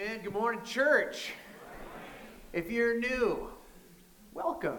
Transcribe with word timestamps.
Amen. 0.00 0.20
Good 0.22 0.32
morning, 0.32 0.62
church. 0.64 1.32
If 2.54 2.70
you're 2.70 2.98
new, 2.98 3.48
welcome. 4.32 4.78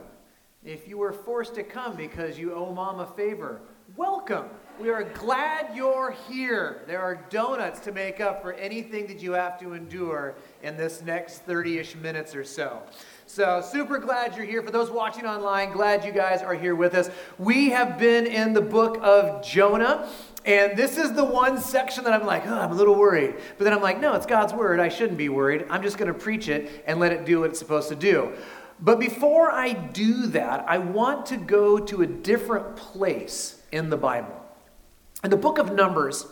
If 0.63 0.87
you 0.87 0.97
were 0.97 1.13
forced 1.13 1.53
to 1.55 1.63
come 1.63 1.95
because 1.95 2.39
you 2.39 2.55
owe 2.55 2.73
mom 2.73 2.99
a 2.99 3.05
favor, 3.05 3.61
welcome. 3.95 4.45
We 4.79 4.89
are 4.89 5.03
glad 5.03 5.75
you're 5.75 6.15
here. 6.27 6.81
There 6.87 7.01
are 7.01 7.27
donuts 7.29 7.81
to 7.81 7.91
make 7.91 8.19
up 8.19 8.41
for 8.41 8.53
anything 8.53 9.05
that 9.07 9.21
you 9.21 9.33
have 9.33 9.59
to 9.59 9.73
endure 9.73 10.33
in 10.63 10.75
this 10.75 11.03
next 11.03 11.39
30 11.43 11.77
ish 11.77 11.95
minutes 11.95 12.33
or 12.33 12.43
so. 12.43 12.81
So, 13.27 13.61
super 13.61 13.99
glad 13.99 14.35
you're 14.35 14.45
here. 14.45 14.63
For 14.63 14.71
those 14.71 14.89
watching 14.89 15.27
online, 15.27 15.71
glad 15.71 16.03
you 16.03 16.13
guys 16.13 16.41
are 16.41 16.55
here 16.55 16.73
with 16.73 16.95
us. 16.95 17.11
We 17.37 17.69
have 17.69 17.99
been 17.99 18.25
in 18.25 18.53
the 18.53 18.61
book 18.61 18.97
of 19.03 19.45
Jonah. 19.45 20.09
And 20.45 20.75
this 20.75 20.97
is 20.97 21.13
the 21.13 21.23
one 21.23 21.59
section 21.59 22.03
that 22.05 22.13
I'm 22.13 22.25
like, 22.25 22.47
oh, 22.47 22.59
I'm 22.59 22.71
a 22.71 22.75
little 22.75 22.95
worried. 22.95 23.35
But 23.57 23.63
then 23.63 23.73
I'm 23.73 23.81
like, 23.81 24.01
no, 24.01 24.13
it's 24.15 24.25
God's 24.25 24.53
word. 24.53 24.79
I 24.79 24.89
shouldn't 24.89 25.17
be 25.17 25.29
worried. 25.29 25.65
I'm 25.69 25.83
just 25.83 25.97
going 25.97 26.11
to 26.11 26.17
preach 26.17 26.47
it 26.47 26.83
and 26.87 26.99
let 26.99 27.11
it 27.11 27.25
do 27.25 27.41
what 27.41 27.51
it's 27.51 27.59
supposed 27.59 27.89
to 27.89 27.95
do. 27.95 28.33
But 28.79 28.99
before 28.99 29.51
I 29.51 29.73
do 29.73 30.27
that, 30.27 30.65
I 30.67 30.79
want 30.79 31.27
to 31.27 31.37
go 31.37 31.77
to 31.77 32.01
a 32.01 32.07
different 32.07 32.75
place 32.75 33.61
in 33.71 33.91
the 33.91 33.97
Bible. 33.97 34.35
In 35.23 35.29
the 35.29 35.37
book 35.37 35.59
of 35.59 35.71
Numbers 35.71 36.25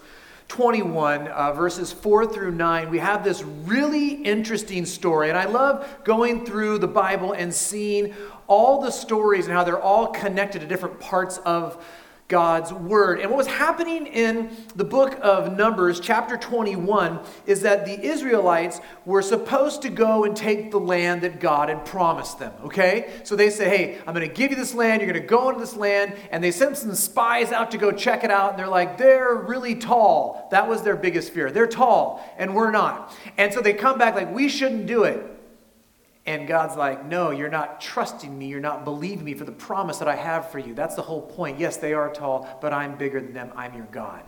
21, 0.47 1.27
uh, 1.27 1.53
verses 1.53 1.93
4 1.93 2.25
through 2.25 2.51
9, 2.51 2.89
we 2.89 2.97
have 2.97 3.23
this 3.23 3.43
really 3.43 4.13
interesting 4.23 4.83
story. 4.83 5.29
And 5.29 5.37
I 5.37 5.45
love 5.45 5.87
going 6.03 6.43
through 6.43 6.79
the 6.79 6.87
Bible 6.87 7.33
and 7.33 7.53
seeing 7.53 8.15
all 8.47 8.81
the 8.81 8.89
stories 8.89 9.45
and 9.45 9.53
how 9.53 9.63
they're 9.63 9.79
all 9.79 10.07
connected 10.07 10.61
to 10.61 10.67
different 10.67 10.99
parts 10.99 11.37
of 11.45 11.85
God's 12.29 12.71
word. 12.71 13.19
And 13.19 13.31
what 13.31 13.37
was 13.37 13.47
happening 13.47 14.05
in 14.05 14.55
the 14.75 14.83
book 14.83 15.17
of 15.21 15.57
Numbers, 15.57 15.99
chapter 15.99 16.37
21, 16.37 17.19
is 17.47 17.63
that 17.63 17.85
the 17.85 17.99
Israelites 17.99 18.79
were 19.03 19.23
supposed 19.23 19.81
to 19.81 19.89
go 19.89 20.23
and 20.23 20.37
take 20.37 20.69
the 20.69 20.79
land 20.79 21.23
that 21.23 21.39
God 21.39 21.69
had 21.69 21.85
promised 21.85 22.37
them, 22.37 22.53
okay? 22.63 23.11
So 23.23 23.35
they 23.35 23.49
say, 23.49 23.67
hey, 23.67 23.97
I'm 24.05 24.13
going 24.13 24.27
to 24.27 24.33
give 24.33 24.51
you 24.51 24.57
this 24.57 24.75
land, 24.75 25.01
you're 25.01 25.11
going 25.11 25.21
to 25.21 25.27
go 25.27 25.49
into 25.49 25.59
this 25.59 25.75
land, 25.75 26.13
and 26.29 26.43
they 26.43 26.51
sent 26.51 26.77
some 26.77 26.93
spies 26.93 27.51
out 27.51 27.71
to 27.71 27.79
go 27.79 27.91
check 27.91 28.23
it 28.23 28.29
out, 28.29 28.51
and 28.51 28.59
they're 28.59 28.67
like, 28.67 28.99
they're 28.99 29.33
really 29.33 29.73
tall. 29.73 30.47
That 30.51 30.69
was 30.69 30.83
their 30.83 30.95
biggest 30.95 31.33
fear. 31.33 31.49
They're 31.49 31.65
tall, 31.65 32.23
and 32.37 32.53
we're 32.53 32.71
not. 32.71 33.11
And 33.39 33.51
so 33.51 33.59
they 33.59 33.73
come 33.73 33.97
back 33.97 34.13
like, 34.13 34.31
we 34.31 34.49
shouldn't 34.49 34.85
do 34.85 35.03
it. 35.03 35.38
And 36.29 36.47
God's 36.47 36.75
like, 36.75 37.07
no, 37.07 37.31
you're 37.31 37.49
not 37.49 37.81
trusting 37.81 38.37
me. 38.37 38.45
You're 38.45 38.59
not 38.59 38.85
believing 38.85 39.25
me 39.25 39.33
for 39.33 39.45
the 39.45 39.51
promise 39.51 39.97
that 39.97 40.07
I 40.07 40.15
have 40.15 40.51
for 40.51 40.59
you. 40.59 40.75
That's 40.75 40.93
the 40.93 41.01
whole 41.01 41.23
point. 41.23 41.59
Yes, 41.59 41.77
they 41.77 41.91
are 41.91 42.13
tall, 42.13 42.47
but 42.61 42.71
I'm 42.71 42.99
bigger 42.99 43.19
than 43.19 43.33
them. 43.33 43.51
I'm 43.55 43.73
your 43.73 43.87
God. 43.87 44.21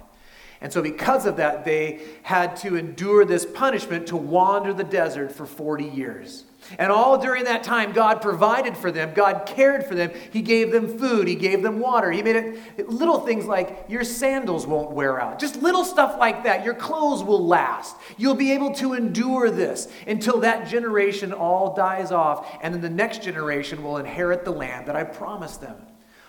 And 0.61 0.73
so, 0.73 0.81
because 0.81 1.27
of 1.27 1.37
that, 1.37 1.63
they 1.63 2.01
had 2.23 2.55
to 2.57 2.75
endure 2.75 3.23
this 3.23 3.45
punishment 3.45 4.07
to 4.07 4.17
wander 4.17 4.73
the 4.73 4.83
desert 4.83 5.31
for 5.31 5.45
40 5.45 5.83
years. 5.83 6.45
And 6.77 6.91
all 6.91 7.17
during 7.17 7.45
that 7.45 7.63
time, 7.63 7.91
God 7.91 8.21
provided 8.21 8.77
for 8.77 8.91
them. 8.91 9.13
God 9.13 9.45
cared 9.45 9.85
for 9.85 9.95
them. 9.95 10.11
He 10.31 10.41
gave 10.41 10.71
them 10.71 10.97
food. 10.97 11.27
He 11.27 11.35
gave 11.35 11.63
them 11.63 11.79
water. 11.79 12.11
He 12.11 12.21
made 12.21 12.35
it 12.35 12.89
little 12.89 13.19
things 13.21 13.45
like 13.45 13.85
your 13.89 14.03
sandals 14.03 14.67
won't 14.67 14.91
wear 14.91 15.19
out. 15.19 15.39
Just 15.39 15.61
little 15.61 15.83
stuff 15.83 16.17
like 16.19 16.43
that. 16.43 16.63
Your 16.63 16.73
clothes 16.73 17.23
will 17.23 17.45
last. 17.45 17.95
You'll 18.17 18.35
be 18.35 18.51
able 18.51 18.73
to 18.75 18.93
endure 18.93 19.49
this 19.49 19.87
until 20.07 20.39
that 20.41 20.67
generation 20.67 21.33
all 21.33 21.73
dies 21.73 22.11
off. 22.11 22.59
And 22.61 22.73
then 22.73 22.81
the 22.81 22.89
next 22.89 23.23
generation 23.23 23.83
will 23.83 23.97
inherit 23.97 24.45
the 24.45 24.51
land 24.51 24.87
that 24.87 24.95
I 24.95 25.03
promised 25.03 25.61
them. 25.61 25.75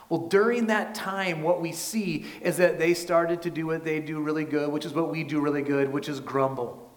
Well, 0.08 0.28
during 0.28 0.66
that 0.66 0.94
time, 0.94 1.42
what 1.42 1.60
we 1.60 1.72
see 1.72 2.26
is 2.42 2.58
that 2.58 2.78
they 2.78 2.92
started 2.94 3.42
to 3.42 3.50
do 3.50 3.66
what 3.66 3.84
they 3.84 4.00
do 4.00 4.20
really 4.20 4.44
good, 4.44 4.70
which 4.70 4.84
is 4.84 4.92
what 4.92 5.10
we 5.10 5.24
do 5.24 5.40
really 5.40 5.62
good, 5.62 5.90
which 5.90 6.08
is 6.08 6.20
grumble 6.20 6.91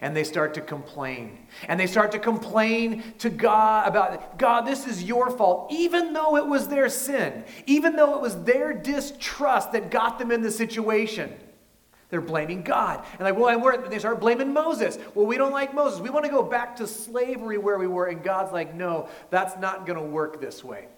and 0.00 0.16
they 0.16 0.24
start 0.24 0.54
to 0.54 0.60
complain. 0.60 1.38
And 1.68 1.78
they 1.78 1.86
start 1.86 2.12
to 2.12 2.18
complain 2.18 3.02
to 3.18 3.28
God 3.28 3.86
about, 3.86 4.38
God, 4.38 4.62
this 4.62 4.86
is 4.86 5.02
your 5.02 5.30
fault, 5.30 5.70
even 5.70 6.12
though 6.12 6.36
it 6.36 6.46
was 6.46 6.68
their 6.68 6.88
sin, 6.88 7.44
even 7.66 7.96
though 7.96 8.14
it 8.14 8.22
was 8.22 8.42
their 8.44 8.72
distrust 8.72 9.72
that 9.72 9.90
got 9.90 10.18
them 10.18 10.30
in 10.30 10.40
the 10.40 10.50
situation. 10.50 11.32
They're 12.08 12.20
blaming 12.20 12.62
God. 12.62 13.04
And 13.12 13.20
like, 13.20 13.36
well, 13.36 13.88
they 13.88 13.98
start 13.98 14.20
blaming 14.20 14.52
Moses. 14.52 14.98
Well, 15.14 15.26
we 15.26 15.36
don't 15.36 15.52
like 15.52 15.74
Moses. 15.74 16.00
We 16.00 16.10
want 16.10 16.24
to 16.24 16.30
go 16.30 16.42
back 16.42 16.76
to 16.76 16.86
slavery 16.86 17.56
where 17.56 17.78
we 17.78 17.86
were. 17.86 18.06
And 18.06 18.22
God's 18.22 18.52
like, 18.52 18.74
no, 18.74 19.08
that's 19.30 19.56
not 19.58 19.86
going 19.86 19.98
to 19.98 20.04
work 20.04 20.40
this 20.40 20.64
way. 20.64 20.88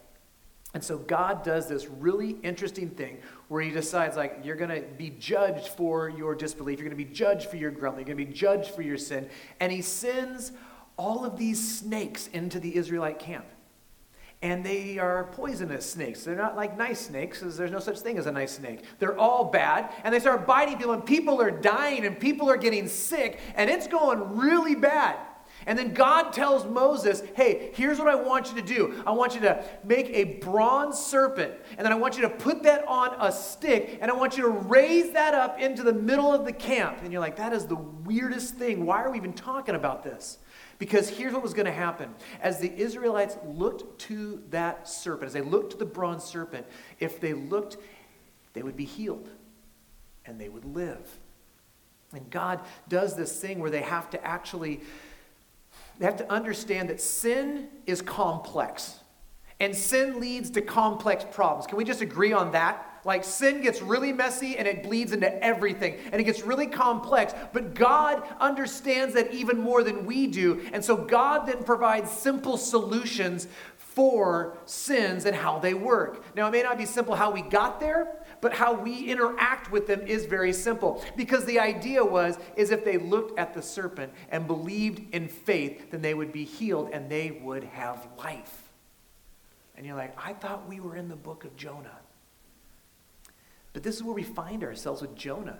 And 0.74 0.82
so 0.82 0.96
God 0.96 1.44
does 1.44 1.68
this 1.68 1.86
really 1.86 2.36
interesting 2.42 2.88
thing 2.88 3.18
where 3.52 3.60
he 3.60 3.70
decides, 3.70 4.16
like, 4.16 4.38
you're 4.42 4.56
going 4.56 4.70
to 4.70 4.80
be 4.96 5.10
judged 5.10 5.68
for 5.68 6.08
your 6.08 6.34
disbelief. 6.34 6.78
You're 6.78 6.88
going 6.88 6.96
to 6.96 7.04
be 7.04 7.12
judged 7.12 7.50
for 7.50 7.58
your 7.58 7.70
grumbling. 7.70 8.06
You're 8.06 8.16
going 8.16 8.26
to 8.26 8.32
be 8.32 8.38
judged 8.38 8.70
for 8.70 8.80
your 8.80 8.96
sin. 8.96 9.28
And 9.60 9.70
he 9.70 9.82
sends 9.82 10.52
all 10.96 11.26
of 11.26 11.36
these 11.36 11.78
snakes 11.78 12.28
into 12.28 12.58
the 12.58 12.74
Israelite 12.74 13.18
camp. 13.18 13.44
And 14.40 14.64
they 14.64 14.98
are 14.98 15.24
poisonous 15.24 15.84
snakes. 15.84 16.24
They're 16.24 16.34
not 16.34 16.56
like 16.56 16.78
nice 16.78 17.00
snakes, 17.00 17.40
because 17.40 17.58
there's 17.58 17.70
no 17.70 17.78
such 17.78 17.98
thing 17.98 18.16
as 18.16 18.24
a 18.24 18.32
nice 18.32 18.52
snake. 18.52 18.84
They're 18.98 19.18
all 19.18 19.44
bad. 19.44 19.92
And 20.02 20.14
they 20.14 20.20
start 20.20 20.46
biting 20.46 20.78
people, 20.78 20.94
and 20.94 21.04
people 21.04 21.38
are 21.42 21.50
dying, 21.50 22.06
and 22.06 22.18
people 22.18 22.48
are 22.48 22.56
getting 22.56 22.88
sick, 22.88 23.38
and 23.54 23.68
it's 23.68 23.86
going 23.86 24.38
really 24.38 24.76
bad. 24.76 25.18
And 25.66 25.78
then 25.78 25.94
God 25.94 26.32
tells 26.32 26.66
Moses, 26.66 27.22
hey, 27.34 27.70
here's 27.74 27.98
what 27.98 28.08
I 28.08 28.14
want 28.14 28.48
you 28.48 28.60
to 28.60 28.66
do. 28.66 29.02
I 29.06 29.12
want 29.12 29.34
you 29.34 29.40
to 29.42 29.64
make 29.84 30.08
a 30.10 30.24
bronze 30.40 30.98
serpent, 30.98 31.54
and 31.76 31.84
then 31.84 31.92
I 31.92 31.96
want 31.96 32.16
you 32.16 32.22
to 32.22 32.30
put 32.30 32.62
that 32.64 32.86
on 32.86 33.14
a 33.20 33.30
stick, 33.30 33.98
and 34.00 34.10
I 34.10 34.14
want 34.14 34.36
you 34.36 34.44
to 34.44 34.50
raise 34.50 35.12
that 35.12 35.34
up 35.34 35.60
into 35.60 35.82
the 35.82 35.92
middle 35.92 36.32
of 36.32 36.44
the 36.44 36.52
camp. 36.52 36.98
And 37.02 37.12
you're 37.12 37.20
like, 37.20 37.36
that 37.36 37.52
is 37.52 37.66
the 37.66 37.76
weirdest 37.76 38.56
thing. 38.56 38.86
Why 38.86 39.02
are 39.02 39.10
we 39.10 39.18
even 39.18 39.32
talking 39.32 39.74
about 39.74 40.02
this? 40.02 40.38
Because 40.78 41.08
here's 41.08 41.32
what 41.32 41.42
was 41.42 41.54
going 41.54 41.66
to 41.66 41.72
happen. 41.72 42.12
As 42.40 42.58
the 42.58 42.72
Israelites 42.76 43.36
looked 43.46 44.00
to 44.00 44.42
that 44.50 44.88
serpent, 44.88 45.28
as 45.28 45.32
they 45.32 45.40
looked 45.40 45.72
to 45.72 45.76
the 45.76 45.84
bronze 45.84 46.24
serpent, 46.24 46.66
if 46.98 47.20
they 47.20 47.34
looked, 47.34 47.76
they 48.52 48.62
would 48.62 48.76
be 48.76 48.84
healed 48.84 49.28
and 50.26 50.40
they 50.40 50.48
would 50.48 50.64
live. 50.64 51.18
And 52.12 52.28
God 52.30 52.60
does 52.88 53.16
this 53.16 53.40
thing 53.40 53.60
where 53.60 53.70
they 53.70 53.80
have 53.80 54.10
to 54.10 54.26
actually 54.26 54.80
they 55.98 56.04
have 56.04 56.16
to 56.16 56.32
understand 56.32 56.88
that 56.88 57.00
sin 57.00 57.68
is 57.86 58.02
complex. 58.02 58.98
And 59.60 59.76
sin 59.76 60.20
leads 60.20 60.50
to 60.50 60.60
complex 60.60 61.24
problems. 61.30 61.66
Can 61.66 61.78
we 61.78 61.84
just 61.84 62.00
agree 62.00 62.32
on 62.32 62.52
that? 62.52 62.88
Like 63.04 63.24
sin 63.24 63.62
gets 63.62 63.82
really 63.82 64.12
messy 64.12 64.56
and 64.56 64.66
it 64.66 64.82
bleeds 64.82 65.12
into 65.12 65.42
everything 65.42 65.96
and 66.12 66.20
it 66.20 66.24
gets 66.24 66.42
really 66.42 66.68
complex. 66.68 67.34
But 67.52 67.74
God 67.74 68.22
understands 68.40 69.14
that 69.14 69.32
even 69.32 69.58
more 69.58 69.82
than 69.82 70.06
we 70.06 70.28
do. 70.28 70.68
And 70.72 70.84
so 70.84 70.96
God 70.96 71.46
then 71.46 71.64
provides 71.64 72.10
simple 72.10 72.56
solutions 72.56 73.48
for 73.94 74.56
sins 74.64 75.26
and 75.26 75.36
how 75.36 75.58
they 75.58 75.74
work. 75.74 76.24
Now, 76.34 76.48
it 76.48 76.52
may 76.52 76.62
not 76.62 76.78
be 76.78 76.86
simple 76.86 77.14
how 77.14 77.30
we 77.30 77.42
got 77.42 77.78
there, 77.78 78.16
but 78.40 78.54
how 78.54 78.72
we 78.72 79.10
interact 79.10 79.70
with 79.70 79.86
them 79.86 80.00
is 80.06 80.24
very 80.24 80.52
simple. 80.52 81.04
Because 81.16 81.44
the 81.44 81.58
idea 81.58 82.04
was 82.04 82.38
is 82.56 82.70
if 82.70 82.84
they 82.84 82.96
looked 82.96 83.38
at 83.38 83.52
the 83.52 83.62
serpent 83.62 84.12
and 84.30 84.46
believed 84.46 85.14
in 85.14 85.28
faith, 85.28 85.90
then 85.90 86.00
they 86.00 86.14
would 86.14 86.32
be 86.32 86.44
healed 86.44 86.90
and 86.92 87.10
they 87.10 87.30
would 87.42 87.64
have 87.64 88.06
life. 88.18 88.70
And 89.76 89.86
you're 89.86 89.96
like, 89.96 90.16
I 90.22 90.32
thought 90.32 90.68
we 90.68 90.80
were 90.80 90.96
in 90.96 91.08
the 91.08 91.16
book 91.16 91.44
of 91.44 91.56
Jonah. 91.56 91.98
But 93.72 93.82
this 93.82 93.96
is 93.96 94.02
where 94.02 94.14
we 94.14 94.22
find 94.22 94.64
ourselves 94.64 95.02
with 95.02 95.14
Jonah 95.14 95.58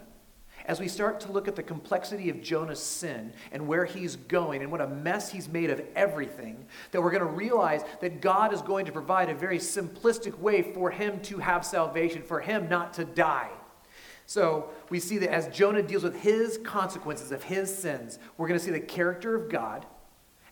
as 0.67 0.81
we 0.81 0.89
start 0.89 1.21
to 1.21 1.33
look 1.33 1.49
at 1.49 1.57
the 1.57 1.63
complexity 1.63 2.31
of 2.31 2.43
Jonah's 2.43 2.81
sin 2.81 3.33
and 3.51 3.67
where 3.67 3.85
he's 3.85 4.17
going 4.17 4.63
and 4.63 4.71
what 4.71 4.81
a 4.81 4.87
mess 4.87 5.31
he's 5.31 5.49
made 5.49 5.71
of 5.71 5.83
everything, 5.97 6.65
that 6.91 7.03
we're 7.03 7.11
going 7.11 7.23
to 7.23 7.27
realize 7.27 7.83
that 8.01 8.21
God 8.21 8.53
is 8.53 8.63
going 8.63 8.87
to 8.87 8.93
provide 8.93 9.29
a 9.29 9.35
very 9.35 9.59
simplistic 9.59 10.39
way 10.39 10.63
for 10.63 10.91
him 10.91 11.21
to 11.23 11.39
have 11.39 11.65
salvation, 11.65 12.23
for 12.23 12.41
him 12.41 12.69
not 12.69 12.95
to 12.95 13.05
die. 13.05 13.51
So 14.27 14.71
we 14.89 15.01
see 15.01 15.19
that 15.19 15.33
as 15.33 15.49
Jonah 15.49 15.83
deals 15.83 16.05
with 16.05 16.21
his 16.21 16.59
consequences 16.59 17.33
of 17.33 17.43
his 17.43 17.77
sins, 17.77 18.19
we're 18.37 18.49
going 18.49 18.59
to 18.59 18.65
see 18.65 18.71
the 18.71 18.81
character 18.81 19.35
of 19.35 19.51
God 19.51 19.85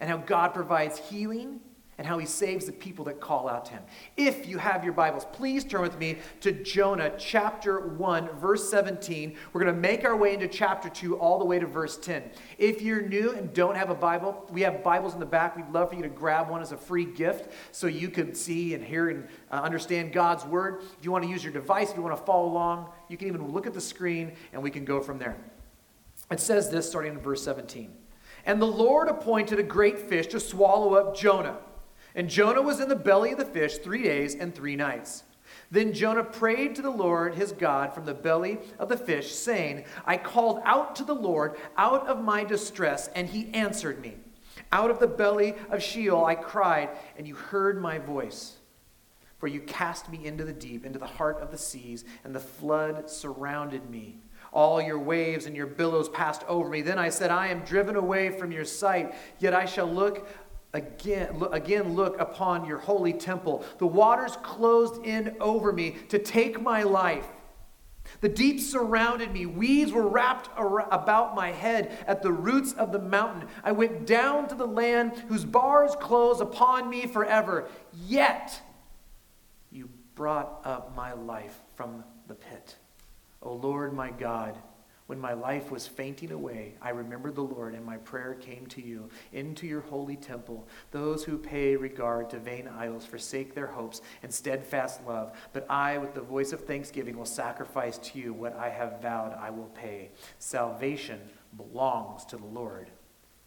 and 0.01 0.11
how 0.11 0.17
God 0.19 0.55
provides 0.55 0.99
healing 0.99 1.61
and 2.01 2.07
how 2.07 2.17
he 2.17 2.25
saves 2.25 2.65
the 2.65 2.73
people 2.73 3.05
that 3.05 3.21
call 3.21 3.47
out 3.47 3.67
to 3.67 3.73
him. 3.73 3.83
If 4.17 4.49
you 4.49 4.57
have 4.57 4.85
your 4.85 4.95
Bibles, 4.95 5.27
please 5.33 5.65
turn 5.65 5.83
with 5.83 5.99
me 5.99 6.17
to 6.41 6.51
Jonah 6.51 7.13
chapter 7.19 7.89
1, 7.89 8.39
verse 8.39 8.71
17. 8.71 9.37
We're 9.53 9.61
going 9.61 9.75
to 9.75 9.79
make 9.79 10.07
our 10.07 10.17
way 10.17 10.33
into 10.33 10.49
chapter 10.49 10.89
2 10.89 11.19
all 11.19 11.39
the 11.39 11.45
way 11.45 11.59
to 11.59 11.67
verse 11.67 11.99
10. 11.99 12.23
If 12.57 12.81
you're 12.81 13.03
new 13.03 13.33
and 13.33 13.53
don't 13.53 13.75
have 13.75 13.91
a 13.91 13.95
Bible, 13.95 14.49
we 14.51 14.63
have 14.63 14.83
Bibles 14.83 15.13
in 15.13 15.21
the 15.21 15.27
back. 15.27 15.59
We'd 15.59 15.69
love 15.69 15.91
for 15.91 15.95
you 15.95 16.01
to 16.01 16.09
grab 16.09 16.49
one 16.49 16.63
as 16.63 16.73
a 16.73 16.77
free 16.79 17.05
gift 17.05 17.53
so 17.71 17.87
you 17.87 18.09
can 18.09 18.35
see 18.35 18.73
and 18.73 18.83
hear 18.83 19.11
and 19.11 19.29
uh, 19.51 19.57
understand 19.57 20.15
God's 20.15 20.47
word. 20.47 20.81
If 20.99 21.05
you 21.05 21.13
want 21.13 21.25
to 21.25 21.31
use 21.31 21.45
your 21.45 21.53
device, 21.53 21.91
if 21.91 21.99
you 21.99 22.03
want 22.03 22.17
to 22.17 22.25
follow 22.25 22.49
along, 22.49 22.89
you 23.11 23.19
can 23.19 23.29
even 23.29 23.47
look 23.53 23.67
at 23.67 23.75
the 23.75 23.81
screen 23.81 24.33
and 24.55 24.63
we 24.63 24.71
can 24.71 24.87
go 24.87 25.03
from 25.03 25.19
there. 25.19 25.37
It 26.31 26.41
says 26.41 26.71
this 26.71 26.89
starting 26.89 27.13
in 27.13 27.21
verse 27.21 27.45
17. 27.45 27.95
And 28.47 28.63
the 28.63 28.67
Lord 28.67 29.09
appointed 29.09 29.59
a 29.59 29.63
great 29.63 29.99
fish 29.99 30.29
to 30.29 30.41
swallow 30.41 30.95
up 30.95 31.15
Jonah. 31.15 31.59
And 32.15 32.29
Jonah 32.29 32.63
was 32.63 32.81
in 32.81 32.89
the 32.89 32.97
belly 32.97 33.33
of 33.33 33.39
the 33.39 33.45
fish 33.45 33.79
three 33.79 34.03
days 34.03 34.35
and 34.35 34.55
three 34.55 34.77
nights. 34.77 35.25
Then 35.71 35.93
Jonah 35.93 36.25
prayed 36.25 36.75
to 36.75 36.83
the 36.83 36.91
Lord 36.91 37.35
his 37.35 37.53
God 37.53 37.95
from 37.95 38.05
the 38.05 38.15
belly 38.15 38.59
of 38.79 38.89
the 38.89 38.97
fish, 38.97 39.33
saying, 39.33 39.85
I 40.05 40.17
called 40.17 40.61
out 40.65 40.97
to 40.97 41.05
the 41.05 41.15
Lord 41.15 41.57
out 41.77 42.09
of 42.09 42.23
my 42.23 42.43
distress, 42.43 43.09
and 43.15 43.29
he 43.29 43.51
answered 43.55 44.01
me. 44.01 44.17
Out 44.73 44.91
of 44.91 44.99
the 44.99 45.07
belly 45.07 45.55
of 45.71 45.83
Sheol 45.83 46.25
I 46.25 46.35
cried, 46.35 46.91
and 47.17 47.27
you 47.27 47.35
heard 47.35 47.81
my 47.81 47.99
voice. 47.99 48.57
For 49.39 49.47
you 49.47 49.61
cast 49.61 50.11
me 50.11 50.27
into 50.27 50.45
the 50.45 50.53
deep, 50.53 50.85
into 50.85 50.99
the 50.99 51.07
heart 51.07 51.39
of 51.41 51.51
the 51.51 51.59
seas, 51.59 52.05
and 52.25 52.35
the 52.35 52.41
flood 52.41 53.09
surrounded 53.09 53.89
me. 53.89 54.19
All 54.53 54.83
your 54.83 54.99
waves 54.99 55.47
and 55.47 55.55
your 55.55 55.67
billows 55.67 56.09
passed 56.09 56.43
over 56.49 56.69
me. 56.69 56.83
Then 56.83 56.99
I 56.99 57.09
said, 57.09 57.31
I 57.31 57.49
am 57.49 57.61
driven 57.61 57.95
away 57.95 58.31
from 58.31 58.51
your 58.51 58.65
sight, 58.65 59.15
yet 59.39 59.55
I 59.55 59.65
shall 59.65 59.87
look 59.87 60.27
again, 60.73 61.39
look, 61.39 61.55
again 61.55 61.95
look 61.95 62.21
upon 62.21 62.65
your 62.65 62.79
holy 62.79 63.13
temple. 63.13 63.65
The 63.79 63.87
waters 63.87 64.37
closed 64.43 65.05
in 65.05 65.37
over 65.41 65.73
me 65.73 65.97
to 66.09 66.19
take 66.19 66.61
my 66.61 66.83
life. 66.83 67.27
The 68.21 68.29
deep 68.29 68.61
surrounded 68.61 69.33
me. 69.33 69.47
Weeds 69.47 69.93
were 69.93 70.09
wrapped 70.09 70.51
about 70.57 71.35
my 71.35 71.53
head 71.53 71.97
at 72.07 72.23
the 72.23 72.33
roots 72.33 72.73
of 72.73 72.93
the 72.93 72.99
mountain. 72.99 73.49
I 73.63 73.73
went 73.73 74.07
down 74.07 74.49
to 74.49 74.55
the 74.55 74.67
land 74.67 75.17
whose 75.29 75.45
bars 75.45 75.95
close 76.01 76.41
upon 76.41 76.91
me 76.91 77.07
forever. 77.07 77.69
Yet 78.07 78.61
you 79.71 79.89
brought 80.15 80.61
up 80.65 80.97
my 80.97 81.13
life 81.13 81.61
from 81.75 82.05
the 82.27 82.35
pit. 82.35 82.77
O 83.43 83.55
Lord 83.55 83.95
my 83.95 84.11
God, 84.11 84.59
when 85.11 85.19
my 85.19 85.33
life 85.33 85.73
was 85.73 85.89
fainting 85.89 86.31
away, 86.31 86.75
I 86.81 86.91
remembered 86.91 87.35
the 87.35 87.43
Lord, 87.43 87.75
and 87.75 87.85
my 87.85 87.97
prayer 87.97 88.35
came 88.35 88.65
to 88.67 88.81
you 88.81 89.09
into 89.33 89.67
your 89.67 89.81
holy 89.81 90.15
temple. 90.15 90.69
Those 90.93 91.25
who 91.25 91.37
pay 91.37 91.75
regard 91.75 92.31
to 92.31 92.39
vain 92.39 92.69
idols 92.69 93.07
forsake 93.07 93.53
their 93.53 93.67
hopes 93.67 94.03
and 94.23 94.33
steadfast 94.33 95.05
love. 95.05 95.33
But 95.53 95.69
I, 95.69 95.99
with 95.99 96.15
the 96.15 96.21
voice 96.21 96.53
of 96.53 96.61
thanksgiving, 96.61 97.19
will 97.19 97.25
sacrifice 97.25 97.99
to 97.99 98.21
you 98.21 98.33
what 98.33 98.55
I 98.55 98.69
have 98.69 99.03
vowed 99.03 99.37
I 99.37 99.51
will 99.51 99.73
pay. 99.75 100.13
Salvation 100.39 101.19
belongs 101.57 102.25
to 102.27 102.37
the 102.37 102.47
Lord. 102.47 102.89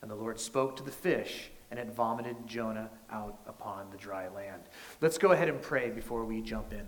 And 0.01 0.11
the 0.11 0.15
Lord 0.15 0.41
spoke 0.41 0.75
to 0.75 0.83
the 0.83 0.91
fish, 0.91 1.49
and 1.71 1.79
it 1.79 1.95
vomited 1.95 2.35
Jonah 2.45 2.89
out 3.09 3.39
upon 3.47 3.89
the 3.89 3.97
dry 3.97 4.27
land. 4.27 4.63
Let's 4.99 5.17
go 5.17 5.31
ahead 5.31 5.47
and 5.47 5.61
pray 5.61 5.91
before 5.91 6.25
we 6.25 6.41
jump 6.41 6.73
in. 6.73 6.85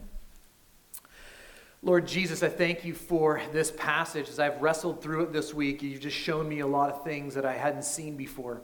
Lord 1.86 2.08
Jesus, 2.08 2.42
I 2.42 2.50
thank 2.50 2.84
you 2.84 2.96
for 2.96 3.40
this 3.52 3.70
passage. 3.70 4.28
As 4.28 4.40
I've 4.40 4.60
wrestled 4.60 5.04
through 5.04 5.26
it 5.26 5.32
this 5.32 5.54
week, 5.54 5.84
you've 5.84 6.02
just 6.02 6.18
shown 6.18 6.50
me 6.50 6.62
a 6.62 6.68
lot 6.68 6.90
of 6.90 7.04
things 7.04 7.36
that 7.36 7.46
I 7.46 7.54
hadn't 7.54 7.84
seen 7.84 8.18
before. 8.18 8.64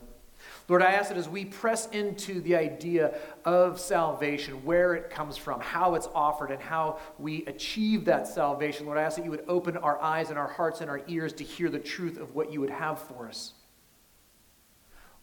Lord, 0.68 0.81
I 0.81 0.94
ask 0.94 1.09
that 1.09 1.19
as 1.19 1.29
we 1.29 1.45
press 1.45 1.88
into 1.89 2.41
the 2.41 2.56
idea 2.56 3.13
of 3.45 3.79
salvation, 3.79 4.65
where 4.65 4.95
it 4.95 5.12
comes 5.12 5.38
from, 5.38 5.59
how 5.59 5.94
it's 5.94 6.07
offered, 6.15 6.50
and 6.50 6.59
how 6.59 6.97
we 7.19 7.45
achieve 7.45 8.06
that 8.06 8.27
salvation, 8.27 8.88
Lord, 8.88 8.97
I 8.97 9.03
ask 9.03 9.18
that 9.18 9.23
you 9.23 9.29
would 9.29 9.45
open 9.47 9.77
our 9.77 10.01
eyes 10.01 10.31
and 10.31 10.39
our 10.39 10.47
hearts 10.47 10.81
and 10.81 10.89
our 10.89 11.03
ears 11.07 11.31
to 11.33 11.44
hear 11.44 11.69
the 11.69 11.77
truth 11.77 12.18
of 12.18 12.33
what 12.33 12.51
you 12.51 12.59
would 12.59 12.71
have 12.71 12.97
for 12.97 13.27
us. 13.27 13.53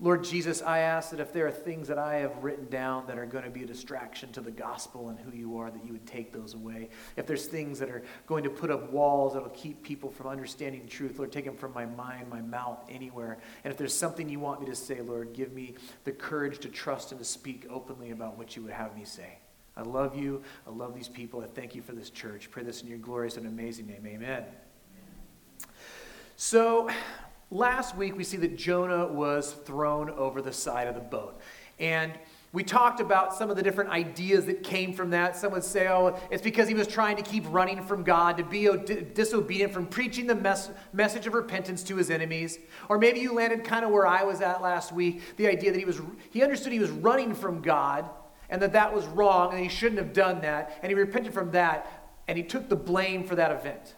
Lord 0.00 0.22
Jesus, 0.22 0.62
I 0.62 0.78
ask 0.78 1.10
that 1.10 1.18
if 1.18 1.32
there 1.32 1.48
are 1.48 1.50
things 1.50 1.88
that 1.88 1.98
I 1.98 2.16
have 2.16 2.44
written 2.44 2.68
down 2.68 3.08
that 3.08 3.18
are 3.18 3.26
going 3.26 3.42
to 3.42 3.50
be 3.50 3.64
a 3.64 3.66
distraction 3.66 4.30
to 4.32 4.40
the 4.40 4.50
gospel 4.50 5.08
and 5.08 5.18
who 5.18 5.36
you 5.36 5.58
are, 5.58 5.72
that 5.72 5.84
you 5.84 5.92
would 5.92 6.06
take 6.06 6.32
those 6.32 6.54
away. 6.54 6.90
If 7.16 7.26
there's 7.26 7.46
things 7.46 7.80
that 7.80 7.90
are 7.90 8.04
going 8.28 8.44
to 8.44 8.50
put 8.50 8.70
up 8.70 8.92
walls 8.92 9.32
that 9.32 9.42
will 9.42 9.50
keep 9.50 9.82
people 9.82 10.08
from 10.08 10.28
understanding 10.28 10.86
truth, 10.86 11.18
Lord, 11.18 11.32
take 11.32 11.46
them 11.46 11.56
from 11.56 11.74
my 11.74 11.84
mind, 11.84 12.28
my 12.30 12.40
mouth, 12.40 12.78
anywhere. 12.88 13.38
And 13.64 13.72
if 13.72 13.76
there's 13.76 13.94
something 13.94 14.28
you 14.28 14.38
want 14.38 14.60
me 14.60 14.66
to 14.66 14.76
say, 14.76 15.00
Lord, 15.00 15.32
give 15.32 15.52
me 15.52 15.74
the 16.04 16.12
courage 16.12 16.60
to 16.60 16.68
trust 16.68 17.10
and 17.10 17.18
to 17.18 17.24
speak 17.24 17.66
openly 17.68 18.12
about 18.12 18.38
what 18.38 18.54
you 18.54 18.62
would 18.62 18.72
have 18.72 18.94
me 18.94 19.04
say. 19.04 19.38
I 19.76 19.82
love 19.82 20.16
you. 20.16 20.42
I 20.64 20.70
love 20.70 20.94
these 20.94 21.08
people. 21.08 21.40
I 21.40 21.46
thank 21.46 21.74
you 21.74 21.82
for 21.82 21.92
this 21.92 22.10
church. 22.10 22.52
Pray 22.52 22.62
this 22.62 22.82
in 22.82 22.88
your 22.88 22.98
glorious 22.98 23.36
and 23.36 23.48
amazing 23.48 23.88
name. 23.88 24.06
Amen. 24.06 24.44
So, 26.36 26.88
Last 27.50 27.96
week, 27.96 28.14
we 28.14 28.24
see 28.24 28.36
that 28.38 28.58
Jonah 28.58 29.06
was 29.06 29.52
thrown 29.52 30.10
over 30.10 30.42
the 30.42 30.52
side 30.52 30.86
of 30.86 30.94
the 30.94 31.00
boat. 31.00 31.40
And 31.78 32.12
we 32.52 32.62
talked 32.62 33.00
about 33.00 33.34
some 33.34 33.48
of 33.50 33.56
the 33.56 33.62
different 33.62 33.88
ideas 33.90 34.44
that 34.46 34.62
came 34.62 34.92
from 34.92 35.10
that. 35.10 35.34
Some 35.36 35.52
would 35.52 35.64
say, 35.64 35.88
oh, 35.88 36.18
it's 36.30 36.42
because 36.42 36.68
he 36.68 36.74
was 36.74 36.86
trying 36.86 37.16
to 37.16 37.22
keep 37.22 37.44
running 37.48 37.82
from 37.82 38.02
God, 38.02 38.36
to 38.36 38.44
be 38.44 38.68
disobedient 39.14 39.72
from 39.72 39.86
preaching 39.86 40.26
the 40.26 40.34
mes- 40.34 40.70
message 40.92 41.26
of 41.26 41.32
repentance 41.32 41.82
to 41.84 41.96
his 41.96 42.10
enemies. 42.10 42.58
Or 42.90 42.98
maybe 42.98 43.20
you 43.20 43.32
landed 43.34 43.64
kind 43.64 43.84
of 43.84 43.90
where 43.90 44.06
I 44.06 44.24
was 44.24 44.42
at 44.42 44.60
last 44.60 44.92
week 44.92 45.36
the 45.36 45.46
idea 45.46 45.72
that 45.72 45.78
he, 45.78 45.84
was, 45.86 46.00
he 46.30 46.42
understood 46.42 46.72
he 46.72 46.78
was 46.78 46.90
running 46.90 47.34
from 47.34 47.62
God 47.62 48.08
and 48.50 48.60
that 48.60 48.72
that 48.72 48.94
was 48.94 49.06
wrong 49.06 49.52
and 49.52 49.60
he 49.60 49.68
shouldn't 49.68 50.00
have 50.00 50.12
done 50.12 50.40
that. 50.42 50.78
And 50.82 50.90
he 50.90 50.94
repented 50.94 51.32
from 51.32 51.50
that 51.52 52.12
and 52.28 52.36
he 52.36 52.44
took 52.44 52.68
the 52.68 52.76
blame 52.76 53.24
for 53.24 53.36
that 53.36 53.52
event 53.52 53.94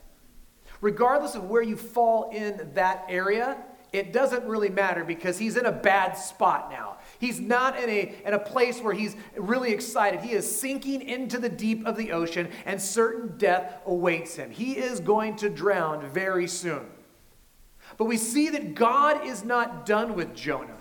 regardless 0.81 1.35
of 1.35 1.44
where 1.44 1.62
you 1.62 1.77
fall 1.77 2.31
in 2.31 2.71
that 2.75 3.05
area, 3.09 3.56
it 3.93 4.12
doesn't 4.12 4.44
really 4.44 4.69
matter 4.69 5.05
because 5.05 5.38
he's 5.38 5.56
in 5.56 5.67
a 5.67 5.73
bad 5.73 6.12
spot 6.12 6.71
now. 6.71 6.99
He's 7.19 7.41
not 7.41 7.79
in 7.79 7.91
a, 7.91 8.15
in 8.25 8.35
a 8.35 8.38
place 8.38 8.81
where 8.81 8.94
he's 8.94 9.17
really 9.37 9.73
excited. 9.73 10.21
He 10.21 10.32
is 10.32 10.61
sinking 10.61 11.03
into 11.03 11.38
the 11.38 11.49
deep 11.49 11.85
of 11.87 11.97
the 11.97 12.12
ocean, 12.12 12.50
and 12.67 12.81
certain 12.81 13.37
death 13.37 13.81
awaits 13.87 14.37
him. 14.37 14.50
He 14.50 14.77
is 14.77 15.00
going 15.00 15.37
to 15.37 15.50
drown 15.50 16.09
very 16.09 16.47
soon. 16.47 16.87
But 17.99 18.05
we 18.05 18.17
see 18.17 18.49
that 18.50 18.76
God 18.76 19.26
is 19.26 19.44
not 19.44 19.85
done 19.87 20.15
with 20.15 20.35
Jonah. 20.35 20.76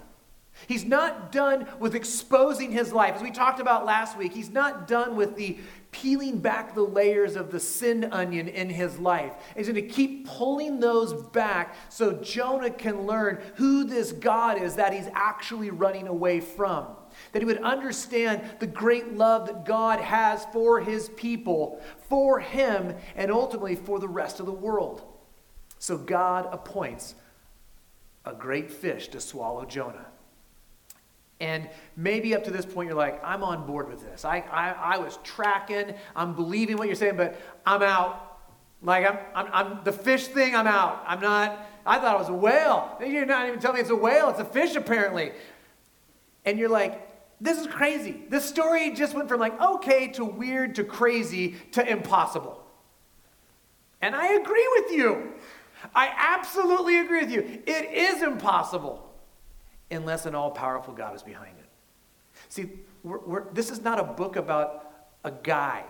He's 0.67 0.85
not 0.85 1.31
done 1.31 1.67
with 1.79 1.95
exposing 1.95 2.71
his 2.71 2.91
life. 2.91 3.15
As 3.15 3.21
we 3.21 3.31
talked 3.31 3.59
about 3.59 3.85
last 3.85 4.17
week, 4.17 4.33
he's 4.33 4.49
not 4.49 4.87
done 4.87 5.15
with 5.15 5.35
the 5.35 5.57
peeling 5.91 6.39
back 6.39 6.75
the 6.75 6.81
layers 6.81 7.35
of 7.35 7.51
the 7.51 7.59
sin 7.59 8.05
onion 8.11 8.47
in 8.47 8.69
his 8.69 8.99
life. 8.99 9.33
He's 9.55 9.67
going 9.67 9.75
to 9.75 9.93
keep 9.93 10.27
pulling 10.27 10.79
those 10.79 11.13
back 11.31 11.75
so 11.89 12.13
Jonah 12.13 12.69
can 12.69 13.05
learn 13.07 13.41
who 13.55 13.83
this 13.83 14.11
God 14.11 14.61
is 14.61 14.75
that 14.75 14.93
he's 14.93 15.09
actually 15.13 15.71
running 15.71 16.07
away 16.07 16.39
from. 16.39 16.87
That 17.31 17.41
he 17.41 17.45
would 17.45 17.63
understand 17.63 18.43
the 18.59 18.67
great 18.67 19.13
love 19.13 19.47
that 19.47 19.65
God 19.65 19.99
has 19.99 20.45
for 20.53 20.79
his 20.79 21.09
people, 21.09 21.81
for 22.07 22.39
him, 22.39 22.95
and 23.15 23.31
ultimately 23.31 23.75
for 23.75 23.99
the 23.99 24.07
rest 24.07 24.39
of 24.39 24.45
the 24.45 24.51
world. 24.51 25.01
So 25.79 25.97
God 25.97 26.47
appoints 26.51 27.15
a 28.25 28.33
great 28.33 28.71
fish 28.71 29.07
to 29.09 29.19
swallow 29.19 29.65
Jonah. 29.65 30.05
And 31.39 31.69
maybe 31.95 32.35
up 32.35 32.43
to 32.45 32.51
this 32.51 32.65
point, 32.65 32.87
you're 32.87 32.97
like, 32.97 33.23
I'm 33.23 33.43
on 33.43 33.65
board 33.65 33.89
with 33.89 34.01
this. 34.01 34.25
I, 34.25 34.39
I, 34.51 34.95
I 34.95 34.97
was 34.97 35.19
tracking, 35.23 35.93
I'm 36.15 36.35
believing 36.35 36.77
what 36.77 36.87
you're 36.87 36.95
saying, 36.95 37.15
but 37.15 37.39
I'm 37.65 37.81
out. 37.81 38.39
Like, 38.81 39.05
I'm, 39.05 39.17
I'm, 39.33 39.47
I'm, 39.53 39.83
the 39.83 39.91
fish 39.91 40.27
thing, 40.27 40.55
I'm 40.55 40.67
out. 40.67 41.03
I'm 41.07 41.21
not, 41.21 41.65
I 41.85 41.97
thought 41.99 42.15
it 42.15 42.19
was 42.19 42.29
a 42.29 42.33
whale. 42.33 42.97
You're 43.05 43.25
not 43.25 43.47
even 43.47 43.59
telling 43.59 43.75
me 43.75 43.81
it's 43.81 43.89
a 43.89 43.95
whale, 43.95 44.29
it's 44.29 44.39
a 44.39 44.45
fish 44.45 44.75
apparently. 44.75 45.31
And 46.45 46.59
you're 46.59 46.69
like, 46.69 47.05
this 47.41 47.57
is 47.57 47.67
crazy. 47.67 48.23
This 48.29 48.43
story 48.43 48.91
just 48.91 49.13
went 49.13 49.29
from 49.29 49.39
like 49.39 49.59
okay 49.61 50.09
to 50.09 50.25
weird 50.25 50.75
to 50.75 50.83
crazy 50.83 51.55
to 51.71 51.89
impossible. 51.89 52.61
And 54.01 54.13
I 54.13 54.33
agree 54.33 54.67
with 54.77 54.91
you. 54.91 55.33
I 55.95 56.11
absolutely 56.17 56.99
agree 56.99 57.21
with 57.21 57.31
you. 57.31 57.61
It 57.65 57.91
is 57.91 58.21
impossible 58.23 59.08
unless 59.91 60.25
an 60.25 60.35
all 60.35 60.51
powerful 60.51 60.93
God 60.93 61.15
is 61.15 61.23
behind 61.23 61.57
it. 61.57 61.65
See, 62.49 62.69
we're, 63.03 63.19
we're, 63.19 63.53
this 63.53 63.71
is 63.71 63.81
not 63.81 63.99
a 63.99 64.03
book 64.03 64.35
about 64.35 64.91
a 65.23 65.31
guy. 65.31 65.83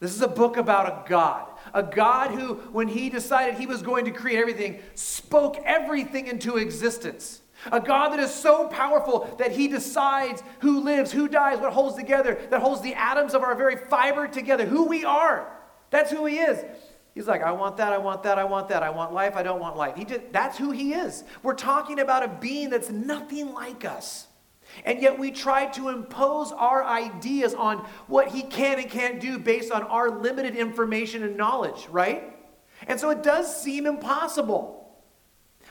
This 0.00 0.14
is 0.14 0.22
a 0.22 0.28
book 0.28 0.56
about 0.56 0.86
a 0.86 1.08
God. 1.08 1.46
A 1.74 1.82
God 1.82 2.30
who, 2.30 2.54
when 2.72 2.88
he 2.88 3.10
decided 3.10 3.54
he 3.54 3.66
was 3.66 3.82
going 3.82 4.06
to 4.06 4.10
create 4.10 4.38
everything, 4.38 4.80
spoke 4.94 5.58
everything 5.64 6.26
into 6.26 6.56
existence. 6.56 7.42
A 7.70 7.80
God 7.80 8.10
that 8.10 8.20
is 8.20 8.32
so 8.32 8.68
powerful 8.68 9.34
that 9.38 9.52
he 9.52 9.68
decides 9.68 10.42
who 10.60 10.80
lives, 10.80 11.12
who 11.12 11.28
dies, 11.28 11.58
what 11.58 11.74
holds 11.74 11.96
together, 11.96 12.38
that 12.48 12.62
holds 12.62 12.80
the 12.80 12.94
atoms 12.94 13.34
of 13.34 13.42
our 13.42 13.54
very 13.54 13.76
fiber 13.76 14.26
together, 14.26 14.64
who 14.64 14.86
we 14.86 15.04
are. 15.04 15.52
That's 15.90 16.10
who 16.10 16.24
he 16.24 16.38
is. 16.38 16.64
He's 17.20 17.28
like, 17.28 17.42
I 17.42 17.52
want 17.52 17.76
that, 17.76 17.92
I 17.92 17.98
want 17.98 18.22
that, 18.22 18.38
I 18.38 18.44
want 18.44 18.70
that. 18.70 18.82
I 18.82 18.88
want 18.88 19.12
life, 19.12 19.36
I 19.36 19.42
don't 19.42 19.60
want 19.60 19.76
life. 19.76 19.94
He 19.94 20.04
did, 20.06 20.32
that's 20.32 20.56
who 20.56 20.70
he 20.70 20.94
is. 20.94 21.22
We're 21.42 21.52
talking 21.52 22.00
about 22.00 22.22
a 22.22 22.28
being 22.28 22.70
that's 22.70 22.88
nothing 22.88 23.52
like 23.52 23.84
us. 23.84 24.26
And 24.86 25.02
yet 25.02 25.18
we 25.18 25.30
try 25.30 25.66
to 25.72 25.90
impose 25.90 26.50
our 26.50 26.82
ideas 26.82 27.52
on 27.52 27.86
what 28.06 28.28
he 28.28 28.40
can 28.40 28.78
and 28.78 28.88
can't 28.88 29.20
do 29.20 29.38
based 29.38 29.70
on 29.70 29.82
our 29.82 30.08
limited 30.08 30.56
information 30.56 31.22
and 31.22 31.36
knowledge, 31.36 31.86
right? 31.90 32.34
And 32.88 32.98
so 32.98 33.10
it 33.10 33.22
does 33.22 33.54
seem 33.54 33.86
impossible. 33.86 34.90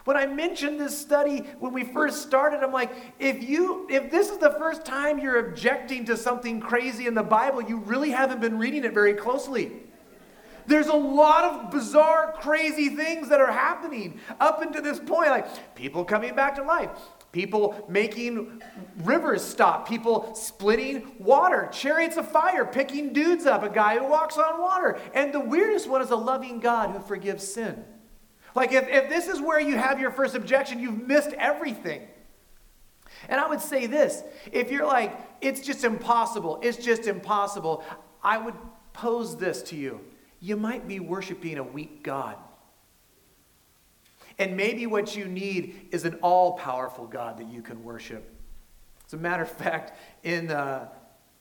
When 0.03 0.17
I 0.17 0.27
mentioned 0.27 0.79
this 0.79 0.95
study 0.95 1.47
when 1.57 1.73
we 1.73 1.83
first 1.83 2.21
started, 2.21 2.59
I'm 2.63 2.71
like, 2.71 2.91
if 3.17 3.41
you 3.41 3.87
if 3.89 4.11
this 4.11 4.29
is 4.29 4.37
the 4.37 4.51
first 4.51 4.85
time 4.85 5.17
you're 5.17 5.49
objecting 5.49 6.05
to 6.05 6.15
something 6.15 6.59
crazy 6.59 7.07
in 7.07 7.15
the 7.15 7.23
Bible, 7.23 7.63
you 7.63 7.77
really 7.77 8.11
haven't 8.11 8.39
been 8.39 8.59
reading 8.59 8.83
it 8.83 8.93
very 8.93 9.15
closely. 9.15 9.71
There's 10.69 10.87
a 10.87 10.93
lot 10.93 11.45
of 11.45 11.71
bizarre, 11.71 12.31
crazy 12.39 12.89
things 12.89 13.27
that 13.29 13.41
are 13.41 13.51
happening 13.51 14.19
up 14.39 14.61
until 14.61 14.83
this 14.83 14.99
point. 14.99 15.31
Like 15.31 15.75
people 15.75 16.05
coming 16.05 16.35
back 16.35 16.55
to 16.57 16.63
life, 16.63 16.91
people 17.31 17.87
making 17.89 18.61
rivers 18.97 19.43
stop, 19.43 19.89
people 19.89 20.35
splitting 20.35 21.15
water, 21.17 21.69
chariots 21.71 22.17
of 22.17 22.31
fire, 22.31 22.65
picking 22.65 23.13
dudes 23.13 23.47
up, 23.47 23.63
a 23.63 23.69
guy 23.69 23.97
who 23.97 24.05
walks 24.05 24.37
on 24.37 24.61
water. 24.61 24.99
And 25.15 25.33
the 25.33 25.39
weirdest 25.39 25.89
one 25.89 26.03
is 26.03 26.11
a 26.11 26.15
loving 26.15 26.59
God 26.59 26.91
who 26.91 26.99
forgives 26.99 27.51
sin. 27.51 27.83
Like, 28.53 28.71
if, 28.71 28.87
if 28.87 29.09
this 29.09 29.27
is 29.27 29.41
where 29.41 29.59
you 29.59 29.75
have 29.75 29.99
your 29.99 30.11
first 30.11 30.35
objection, 30.35 30.79
you've 30.79 31.07
missed 31.07 31.33
everything. 31.33 32.03
And 33.27 33.41
I 33.41 33.49
would 33.49 33.61
say 33.61 33.87
this 33.87 34.23
if 34.51 34.69
you're 34.69 34.85
like, 34.85 35.19
it's 35.41 35.61
just 35.61 35.83
impossible, 35.83 36.59
it's 36.61 36.77
just 36.77 37.07
impossible, 37.07 37.83
I 38.23 38.37
would 38.37 38.55
pose 38.93 39.35
this 39.35 39.63
to 39.63 39.75
you. 39.75 40.01
You 40.39 40.55
might 40.55 40.87
be 40.87 40.99
worshiping 40.99 41.57
a 41.57 41.63
weak 41.63 42.03
God. 42.03 42.37
And 44.37 44.55
maybe 44.55 44.87
what 44.87 45.15
you 45.15 45.25
need 45.25 45.89
is 45.91 46.05
an 46.05 46.15
all 46.21 46.53
powerful 46.53 47.05
God 47.05 47.37
that 47.39 47.47
you 47.47 47.61
can 47.61 47.83
worship. 47.83 48.33
As 49.05 49.13
a 49.13 49.17
matter 49.17 49.43
of 49.43 49.51
fact, 49.51 49.93
in 50.23 50.49
uh, 50.49 50.87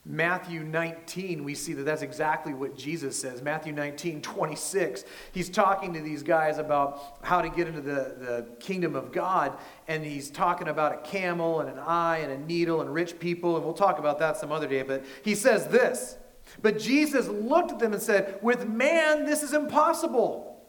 Matthew 0.05 0.61
19, 0.65 1.45
we 1.45 1.55
see 1.55 1.75
that 1.75 1.83
that's 1.83 2.03
exactly 2.03 2.55
what 2.55 2.77
Jesus 2.77 3.21
says. 3.21 3.43
Matthew 3.43 3.73
19, 3.73 4.23
26. 4.23 5.05
He's 5.33 5.51
talking 5.51 5.93
to 5.93 6.01
these 6.01 6.23
guys 6.23 6.59
about 6.59 7.19
how 7.23 7.43
to 7.43 7.49
get 7.51 7.69
into 7.69 7.83
the, 7.83 8.17
the 8.19 8.47
kingdom 8.59 8.97
of 8.97 9.13
God, 9.13 9.57
and 9.87 10.03
he's 10.03 10.31
talking 10.31 10.69
about 10.69 10.93
a 10.93 10.97
camel 11.09 11.61
and 11.61 11.69
an 11.69 11.79
eye 11.79 12.19
and 12.19 12.33
a 12.33 12.39
needle 12.39 12.81
and 12.81 12.93
rich 12.93 13.19
people, 13.21 13.57
and 13.57 13.65
we'll 13.65 13.75
talk 13.75 13.99
about 13.99 14.19
that 14.21 14.39
some 14.39 14.51
other 14.51 14.67
day. 14.67 14.83
But 14.83 15.05
he 15.23 15.35
says 15.35 15.69
this 15.69 16.17
But 16.63 16.79
Jesus 16.79 17.29
looked 17.29 17.73
at 17.73 17.79
them 17.79 17.93
and 17.93 18.03
said, 18.03 18.39
With 18.43 18.69
man, 18.69 19.25
this 19.25 19.43
is 19.43 19.53
impossible. 19.53 20.63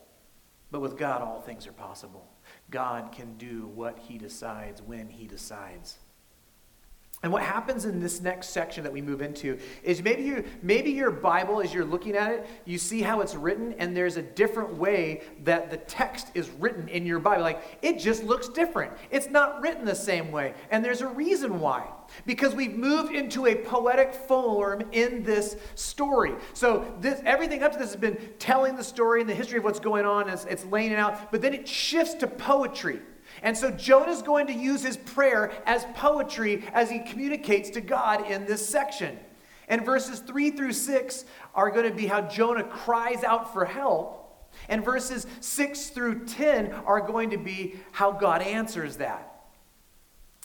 But 0.72 0.82
with 0.82 0.98
God, 0.98 1.22
all 1.22 1.42
things 1.42 1.66
are 1.68 1.74
possible. 1.74 2.28
God 2.70 3.12
can 3.12 3.38
do 3.38 3.68
what 3.74 3.98
he 3.98 4.18
decides 4.18 4.82
when 4.82 5.10
he 5.10 5.26
decides. 5.26 5.98
And 7.22 7.34
what 7.34 7.44
happens 7.44 7.84
in 7.84 8.00
this 8.00 8.22
next 8.22 8.52
section 8.52 8.86
that 8.86 8.94
we 8.94 9.02
move 9.02 9.22
into 9.22 9.60
is 9.84 10.02
maybe 10.02 10.24
you 10.24 10.46
maybe 10.62 10.92
your 10.92 11.12
Bible, 11.12 11.60
as 11.60 11.74
you're 11.74 11.84
looking 11.84 12.16
at 12.16 12.32
it, 12.32 12.48
you 12.64 12.78
see 12.78 13.02
how 13.02 13.20
it's 13.20 13.36
written, 13.36 13.74
and 13.74 13.96
there's 13.96 14.16
a 14.16 14.22
different 14.22 14.78
way 14.78 15.24
that 15.44 15.70
the 15.70 15.76
text 15.76 16.28
is 16.34 16.50
written 16.60 16.88
in 16.88 17.06
your 17.06 17.20
Bible. 17.20 17.44
Like 17.44 17.80
it 17.82 18.00
just 18.00 18.24
looks 18.24 18.48
different. 18.48 18.94
It's 19.12 19.30
not 19.30 19.62
written 19.62 19.84
the 19.84 19.96
same 19.96 20.32
way. 20.32 20.54
And 20.72 20.84
there's 20.84 21.02
a 21.02 21.08
reason 21.08 21.60
why. 21.60 21.88
Because 22.26 22.56
we've 22.56 22.76
moved 22.76 23.14
into 23.14 23.48
a 23.48 23.56
poetic 23.56 24.14
form 24.14 24.84
in 24.94 25.22
this 25.24 25.58
story. 25.76 26.34
So 26.54 26.90
this 27.02 27.22
everything 27.26 27.64
up 27.64 27.74
to 27.74 27.78
this 27.78 27.90
has 27.90 28.00
been 28.00 28.18
telling 28.40 28.78
the 28.78 28.84
story 28.84 29.20
and 29.20 29.30
the 29.30 29.36
history 29.36 29.58
of 29.58 29.66
what's 29.66 29.82
going 29.82 30.06
on, 30.06 30.30
it's, 30.30 30.46
it's 30.46 30.64
laying 30.66 30.94
it 30.94 31.00
out, 31.00 31.34
but 31.34 31.42
then 31.42 31.54
it 31.54 31.68
shifts 31.68 32.14
to 32.16 32.28
poetry. 32.28 33.02
And 33.42 33.58
so 33.58 33.72
Jonah's 33.72 34.22
going 34.22 34.48
to 34.48 34.54
use 34.54 34.84
his 34.84 34.98
prayer 34.98 35.52
as 35.66 35.86
poetry 35.96 36.64
as 36.74 36.90
he 36.90 37.00
communicates 37.00 37.70
to 37.72 37.82
God 37.82 38.30
in 38.30 38.46
this 38.46 38.68
section. 38.68 39.18
And 39.68 39.86
verses 39.86 40.20
3 40.20 40.52
through 40.52 40.74
6 40.74 41.26
are 41.54 41.70
going 41.70 41.90
to 41.90 41.96
be 41.96 42.08
how 42.08 42.22
Jonah 42.22 42.64
cries 42.64 43.24
out 43.24 43.54
for 43.54 43.66
help. 43.66 44.16
And 44.68 44.84
verses 44.84 45.28
6 45.42 45.90
through 45.90 46.26
10 46.26 46.72
are 46.72 47.02
going 47.02 47.30
to 47.30 47.38
be 47.38 47.76
how 47.92 48.12
God 48.12 48.42
answers 48.42 48.98
that. 48.98 49.26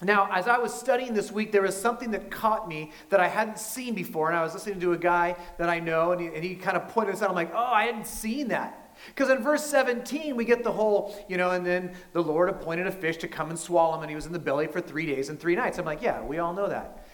Now, 0.03 0.29
as 0.31 0.49
I 0.49 0.59
was 0.59 0.75
studying 0.75 1.15
this 1.15 1.31
week, 1.31 1.53
there 1.53 1.63
was 1.63 1.81
something 1.81 2.11
that 2.11 2.31
caught 2.31 2.69
me 2.69 2.93
that 3.11 3.21
I 3.21 3.29
hadn't 3.29 3.59
seen 3.59 3.95
before. 3.95 4.29
And 4.29 4.37
I 4.37 4.43
was 4.43 4.53
listening 4.53 4.81
to 4.81 4.93
a 4.93 4.99
guy 4.99 5.37
that 5.57 5.69
I 5.69 5.79
know, 5.79 6.13
and 6.13 6.21
he, 6.21 6.27
and 6.27 6.45
he 6.45 6.57
kind 6.57 6.77
of 6.77 6.89
pointed 6.89 7.15
this 7.15 7.23
out. 7.23 7.31
I'm 7.31 7.35
like, 7.35 7.53
oh, 7.55 7.59
I 7.59 7.85
hadn't 7.85 8.07
seen 8.07 8.49
that. 8.49 8.84
Because 9.09 9.31
in 9.31 9.43
verse 9.43 9.65
17, 9.67 10.37
we 10.37 10.45
get 10.45 10.65
the 10.65 10.73
whole, 10.73 11.15
you 11.29 11.37
know, 11.37 11.51
and 11.51 11.65
then 11.65 11.95
the 12.13 12.23
Lord 12.23 12.49
appointed 12.49 12.87
a 12.87 12.93
fish 12.93 13.17
to 13.19 13.29
come 13.29 13.51
and 13.51 13.59
swallow 13.59 13.97
him, 13.97 14.03
and 14.03 14.11
he 14.11 14.17
was 14.17 14.27
in 14.27 14.33
the 14.33 14.39
belly 14.39 14.67
for 14.67 14.81
three 14.81 15.07
days 15.07 15.29
and 15.29 15.39
three 15.39 15.55
nights. 15.55 15.79
I'm 15.79 15.85
like, 15.85 16.03
yeah, 16.03 16.23
we 16.23 16.39
all 16.39 16.55
know 16.55 16.69
that. 16.69 17.07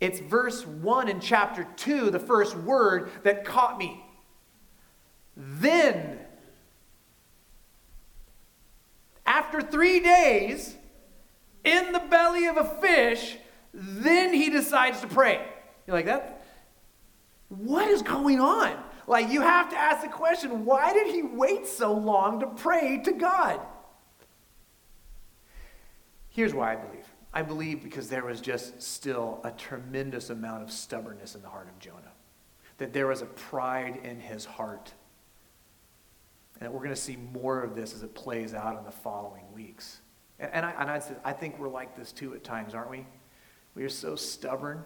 It's 0.00 0.18
verse 0.18 0.66
1 0.66 1.08
in 1.08 1.20
chapter 1.20 1.66
2, 1.76 2.10
the 2.10 2.18
first 2.18 2.56
word, 2.56 3.10
that 3.22 3.44
caught 3.44 3.78
me. 3.78 4.04
Then, 5.36 6.18
after 9.26 9.60
three 9.60 10.00
days 10.00 10.74
in 11.64 11.92
the 11.92 11.98
belly 11.98 12.46
of 12.46 12.56
a 12.56 12.64
fish, 12.64 13.36
then 13.72 14.32
he 14.32 14.50
decides 14.50 15.00
to 15.02 15.06
pray. 15.06 15.46
You're 15.86 15.96
like, 15.96 16.06
that? 16.06 16.42
What 17.48 17.88
is 17.88 18.02
going 18.02 18.40
on? 18.40 18.76
Like, 19.06 19.30
you 19.30 19.40
have 19.40 19.70
to 19.70 19.76
ask 19.76 20.02
the 20.02 20.08
question 20.08 20.64
why 20.64 20.92
did 20.92 21.14
he 21.14 21.22
wait 21.22 21.66
so 21.66 21.92
long 21.92 22.40
to 22.40 22.46
pray 22.46 23.00
to 23.04 23.12
God? 23.12 23.60
Here's 26.28 26.54
why 26.54 26.72
I 26.72 26.76
believe. 26.76 27.06
I 27.32 27.42
believe 27.42 27.82
because 27.82 28.08
there 28.08 28.24
was 28.24 28.40
just 28.40 28.82
still 28.82 29.40
a 29.44 29.50
tremendous 29.50 30.30
amount 30.30 30.62
of 30.62 30.70
stubbornness 30.70 31.34
in 31.34 31.42
the 31.42 31.48
heart 31.48 31.68
of 31.68 31.78
Jonah, 31.78 32.12
that 32.78 32.92
there 32.92 33.06
was 33.06 33.22
a 33.22 33.26
pride 33.26 34.00
in 34.02 34.18
his 34.18 34.44
heart. 34.44 34.92
And 36.60 36.72
we're 36.72 36.80
going 36.80 36.90
to 36.90 36.96
see 36.96 37.16
more 37.16 37.62
of 37.62 37.74
this 37.74 37.94
as 37.94 38.02
it 38.02 38.14
plays 38.14 38.52
out 38.52 38.78
in 38.78 38.84
the 38.84 38.90
following 38.90 39.44
weeks. 39.54 40.00
And, 40.38 40.66
I, 40.66 40.70
and 40.78 40.90
I, 40.90 41.02
I 41.24 41.32
think 41.32 41.58
we're 41.58 41.68
like 41.68 41.96
this 41.96 42.12
too 42.12 42.34
at 42.34 42.42
times, 42.42 42.74
aren't 42.74 42.90
we? 42.90 43.06
We 43.74 43.84
are 43.84 43.88
so 43.88 44.16
stubborn. 44.16 44.84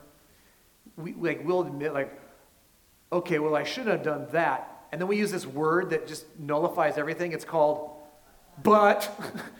We, 0.96 1.14
like, 1.14 1.46
we'll 1.46 1.62
admit, 1.62 1.94
like, 1.94 2.20
okay, 3.12 3.38
well, 3.38 3.54
I 3.54 3.64
shouldn't 3.64 3.92
have 3.92 4.02
done 4.02 4.26
that. 4.32 4.86
And 4.92 5.00
then 5.00 5.08
we 5.08 5.16
use 5.16 5.32
this 5.32 5.46
word 5.46 5.90
that 5.90 6.06
just 6.06 6.24
nullifies 6.38 6.98
everything. 6.98 7.32
It's 7.32 7.44
called 7.44 7.90
but. 8.62 9.10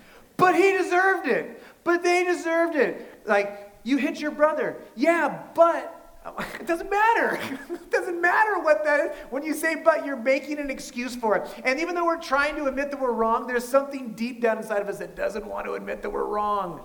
but 0.37 0.55
he 0.55 0.73
deserved 0.73 1.27
it. 1.27 1.63
But 1.83 2.03
they 2.03 2.25
deserved 2.25 2.77
it. 2.77 3.23
Like, 3.27 3.73
you 3.83 3.97
hit 3.97 4.21
your 4.21 4.31
brother. 4.31 4.77
Yeah, 4.97 5.43
but. 5.55 6.01
It 6.59 6.67
doesn't 6.67 6.89
matter. 6.89 7.39
it 7.71 7.91
doesn't 7.91 8.19
matter 8.19 8.59
what 8.59 8.83
that 8.85 9.01
is. 9.01 9.17
When 9.29 9.43
you 9.43 9.53
say 9.53 9.75
but, 9.75 10.07
you're 10.07 10.17
making 10.17 10.59
an 10.59 10.71
excuse 10.71 11.15
for 11.15 11.37
it. 11.37 11.47
And 11.65 11.79
even 11.79 11.95
though 11.95 12.07
we're 12.07 12.17
trying 12.17 12.57
to 12.57 12.65
admit 12.65 12.91
that 12.93 12.99
we're 12.99 13.13
wrong, 13.13 13.47
there's 13.47 13.69
something 13.69 14.15
deep 14.15 14.41
down 14.41 14.57
inside 14.57 14.81
of 14.81 14.89
us 14.89 14.99
that 15.01 15.15
doesn't 15.17 15.45
want 15.45 15.67
to 15.67 15.75
admit 15.75 16.01
that 16.01 16.09
we're 16.09 16.25
wrong. 16.25 16.81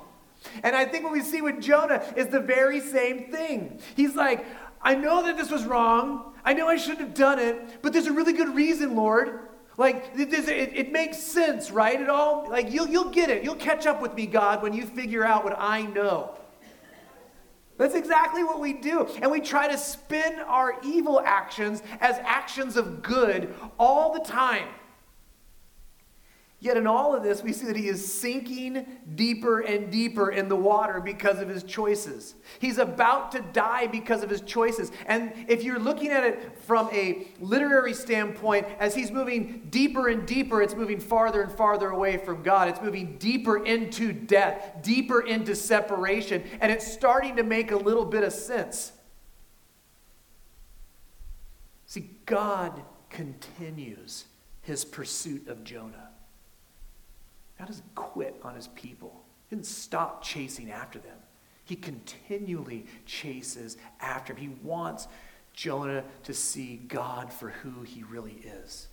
And 0.62 0.75
I 0.75 0.84
think 0.84 1.06
what 1.06 1.13
we 1.13 1.22
see 1.22 1.42
with 1.42 1.62
Jonah 1.62 2.04
is 2.18 2.28
the 2.28 2.42
very 2.42 2.82
same 2.82 3.32
thing. 3.32 3.80
He's 3.96 4.13
like, 4.13 4.46
I 4.82 4.96
know 4.96 5.24
that 5.24 5.38
this 5.38 5.52
was 5.52 5.66
wrong. 5.66 6.34
I 6.44 6.54
know 6.54 6.68
I 6.68 6.78
shouldn't 6.78 7.02
have 7.02 7.14
done 7.14 7.40
it, 7.40 7.82
but 7.82 7.94
there's 7.94 8.08
a 8.08 8.14
really 8.14 8.34
good 8.34 8.56
reason, 8.56 8.96
Lord. 8.96 9.40
Like, 9.78 10.12
it, 10.16 10.34
it, 10.34 10.76
it, 10.76 10.92
makes 10.92 11.18
sense, 11.18 11.72
right? 11.72 12.00
It 12.00 12.10
all, 12.10 12.50
like, 12.50 12.72
you'll, 12.72 12.88
you'll 12.88 13.12
get 13.12 13.30
it. 13.30 13.44
You'll 13.44 13.56
catch 13.56 13.86
up 13.86 14.02
with 14.02 14.14
me, 14.14 14.26
God, 14.26 14.62
when 14.62 14.74
you 14.74 14.86
figure 14.86 15.24
out 15.24 15.46
what 15.46 15.56
I 15.58 15.84
know. 15.84 16.38
That's 17.78 17.96
exactly 17.96 18.44
what 18.44 18.60
we 18.60 18.74
do. 18.74 19.08
And 19.22 19.32
we 19.32 19.40
try 19.40 19.70
to 19.70 19.78
spin 19.78 20.40
our 20.40 20.76
evil 20.84 21.22
actions 21.22 21.82
as 22.02 22.18
actions 22.26 22.76
of 22.76 23.02
good 23.02 23.56
all 23.80 24.14
the 24.14 24.20
time. 24.20 24.68
Yet 26.62 26.75
in 26.75 26.88
all 26.88 27.16
of 27.16 27.24
this, 27.24 27.42
we 27.42 27.54
see 27.54 27.68
that 27.68 27.78
he 27.78 27.88
is 27.88 28.13
sinking 28.13 28.86
deeper 29.16 29.62
and 29.62 29.89
deeper 29.89 30.32
in 30.32 30.50
the 30.50 30.58
water 30.58 31.00
because 31.00 31.39
of 31.39 31.48
his 31.48 31.63
choices. 31.63 32.36
He's 32.60 32.78
about 32.78 33.32
to 33.32 33.39
die 33.54 33.88
because 33.88 34.24
of 34.24 34.30
his 34.30 34.42
choices. 34.42 34.92
And 35.06 35.32
if 35.48 35.63
you're 35.63 35.80
looking 35.80 36.10
at 36.10 36.25
it 36.25 36.58
from 36.66 36.89
a 36.92 37.30
literary 37.39 37.94
standpoint, 37.94 38.68
as 38.78 38.94
he's 38.94 39.10
moving 39.10 39.68
deeper 39.70 40.10
and 40.10 40.28
deeper, 40.28 40.62
it's 40.62 40.75
moving 40.75 41.00
farther 41.00 41.42
and 41.42 41.51
farther 41.51 41.92
away 41.92 42.18
from 42.18 42.44
God. 42.44 42.68
It's 42.68 42.82
moving 42.82 43.18
deeper 43.18 43.63
into 43.63 44.12
death, 44.12 44.80
deeper 44.82 45.22
into 45.22 45.56
separation, 45.56 46.44
and 46.60 46.74
it's 46.74 46.86
starting 46.86 47.38
to 47.38 47.44
make 47.44 47.72
a 47.72 47.78
little 47.78 48.06
bit 48.06 48.25
of 48.25 48.34
sense. 48.34 48.92
See, 51.86 52.10
God 52.25 52.84
continues 53.10 54.25
his 54.62 54.84
pursuit 54.84 55.48
of 55.48 55.63
Jonah. 55.63 56.09
God 57.60 57.68
doesn't 57.68 57.94
quit 57.94 58.39
on 58.42 58.56
his 58.56 58.70
people. 58.70 59.22
He 59.50 59.56
didn't 59.56 59.68
stop 59.68 60.24
chasing 60.24 60.72
after 60.72 60.98
them. 60.98 61.18
He 61.66 61.75
continually 61.75 62.86
chases 63.06 63.78
after 64.00 64.34
him. 64.34 64.42
He 64.42 64.68
wants 64.68 65.08
Jonah 65.54 66.04
to 66.24 66.34
see 66.34 66.78
God 66.88 67.32
for 67.32 67.50
who 67.50 67.84
he 67.84 68.04
really 68.04 68.42
is. 68.63 68.88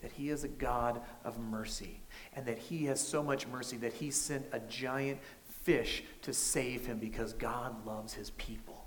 That 0.00 0.10
he 0.10 0.30
is 0.30 0.42
a 0.42 0.48
God 0.48 1.02
of 1.22 1.38
mercy. 1.38 2.00
And 2.34 2.46
that 2.46 2.58
he 2.58 2.86
has 2.86 2.98
so 2.98 3.22
much 3.22 3.46
mercy 3.46 3.76
that 3.76 3.92
he 3.92 4.10
sent 4.10 4.46
a 4.52 4.58
giant 4.60 5.20
fish 5.44 6.02
to 6.22 6.32
save 6.32 6.86
him 6.86 6.98
because 6.98 7.34
God 7.34 7.86
loves 7.86 8.14
his 8.14 8.30
people, 8.30 8.84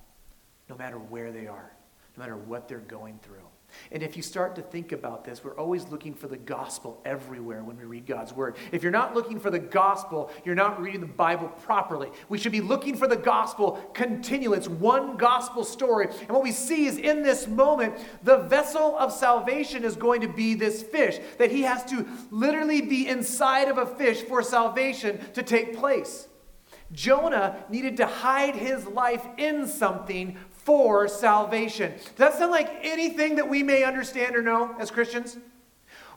no 0.68 0.76
matter 0.76 0.98
where 0.98 1.32
they 1.32 1.48
are, 1.48 1.72
no 2.18 2.22
matter 2.22 2.36
what 2.36 2.68
they're 2.68 2.80
going 2.80 3.20
through. 3.22 3.48
And 3.92 4.04
if 4.04 4.18
you 4.18 4.24
start 4.24 4.56
to 4.56 4.62
think 4.62 4.92
about 4.92 5.24
this, 5.24 5.44
we're 5.44 5.58
always 5.58 5.88
looking 5.90 6.14
for 6.14 6.28
the 6.28 6.38
gospel 6.38 7.02
everywhere 7.06 7.64
when 7.64 7.78
we 7.78 7.84
read 7.84 8.06
God's 8.06 8.34
word. 8.34 8.56
If 8.72 8.84
you're 8.84 8.92
not 8.92 9.14
looking 9.14 9.40
for 9.40 9.50
the 9.50 9.60
gospel, 9.60 10.32
you're 10.44 10.56
not 10.56 10.82
reading 10.82 11.02
the 11.02 11.08
Bible 11.08 11.48
properly. 11.48 12.10
We 12.30 12.38
should 12.38 12.52
be 12.52 12.62
looking 12.62 12.96
for 12.96 13.08
the 13.08 13.16
gospel 13.16 13.74
continually. 13.94 14.58
It's 14.58 14.68
one 14.68 15.18
gospel 15.18 15.64
story. 15.64 16.08
And 16.08 16.30
what 16.30 16.44
we 16.44 16.52
see 16.52 16.86
is 16.86 16.98
in 16.98 17.24
this 17.24 17.48
moment, 17.48 17.96
the 18.24 18.38
vessel 18.38 18.98
of 18.98 19.12
salvation 19.12 19.84
is 19.84 19.96
going 19.96 20.22
to 20.22 20.28
be 20.28 20.54
this 20.54 20.84
fish, 20.84 21.20
that 21.38 21.52
he 21.52 21.62
has 21.64 21.84
to 21.86 22.06
literally 22.32 22.82
be 22.82 23.08
inside 23.08 23.68
of 23.68 23.78
a 23.78 23.86
fish 23.86 24.22
for 24.22 24.42
salvation 24.42 25.20
to 25.34 25.44
take 25.44 25.78
place. 25.78 26.28
Jonah 26.92 27.64
needed 27.70 27.98
to 27.98 28.06
hide 28.06 28.56
his 28.56 28.86
life 28.86 29.26
in 29.38 29.68
something 29.68 30.38
for 30.66 31.08
salvation. 31.08 31.94
Does 31.94 32.16
that 32.18 32.34
sound 32.34 32.52
like 32.52 32.80
anything 32.82 33.36
that 33.36 33.48
we 33.48 33.62
may 33.62 33.84
understand 33.84 34.36
or 34.36 34.42
know 34.42 34.76
as 34.80 34.90
Christians? 34.90 35.38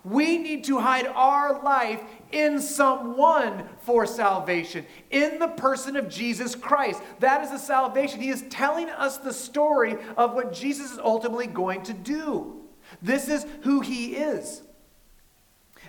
We 0.05 0.38
need 0.38 0.64
to 0.64 0.78
hide 0.78 1.07
our 1.07 1.62
life 1.62 2.00
in 2.33 2.59
someone 2.59 3.69
for 3.81 4.07
salvation, 4.07 4.87
in 5.11 5.38
the 5.38 5.49
person 5.49 5.97
of 5.97 6.09
Jesus 6.09 6.55
Christ. 6.55 7.02
That 7.21 7.43
is 7.43 7.50
the 7.50 7.59
salvation. 7.59 8.21
He 8.21 8.31
is 8.31 8.45
telling 8.49 8.88
us 8.88 9.19
the 9.19 9.35
story 9.35 9.97
of 10.17 10.33
what 10.33 10.55
Jesus 10.55 10.93
is 10.93 10.99
ultimately 10.99 11.47
going 11.47 11.83
to 11.83 11.93
do. 11.93 12.62
This 13.02 13.28
is 13.28 13.45
who 13.62 13.81
he 13.81 14.14
is. 14.14 14.62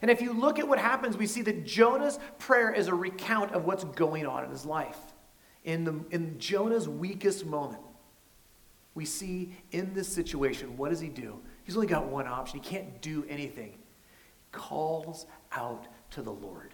And 0.02 0.12
if 0.12 0.22
you 0.22 0.34
look 0.34 0.60
at 0.60 0.68
what 0.68 0.80
happens, 0.80 1.16
we 1.16 1.28
see 1.28 1.42
that 1.44 1.66
Jonah's 1.66 2.20
prayer 2.40 2.74
is 2.74 2.90
a 2.90 2.96
recount 2.96 3.54
of 3.54 3.64
what's 3.64 3.86
going 3.86 4.26
on 4.26 4.44
in 4.44 4.50
his 4.50 4.66
life. 4.66 4.98
In, 5.64 5.86
the, 5.86 6.04
in 6.12 6.40
Jonah's 6.40 6.90
weakest 6.90 7.46
moment, 7.46 7.82
we 9.00 9.06
see 9.06 9.50
in 9.72 9.94
this 9.94 10.10
situation, 10.10 10.76
what 10.76 10.90
does 10.90 11.00
he 11.00 11.08
do? 11.08 11.40
He's 11.64 11.76
only 11.76 11.88
got 11.88 12.08
one 12.08 12.28
option. 12.28 12.60
He 12.60 12.70
can't 12.70 13.02
do 13.02 13.26
anything. 13.30 13.72
He 13.72 13.78
calls 14.52 15.26
out 15.54 15.88
to 16.12 16.22
the 16.22 16.34
Lord. 16.34 16.74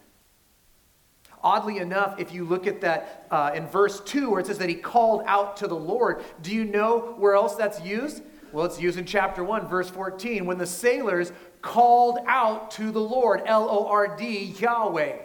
Oddly 1.44 1.78
enough, 1.78 2.20
if 2.20 2.34
you 2.34 2.44
look 2.44 2.66
at 2.66 2.82
that 2.82 3.28
uh, 3.30 3.52
in 3.54 3.68
verse 3.68 4.00
2 4.00 4.32
where 4.32 4.40
it 4.40 4.48
says 4.48 4.58
that 4.58 4.70
he 4.70 4.74
called 4.74 5.22
out 5.28 5.56
to 5.58 5.68
the 5.68 5.76
Lord, 5.76 6.24
do 6.42 6.52
you 6.52 6.66
know 6.66 7.14
where 7.20 7.36
else 7.36 7.54
that's 7.54 7.80
used? 7.82 8.24
Well, 8.52 8.66
it's 8.66 8.82
used 8.82 8.98
in 8.98 9.06
chapter 9.06 9.44
1, 9.44 9.68
verse 9.68 9.92
14, 9.92 10.48
when 10.48 10.58
the 10.58 10.66
sailors 10.66 11.32
called 11.62 12.18
out 12.26 12.72
to 12.72 12.90
the 12.90 13.02
Lord, 13.02 13.44
L 13.46 13.70
O 13.70 13.86
R 13.86 14.18
D, 14.18 14.56
Yahweh. 14.60 15.18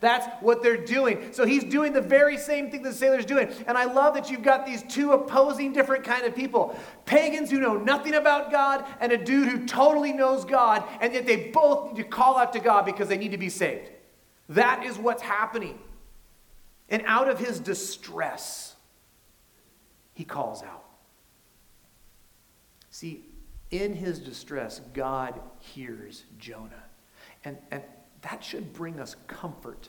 That's 0.00 0.26
what 0.42 0.62
they're 0.62 0.76
doing. 0.76 1.32
So 1.32 1.44
he's 1.44 1.64
doing 1.64 1.92
the 1.92 2.00
very 2.00 2.36
same 2.36 2.70
thing 2.70 2.82
the 2.82 2.92
sailor's 2.92 3.24
doing. 3.24 3.48
And 3.66 3.76
I 3.78 3.84
love 3.84 4.14
that 4.14 4.30
you've 4.30 4.42
got 4.42 4.66
these 4.66 4.82
two 4.82 5.12
opposing 5.12 5.72
different 5.72 6.04
kind 6.04 6.24
of 6.24 6.34
people. 6.34 6.78
Pagans 7.04 7.50
who 7.50 7.60
know 7.60 7.76
nothing 7.76 8.14
about 8.14 8.50
God 8.50 8.84
and 9.00 9.12
a 9.12 9.18
dude 9.18 9.48
who 9.48 9.66
totally 9.66 10.12
knows 10.12 10.44
God, 10.44 10.84
and 11.00 11.12
yet 11.12 11.26
they 11.26 11.50
both 11.50 11.92
need 11.92 12.02
to 12.02 12.08
call 12.08 12.36
out 12.38 12.52
to 12.54 12.60
God 12.60 12.84
because 12.84 13.08
they 13.08 13.18
need 13.18 13.32
to 13.32 13.38
be 13.38 13.48
saved. 13.48 13.90
That 14.48 14.84
is 14.84 14.98
what's 14.98 15.22
happening. 15.22 15.78
And 16.88 17.02
out 17.06 17.28
of 17.28 17.38
his 17.38 17.60
distress, 17.60 18.74
he 20.12 20.24
calls 20.24 20.62
out. 20.62 20.84
See, 22.90 23.24
in 23.70 23.94
his 23.94 24.20
distress, 24.20 24.80
God 24.92 25.40
hears 25.58 26.24
Jonah. 26.38 26.84
And, 27.44 27.58
and 27.70 27.82
that 28.24 28.42
should 28.42 28.72
bring 28.72 28.98
us 28.98 29.16
comfort. 29.26 29.88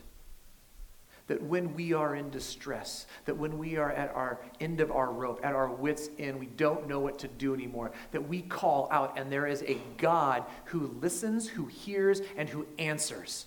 That 1.26 1.42
when 1.42 1.74
we 1.74 1.92
are 1.92 2.14
in 2.14 2.30
distress, 2.30 3.06
that 3.24 3.36
when 3.36 3.58
we 3.58 3.76
are 3.76 3.90
at 3.90 4.14
our 4.14 4.38
end 4.60 4.80
of 4.80 4.92
our 4.92 5.10
rope, 5.10 5.40
at 5.42 5.56
our 5.56 5.68
wits' 5.68 6.08
end, 6.18 6.38
we 6.38 6.46
don't 6.46 6.86
know 6.86 7.00
what 7.00 7.18
to 7.20 7.28
do 7.28 7.52
anymore, 7.52 7.90
that 8.12 8.28
we 8.28 8.42
call 8.42 8.88
out, 8.92 9.18
and 9.18 9.32
there 9.32 9.46
is 9.46 9.62
a 9.62 9.78
God 9.98 10.44
who 10.66 10.94
listens, 11.00 11.48
who 11.48 11.66
hears, 11.66 12.22
and 12.36 12.48
who 12.48 12.64
answers. 12.78 13.46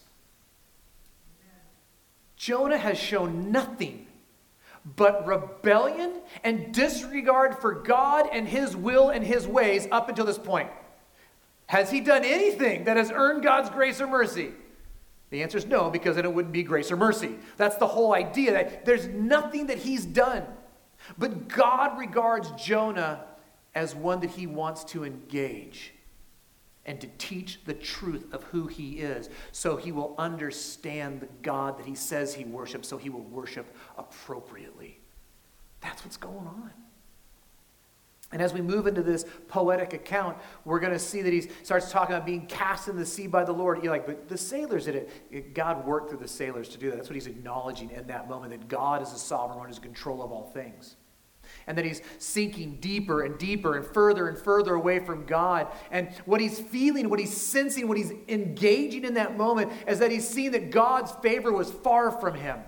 Jonah 2.36 2.78
has 2.78 2.98
shown 2.98 3.52
nothing 3.52 4.08
but 4.96 5.26
rebellion 5.26 6.14
and 6.44 6.74
disregard 6.74 7.60
for 7.60 7.74
God 7.74 8.28
and 8.32 8.48
His 8.48 8.76
will 8.76 9.10
and 9.10 9.26
His 9.26 9.48
ways 9.48 9.88
up 9.92 10.10
until 10.10 10.26
this 10.26 10.38
point. 10.38 10.70
Has 11.68 11.92
he 11.92 12.00
done 12.00 12.26
anything 12.26 12.86
that 12.86 12.98
has 12.98 13.12
earned 13.12 13.44
God's 13.44 13.70
grace 13.70 14.02
or 14.02 14.08
mercy? 14.08 14.54
The 15.30 15.44
answer 15.44 15.58
is 15.58 15.66
no, 15.66 15.90
because 15.90 16.16
then 16.16 16.26
it 16.26 16.34
wouldn't 16.34 16.54
be 16.54 16.64
grace 16.64 16.92
or 16.92 16.98
mercy. 16.98 17.36
That's 17.58 17.76
the 17.76 17.88
whole 17.88 18.14
idea 18.14 18.52
that 18.52 18.86
there's 18.86 19.08
nothing 19.08 19.68
that 19.68 19.78
he's 19.78 20.06
done. 20.06 20.44
But 21.18 21.48
God 21.48 21.98
regards 22.00 22.52
Jonah 22.52 23.26
as 23.76 23.96
one 23.96 24.20
that 24.22 24.32
he 24.32 24.48
wants 24.48 24.84
to 24.86 25.06
engage 25.06 25.94
and 26.86 27.00
to 27.00 27.08
teach 27.20 27.60
the 27.66 27.74
truth 27.74 28.34
of 28.34 28.44
who 28.46 28.66
he 28.66 28.94
is 28.94 29.30
so 29.52 29.76
he 29.76 29.92
will 29.92 30.16
understand 30.18 31.20
the 31.20 31.28
God 31.44 31.78
that 31.78 31.86
he 31.86 31.94
says 31.94 32.34
he 32.34 32.46
worships, 32.46 32.88
so 32.88 32.98
he 32.98 33.10
will 33.10 33.24
worship 33.26 33.76
appropriately. 33.98 35.00
That's 35.82 36.04
what's 36.04 36.18
going 36.18 36.48
on. 36.48 36.72
And 38.32 38.44
as 38.44 38.54
we 38.54 38.62
move 38.62 38.86
into 38.86 39.02
this 39.02 39.26
poetic 39.48 39.94
account, 39.94 40.38
we're 40.64 40.80
going 40.80 40.94
to 40.94 41.00
see 41.00 41.24
that 41.24 41.34
he 41.34 41.50
starts 41.64 41.92
talking 41.92 42.16
about 42.16 42.28
being 42.28 42.46
cast 42.46 42.88
in 42.88 42.96
the 42.96 43.06
sea 43.06 43.26
by 43.26 43.44
the 43.44 43.52
Lord. 43.52 43.84
You're 43.84 43.92
like, 43.92 44.06
but 44.06 44.30
the 44.30 44.38
sailors 44.38 44.86
did 44.86 44.96
it. 45.32 45.54
God 45.56 45.86
worked 45.86 46.10
through 46.10 46.20
the 46.20 46.28
sailors 46.28 46.70
to 46.70 46.78
do 46.78 46.92
that. 46.92 46.98
That's 46.98 47.10
what 47.10 47.16
he's 47.16 47.26
acknowledging 47.26 47.90
in 47.90 48.06
that 48.08 48.30
moment 48.30 48.52
that 48.52 48.68
God 48.68 49.02
is 49.02 49.12
the 49.12 49.18
sovereign 49.18 49.58
one 49.58 49.68
who's 49.68 49.78
in 49.78 49.84
control 49.84 50.22
of 50.22 50.32
all 50.32 50.52
things. 50.54 50.96
And 51.66 51.76
that 51.80 51.86
he's 51.86 52.04
sinking 52.20 52.78
deeper 52.80 53.24
and 53.24 53.36
deeper 53.40 53.76
and 53.76 53.84
further 53.84 54.28
and 54.28 54.38
further 54.38 54.76
away 54.76 55.00
from 55.00 55.26
God. 55.26 55.68
And 55.90 56.10
what 56.26 56.40
he's 56.40 56.60
feeling, 56.60 57.10
what 57.10 57.20
he's 57.20 57.36
sensing, 57.36 57.88
what 57.88 57.98
he's 57.98 58.12
engaging 58.28 59.06
in 59.06 59.16
that 59.16 59.38
moment 59.38 59.72
is 59.88 59.98
that 59.98 60.12
he's 60.12 60.28
seeing 60.28 60.52
that 60.52 60.70
God's 60.70 61.12
favor 61.24 61.52
was 61.52 61.72
far 61.72 62.12
from 62.12 62.36
him 62.36 62.60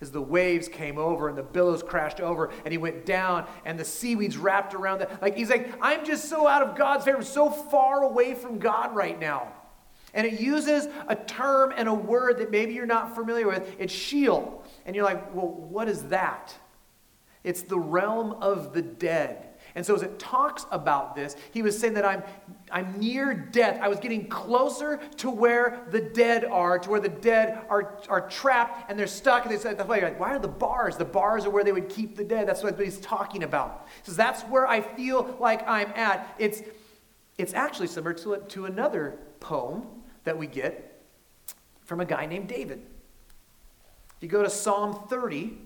as 0.00 0.10
the 0.10 0.20
waves 0.22 0.68
came 0.68 0.98
over 0.98 1.28
and 1.28 1.36
the 1.36 1.42
billows 1.42 1.82
crashed 1.82 2.20
over 2.20 2.50
and 2.64 2.72
he 2.72 2.78
went 2.78 3.04
down 3.04 3.46
and 3.64 3.78
the 3.78 3.84
seaweeds 3.84 4.36
wrapped 4.36 4.74
around 4.74 5.00
that. 5.00 5.20
Like 5.20 5.36
he's 5.36 5.50
like, 5.50 5.72
I'm 5.80 6.04
just 6.04 6.28
so 6.28 6.46
out 6.46 6.62
of 6.62 6.76
God's 6.76 7.04
favor, 7.04 7.22
so 7.22 7.50
far 7.50 8.02
away 8.02 8.34
from 8.34 8.58
God 8.58 8.94
right 8.94 9.18
now. 9.18 9.52
And 10.14 10.26
it 10.26 10.40
uses 10.40 10.88
a 11.06 11.14
term 11.14 11.72
and 11.76 11.88
a 11.88 11.94
word 11.94 12.38
that 12.38 12.50
maybe 12.50 12.72
you're 12.72 12.86
not 12.86 13.14
familiar 13.14 13.46
with. 13.46 13.76
It's 13.78 13.92
Sheol. 13.92 14.64
And 14.86 14.96
you're 14.96 15.04
like, 15.04 15.34
well, 15.34 15.48
what 15.48 15.88
is 15.88 16.04
that? 16.04 16.54
It's 17.44 17.62
the 17.62 17.78
realm 17.78 18.32
of 18.40 18.72
the 18.72 18.82
dead. 18.82 19.47
And 19.78 19.86
so 19.86 19.94
as 19.94 20.02
it 20.02 20.18
talks 20.18 20.66
about 20.72 21.14
this, 21.14 21.36
he 21.52 21.62
was 21.62 21.78
saying 21.78 21.94
that 21.94 22.04
I'm, 22.04 22.24
I'm 22.72 22.98
near 22.98 23.32
death. 23.32 23.78
I 23.80 23.86
was 23.86 24.00
getting 24.00 24.26
closer 24.26 24.96
to 25.18 25.30
where 25.30 25.86
the 25.92 26.00
dead 26.00 26.44
are, 26.44 26.80
to 26.80 26.90
where 26.90 26.98
the 26.98 27.08
dead 27.08 27.64
are, 27.70 27.96
are 28.08 28.28
trapped 28.28 28.90
and 28.90 28.98
they're 28.98 29.06
stuck. 29.06 29.44
And 29.44 29.54
they 29.54 29.56
said, 29.56 29.78
like, 29.88 30.18
why 30.18 30.34
are 30.34 30.40
the 30.40 30.48
bars? 30.48 30.96
The 30.96 31.04
bars 31.04 31.46
are 31.46 31.50
where 31.50 31.62
they 31.62 31.70
would 31.70 31.88
keep 31.88 32.16
the 32.16 32.24
dead. 32.24 32.48
That's 32.48 32.64
what 32.64 32.76
he's 32.76 32.98
talking 32.98 33.44
about. 33.44 33.86
Says, 34.02 34.16
that's 34.16 34.42
where 34.42 34.66
I 34.66 34.80
feel 34.80 35.36
like 35.38 35.62
I'm 35.68 35.92
at. 35.94 36.34
It's, 36.40 36.60
it's 37.38 37.54
actually 37.54 37.86
similar 37.86 38.14
to, 38.14 38.38
to 38.48 38.64
another 38.64 39.16
poem 39.38 39.86
that 40.24 40.36
we 40.36 40.48
get 40.48 41.04
from 41.84 42.00
a 42.00 42.04
guy 42.04 42.26
named 42.26 42.48
David. 42.48 42.84
If 44.16 44.24
you 44.24 44.28
go 44.28 44.42
to 44.42 44.50
Psalm 44.50 45.06
30, 45.08 45.56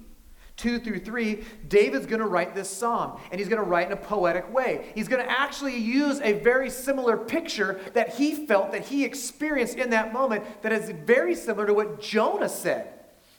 2 0.62 0.79
through 0.79 1.01
3, 1.01 1.42
David's 1.66 2.07
going 2.07 2.20
to 2.20 2.27
write 2.27 2.55
this 2.55 2.70
psalm, 2.70 3.20
and 3.33 3.40
he's 3.40 3.48
going 3.48 3.61
to 3.61 3.68
write 3.68 3.88
in 3.88 3.92
a 3.92 3.96
poetic 3.96 4.53
way. 4.55 4.92
He's 4.94 5.09
going 5.09 5.25
to 5.25 5.29
actually 5.29 5.77
use 5.77 6.20
a 6.20 6.35
very 6.35 6.70
similar 6.70 7.16
picture 7.16 7.81
that 7.94 8.14
he 8.14 8.46
felt, 8.46 8.70
that 8.70 8.87
he 8.87 9.05
experienced 9.05 9.77
in 9.77 9.90
that 9.90 10.12
moment, 10.12 10.44
that 10.62 10.70
is 10.70 10.92
very 11.05 11.35
similar 11.35 11.66
to 11.66 11.75
what 11.75 12.01
Jonah 12.01 12.48
said. 12.48 12.87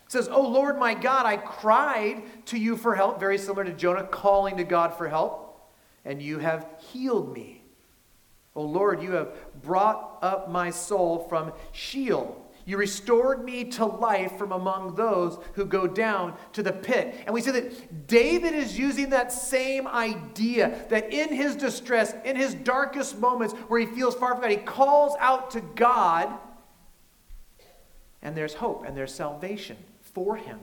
It 0.06 0.12
says, 0.12 0.28
Oh 0.30 0.46
Lord 0.46 0.78
my 0.78 0.94
God, 0.94 1.26
I 1.26 1.38
cried 1.38 2.24
to 2.48 2.60
you 2.60 2.76
for 2.76 2.94
help, 2.94 3.22
very 3.22 3.38
similar 3.38 3.64
to 3.64 3.74
Jonah 3.74 4.04
calling 4.04 4.58
to 4.58 4.66
God 4.66 4.94
for 4.94 5.08
help, 5.08 5.72
and 6.04 6.22
you 6.22 6.40
have 6.40 6.68
healed 6.92 7.34
me. 7.34 7.62
Oh 8.54 8.64
Lord, 8.64 9.02
you 9.02 9.14
have 9.14 9.32
brought 9.62 10.18
up 10.22 10.50
my 10.50 10.72
soul 10.72 11.26
from 11.30 11.54
Sheol. 11.72 12.43
You 12.66 12.78
restored 12.78 13.44
me 13.44 13.66
to 13.72 13.86
life 13.86 14.38
from 14.38 14.52
among 14.52 14.96
those 14.96 15.38
who 15.54 15.66
go 15.66 15.86
down 15.86 16.36
to 16.54 16.64
the 16.64 16.72
pit. 16.72 17.16
And 17.26 17.34
we 17.34 17.42
see 17.42 17.52
that 17.52 18.08
David 18.08 18.54
is 18.54 18.78
using 18.80 19.10
that 19.10 19.32
same 19.32 19.88
idea 19.88 20.86
that 20.90 21.12
in 21.12 21.34
his 21.34 21.56
distress, 21.56 22.14
in 22.24 22.36
his 22.36 22.54
darkest 22.54 23.20
moments 23.20 23.54
where 23.68 23.80
he 23.80 23.86
feels 23.86 24.16
far 24.16 24.34
from 24.34 24.42
God, 24.42 24.52
he 24.52 24.58
calls 24.58 25.16
out 25.20 25.52
to 25.52 25.62
God, 25.62 26.34
and 28.22 28.36
there's 28.36 28.54
hope 28.54 28.86
and 28.86 28.96
there's 28.96 29.14
salvation 29.14 29.78
for 30.02 30.38
him. 30.38 30.60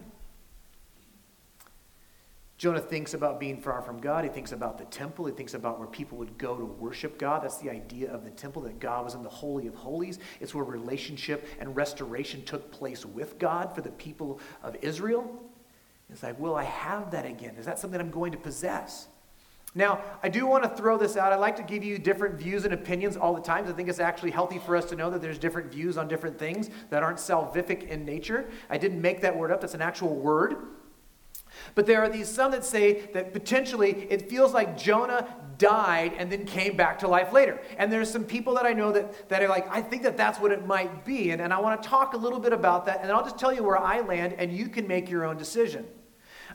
Jonah 2.60 2.78
thinks 2.78 3.14
about 3.14 3.40
being 3.40 3.58
far 3.58 3.80
from 3.80 4.02
God. 4.02 4.22
He 4.22 4.28
thinks 4.28 4.52
about 4.52 4.76
the 4.76 4.84
temple. 4.84 5.24
He 5.24 5.32
thinks 5.32 5.54
about 5.54 5.78
where 5.78 5.88
people 5.88 6.18
would 6.18 6.36
go 6.36 6.58
to 6.58 6.64
worship 6.66 7.16
God. 7.18 7.42
That's 7.42 7.56
the 7.56 7.70
idea 7.70 8.12
of 8.12 8.22
the 8.22 8.28
temple, 8.28 8.60
that 8.64 8.78
God 8.78 9.02
was 9.02 9.14
in 9.14 9.22
the 9.22 9.30
Holy 9.30 9.66
of 9.66 9.74
Holies. 9.74 10.18
It's 10.40 10.54
where 10.54 10.62
relationship 10.62 11.46
and 11.58 11.74
restoration 11.74 12.44
took 12.44 12.70
place 12.70 13.06
with 13.06 13.38
God 13.38 13.74
for 13.74 13.80
the 13.80 13.92
people 13.92 14.40
of 14.62 14.76
Israel. 14.82 15.40
It's 16.10 16.22
like, 16.22 16.38
will 16.38 16.54
I 16.54 16.64
have 16.64 17.12
that 17.12 17.24
again? 17.24 17.54
Is 17.58 17.64
that 17.64 17.78
something 17.78 17.98
I'm 17.98 18.10
going 18.10 18.32
to 18.32 18.38
possess? 18.38 19.08
Now, 19.74 20.02
I 20.22 20.28
do 20.28 20.46
want 20.46 20.62
to 20.64 20.68
throw 20.68 20.98
this 20.98 21.16
out. 21.16 21.32
I 21.32 21.36
like 21.36 21.56
to 21.56 21.62
give 21.62 21.82
you 21.82 21.96
different 21.96 22.34
views 22.34 22.66
and 22.66 22.74
opinions 22.74 23.16
all 23.16 23.32
the 23.32 23.40
time. 23.40 23.66
I 23.68 23.72
think 23.72 23.88
it's 23.88 24.00
actually 24.00 24.32
healthy 24.32 24.58
for 24.58 24.76
us 24.76 24.84
to 24.90 24.96
know 24.96 25.08
that 25.08 25.22
there's 25.22 25.38
different 25.38 25.72
views 25.72 25.96
on 25.96 26.08
different 26.08 26.38
things 26.38 26.68
that 26.90 27.02
aren't 27.02 27.20
salvific 27.20 27.88
in 27.88 28.04
nature. 28.04 28.50
I 28.68 28.76
didn't 28.76 29.00
make 29.00 29.22
that 29.22 29.34
word 29.34 29.50
up, 29.50 29.62
that's 29.62 29.72
an 29.72 29.80
actual 29.80 30.14
word. 30.14 30.56
But 31.74 31.86
there 31.86 32.02
are 32.02 32.08
these 32.08 32.28
some 32.28 32.52
that 32.52 32.64
say 32.64 33.06
that 33.12 33.32
potentially 33.32 34.06
it 34.10 34.28
feels 34.28 34.52
like 34.52 34.76
Jonah 34.76 35.28
died 35.58 36.14
and 36.16 36.32
then 36.32 36.44
came 36.44 36.76
back 36.76 36.98
to 37.00 37.08
life 37.08 37.32
later. 37.32 37.60
And 37.78 37.92
there's 37.92 38.10
some 38.10 38.24
people 38.24 38.54
that 38.54 38.66
I 38.66 38.72
know 38.72 38.92
that, 38.92 39.28
that 39.28 39.42
are 39.42 39.48
like, 39.48 39.68
I 39.70 39.82
think 39.82 40.02
that 40.02 40.16
that's 40.16 40.40
what 40.40 40.52
it 40.52 40.66
might 40.66 41.04
be. 41.04 41.30
And, 41.30 41.40
and 41.40 41.52
I 41.52 41.60
want 41.60 41.82
to 41.82 41.88
talk 41.88 42.14
a 42.14 42.16
little 42.16 42.40
bit 42.40 42.52
about 42.52 42.86
that. 42.86 43.00
And 43.02 43.12
I'll 43.12 43.22
just 43.22 43.38
tell 43.38 43.52
you 43.52 43.62
where 43.62 43.78
I 43.78 44.00
land, 44.00 44.34
and 44.38 44.52
you 44.52 44.68
can 44.68 44.88
make 44.88 45.10
your 45.10 45.24
own 45.24 45.36
decision. 45.36 45.86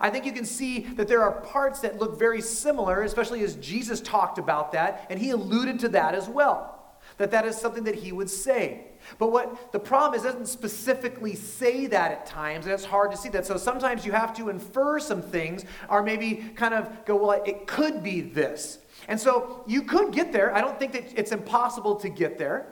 I 0.01 0.09
think 0.09 0.25
you 0.25 0.33
can 0.33 0.45
see 0.45 0.79
that 0.95 1.07
there 1.07 1.21
are 1.21 1.39
parts 1.41 1.79
that 1.81 1.99
look 1.99 2.19
very 2.19 2.41
similar, 2.41 3.03
especially 3.03 3.43
as 3.43 3.55
Jesus 3.55 4.01
talked 4.01 4.37
about 4.37 4.73
that, 4.73 5.07
and 5.09 5.19
he 5.19 5.29
alluded 5.29 5.79
to 5.81 5.89
that 5.89 6.15
as 6.15 6.27
well. 6.27 6.71
That 7.17 7.31
that 7.31 7.45
is 7.45 7.55
something 7.55 7.85
that 7.85 7.95
he 7.95 8.11
would 8.11 8.29
say. 8.29 8.87
But 9.17 9.31
what 9.31 9.71
the 9.71 9.79
problem 9.79 10.13
is, 10.15 10.23
doesn't 10.23 10.47
specifically 10.47 11.35
say 11.35 11.87
that 11.87 12.11
at 12.11 12.25
times, 12.25 12.65
and 12.65 12.73
it's 12.73 12.85
hard 12.85 13.11
to 13.11 13.17
see 13.17 13.29
that. 13.29 13.45
So 13.45 13.57
sometimes 13.57 14.05
you 14.05 14.11
have 14.11 14.35
to 14.37 14.49
infer 14.49 14.99
some 14.99 15.21
things, 15.21 15.65
or 15.89 16.03
maybe 16.03 16.35
kind 16.55 16.73
of 16.73 17.05
go, 17.05 17.15
well, 17.15 17.43
it 17.45 17.67
could 17.67 18.03
be 18.03 18.21
this. 18.21 18.79
And 19.07 19.19
so 19.19 19.63
you 19.67 19.83
could 19.83 20.11
get 20.11 20.31
there. 20.33 20.55
I 20.55 20.61
don't 20.61 20.79
think 20.79 20.93
that 20.93 21.17
it's 21.17 21.31
impossible 21.31 21.95
to 21.97 22.09
get 22.09 22.37
there. 22.37 22.67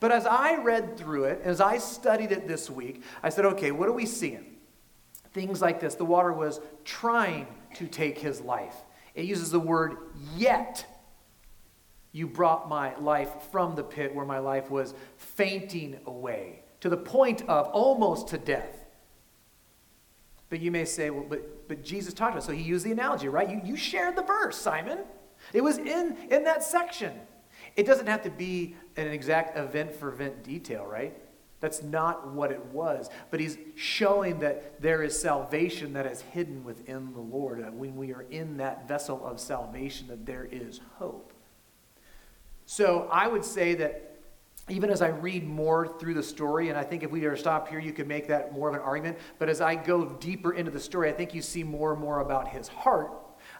But 0.00 0.12
as 0.12 0.26
I 0.26 0.56
read 0.56 0.96
through 0.96 1.24
it, 1.24 1.40
as 1.44 1.60
I 1.60 1.78
studied 1.78 2.32
it 2.32 2.48
this 2.48 2.68
week, 2.68 3.02
I 3.22 3.28
said, 3.28 3.44
okay, 3.44 3.70
what 3.70 3.88
are 3.88 3.92
we 3.92 4.06
seeing? 4.06 4.56
Things 5.32 5.62
like 5.62 5.80
this. 5.80 5.94
The 5.94 6.04
water 6.04 6.32
was 6.32 6.60
trying 6.84 7.46
to 7.74 7.86
take 7.86 8.18
his 8.18 8.40
life. 8.40 8.74
It 9.14 9.24
uses 9.24 9.50
the 9.50 9.60
word 9.60 9.96
yet. 10.36 10.84
You 12.12 12.26
brought 12.26 12.68
my 12.68 12.94
life 12.96 13.30
from 13.50 13.74
the 13.74 13.82
pit 13.82 14.14
where 14.14 14.26
my 14.26 14.38
life 14.38 14.70
was 14.70 14.94
fainting 15.16 15.98
away 16.06 16.62
to 16.80 16.88
the 16.88 16.96
point 16.96 17.42
of 17.48 17.68
almost 17.68 18.28
to 18.28 18.38
death. 18.38 18.84
But 20.50 20.60
you 20.60 20.70
may 20.70 20.84
say, 20.84 21.08
well, 21.08 21.24
but, 21.26 21.66
but 21.68 21.82
Jesus 21.82 22.12
talked 22.12 22.32
about 22.32 22.42
it. 22.42 22.46
So 22.46 22.52
he 22.52 22.62
used 22.62 22.84
the 22.84 22.92
analogy, 22.92 23.28
right? 23.28 23.48
You, 23.48 23.62
you 23.64 23.76
shared 23.76 24.16
the 24.16 24.22
verse, 24.22 24.56
Simon. 24.56 24.98
It 25.54 25.62
was 25.62 25.78
in, 25.78 26.16
in 26.30 26.44
that 26.44 26.62
section. 26.62 27.12
It 27.76 27.86
doesn't 27.86 28.06
have 28.06 28.22
to 28.24 28.30
be 28.30 28.76
an 28.96 29.06
exact 29.06 29.56
event 29.56 29.94
for 29.94 30.12
event 30.12 30.42
detail, 30.42 30.84
right? 30.84 31.16
That's 31.60 31.82
not 31.82 32.32
what 32.32 32.50
it 32.50 32.62
was. 32.66 33.08
But 33.30 33.40
he's 33.40 33.56
showing 33.76 34.40
that 34.40 34.82
there 34.82 35.02
is 35.02 35.18
salvation 35.18 35.92
that 35.94 36.04
is 36.04 36.20
hidden 36.20 36.64
within 36.64 37.12
the 37.14 37.20
Lord. 37.20 37.64
When 37.72 37.96
we 37.96 38.12
are 38.12 38.26
in 38.30 38.58
that 38.58 38.88
vessel 38.88 39.24
of 39.24 39.40
salvation, 39.40 40.08
that 40.08 40.26
there 40.26 40.44
is 40.50 40.80
hope. 40.98 41.32
So 42.74 43.06
I 43.12 43.28
would 43.28 43.44
say 43.44 43.74
that 43.74 44.16
even 44.70 44.88
as 44.88 45.02
I 45.02 45.08
read 45.08 45.46
more 45.46 45.98
through 45.98 46.14
the 46.14 46.22
story, 46.22 46.70
and 46.70 46.78
I 46.78 46.82
think 46.82 47.02
if 47.02 47.10
we 47.10 47.20
were 47.20 47.32
to 47.32 47.36
stop 47.36 47.68
here, 47.68 47.78
you 47.78 47.92
could 47.92 48.08
make 48.08 48.28
that 48.28 48.54
more 48.54 48.70
of 48.70 48.74
an 48.74 48.80
argument. 48.80 49.18
But 49.38 49.50
as 49.50 49.60
I 49.60 49.74
go 49.74 50.06
deeper 50.06 50.54
into 50.54 50.70
the 50.70 50.80
story, 50.80 51.10
I 51.10 51.12
think 51.12 51.34
you 51.34 51.42
see 51.42 51.62
more 51.62 51.92
and 51.92 52.00
more 52.00 52.20
about 52.20 52.48
his 52.48 52.68
heart 52.68 53.10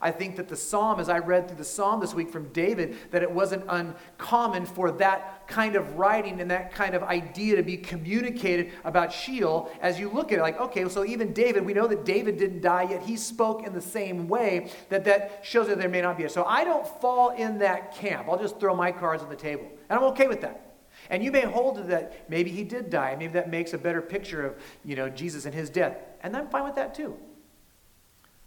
I 0.03 0.11
think 0.11 0.37
that 0.37 0.49
the 0.49 0.57
psalm, 0.57 0.99
as 0.99 1.09
I 1.09 1.19
read 1.19 1.47
through 1.47 1.59
the 1.59 1.65
psalm 1.65 2.01
this 2.01 2.13
week 2.13 2.31
from 2.31 2.49
David, 2.49 2.97
that 3.13 3.23
it 3.23 3.31
wasn't 3.31 3.65
uncommon 3.69 4.67
for 4.67 4.91
that 4.93 5.47
kind 5.47 5.77
of 5.77 5.97
writing 5.97 6.41
and 6.41 6.51
that 6.51 6.75
kind 6.75 6.95
of 6.95 7.05
idea 7.05 7.57
to 7.57 7.63
be 7.63 7.77
communicated 7.77 8.73
about 8.85 9.13
Sheol 9.13 9.71
as 9.81 10.01
you 10.01 10.11
look 10.11 10.33
at 10.33 10.39
it. 10.39 10.43
Like, 10.43 10.61
okay, 10.61 10.89
so 10.89 11.05
even 11.05 11.33
David, 11.33 11.65
we 11.65 11.73
know 11.73 11.87
that 11.87 12.05
David 12.05 12.37
didn't 12.37 12.63
die, 12.63 12.83
yet 12.91 13.03
he 13.03 13.17
spoke 13.17 13.65
in 13.65 13.73
the 13.73 13.81
same 13.81 14.29
way 14.29 14.71
that 14.89 15.05
that 15.05 15.41
shows 15.43 15.69
that 15.69 15.79
there 15.79 15.89
may 15.89 16.03
not 16.03 16.19
be. 16.19 16.25
A, 16.25 16.29
so 16.29 16.45
I 16.45 16.65
don't 16.65 16.87
fall 17.01 17.31
in 17.31 17.59
that 17.59 17.95
camp. 17.95 18.29
I'll 18.29 18.39
just 18.39 18.59
throw 18.59 18.75
my 18.75 18.91
cards 18.91 19.23
on 19.23 19.29
the 19.29 19.37
table. 19.37 19.69
And 19.89 19.99
I'm 19.99 20.07
okay 20.07 20.27
with 20.27 20.41
that. 20.41 20.73
And 21.11 21.23
you 21.23 21.31
may 21.31 21.43
hold 21.43 21.77
to 21.77 21.83
that 21.85 22.29
maybe 22.29 22.51
he 22.51 22.65
did 22.65 22.91
die. 22.91 23.11
And 23.11 23.19
maybe 23.19 23.35
that 23.35 23.51
makes 23.51 23.73
a 23.73 23.79
better 23.79 24.03
picture 24.03 24.45
of, 24.47 24.57
you 24.85 24.97
know, 24.97 25.09
Jesus 25.09 25.47
and 25.47 25.55
his 25.55 25.71
death. 25.71 25.97
And 26.23 26.37
I'm 26.37 26.49
fine 26.49 26.65
with 26.65 26.75
that 26.77 26.95
too. 26.95 27.17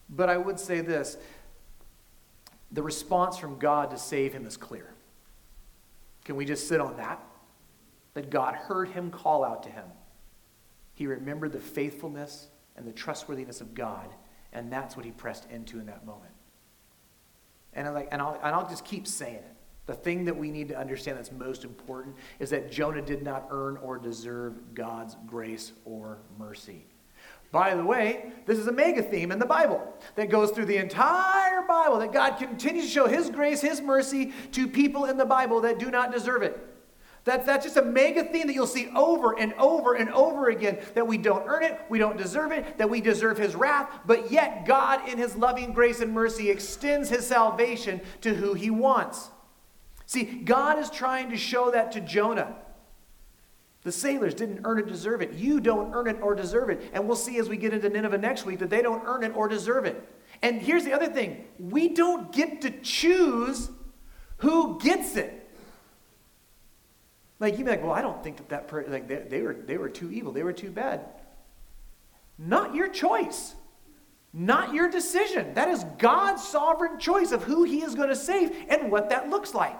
But 0.10 0.30
I 0.30 0.38
would 0.38 0.60
say 0.60 0.82
this 0.82 1.18
the 2.72 2.84
response 2.84 3.38
from 3.38 3.58
God 3.58 3.92
to 3.92 3.98
save 3.98 4.34
him 4.34 4.46
is 4.46 4.58
clear. 4.58 4.94
Can 6.24 6.36
we 6.36 6.46
just 6.46 6.68
sit 6.68 6.82
on 6.82 6.98
that? 6.98 7.22
That 8.14 8.30
God 8.30 8.56
heard 8.56 8.90
him 8.90 9.12
call 9.12 9.44
out 9.44 9.64
to 9.64 9.70
him. 9.70 9.86
He 10.94 11.08
remembered 11.08 11.52
the 11.52 11.60
faithfulness 11.60 12.48
and 12.76 12.88
the 12.88 12.92
trustworthiness 12.92 13.62
of 13.62 13.74
God, 13.74 14.10
and 14.54 14.72
that's 14.72 14.96
what 14.96 15.06
he 15.06 15.12
pressed 15.12 15.50
into 15.52 15.80
in 15.80 15.86
that 15.86 16.06
moment. 16.06 16.32
And, 17.74 17.88
I 17.88 17.92
like, 17.92 18.08
and, 18.12 18.22
I'll, 18.22 18.40
and 18.42 18.56
I'll 18.56 18.68
just 18.68 18.86
keep 18.86 19.06
saying 19.06 19.36
it. 19.36 19.56
The 19.86 19.94
thing 19.94 20.26
that 20.26 20.36
we 20.36 20.50
need 20.50 20.70
to 20.70 20.78
understand 20.78 21.18
that's 21.18 21.32
most 21.32 21.64
important 21.64 22.16
is 22.40 22.50
that 22.50 22.72
Jonah 22.72 23.02
did 23.02 23.22
not 23.22 23.48
earn 23.52 23.78
or 23.78 23.98
deserve 23.98 24.74
God's 24.74 25.16
grace 25.28 25.74
or 25.84 26.20
mercy. 26.40 26.86
By 27.52 27.76
the 27.76 27.86
way, 27.86 28.32
this 28.46 28.58
is 28.58 28.68
a 28.68 28.72
mega 28.72 29.02
theme 29.02 29.32
in 29.32 29.40
the 29.40 29.46
Bible 29.46 29.82
that 30.16 30.30
goes 30.30 30.52
through 30.52 30.66
the 30.66 30.78
entire 30.78 31.62
Bible 31.62 32.00
that 32.00 32.12
God 32.12 32.38
continues 32.38 32.86
to 32.86 32.92
show 32.92 33.08
His 33.08 33.30
grace, 33.30 33.62
His 33.62 33.82
mercy 33.82 34.34
to 34.52 34.68
people 34.68 35.06
in 35.06 35.18
the 35.18 35.26
Bible 35.26 35.62
that 35.62 35.80
do 35.80 35.90
not 35.90 36.12
deserve 36.12 36.44
it. 36.44 36.60
That, 37.26 37.46
that's 37.46 37.66
just 37.66 37.78
a 37.78 37.82
mega 37.82 38.24
theme 38.24 38.46
that 38.48 38.54
you'll 38.54 38.68
see 38.68 38.90
over 38.96 39.38
and 39.38 39.54
over 39.56 39.96
and 39.96 40.12
over 40.12 40.50
again 40.50 40.78
that 40.94 41.08
we 41.08 41.18
don't 41.18 41.44
earn 41.48 41.64
it, 41.64 41.80
we 41.90 41.98
don't 41.98 42.18
deserve 42.18 42.52
it, 42.52 42.78
that 42.78 42.90
we 42.90 43.02
deserve 43.02 43.38
His 43.38 43.56
wrath, 43.56 43.90
but 44.06 44.32
yet 44.32 44.66
God, 44.66 45.10
in 45.10 45.18
His 45.18 45.36
loving 45.36 45.74
grace 45.74 46.02
and 46.02 46.14
mercy, 46.14 46.52
extends 46.52 47.10
His 47.10 47.26
salvation 47.26 48.00
to 48.22 48.34
who 48.36 48.54
He 48.54 48.70
wants. 48.70 49.32
See, 50.06 50.24
God 50.24 50.78
is 50.78 50.92
trying 50.92 51.32
to 51.32 51.38
show 51.38 51.72
that 51.72 51.92
to 51.94 52.02
Jonah. 52.02 52.56
The 53.86 53.92
sailors 53.92 54.34
didn't 54.34 54.62
earn 54.64 54.80
it, 54.80 54.88
deserve 54.88 55.22
it. 55.22 55.34
You 55.34 55.60
don't 55.60 55.94
earn 55.94 56.08
it 56.08 56.20
or 56.20 56.34
deserve 56.34 56.72
it. 56.72 56.90
And 56.92 57.06
we'll 57.06 57.16
see 57.16 57.38
as 57.38 57.48
we 57.48 57.56
get 57.56 57.72
into 57.72 57.88
Nineveh 57.88 58.18
next 58.18 58.44
week 58.44 58.58
that 58.60 58.72
they 58.72 58.82
don't 58.82 59.04
earn 59.06 59.24
it 59.24 59.36
or 59.36 59.48
deserve 59.48 59.86
it. 59.86 60.04
And 60.42 60.60
here's 60.60 60.84
the 60.84 60.92
other 60.92 61.06
thing 61.06 61.46
we 61.60 61.90
don't 61.90 62.32
get 62.32 62.62
to 62.62 62.72
choose 62.82 63.70
who 64.38 64.80
gets 64.80 65.16
it. 65.16 65.48
Like, 67.40 67.60
you'd 67.60 67.66
be 67.66 67.70
like, 67.70 67.84
well, 67.84 67.92
I 67.92 68.02
don't 68.02 68.24
think 68.24 68.38
that 68.38 68.50
that 68.50 68.68
person, 68.68 68.92
like, 68.92 69.08
they, 69.08 69.18
they, 69.18 69.42
were, 69.42 69.54
they 69.54 69.78
were 69.78 69.90
too 69.90 70.12
evil, 70.12 70.32
they 70.32 70.44
were 70.44 70.54
too 70.54 70.72
bad. 70.72 71.02
Not 72.40 72.74
your 72.74 72.88
choice. 72.88 73.54
Not 74.34 74.74
your 74.74 74.90
decision. 74.90 75.54
That 75.54 75.70
is 75.70 75.86
God's 76.00 76.44
sovereign 76.44 76.98
choice 76.98 77.32
of 77.32 77.44
who 77.44 77.66
He 77.66 77.84
is 77.84 77.94
going 77.94 78.10
to 78.10 78.16
save 78.16 78.52
and 78.68 78.92
what 78.92 79.10
that 79.10 79.30
looks 79.30 79.54
like. 79.54 79.80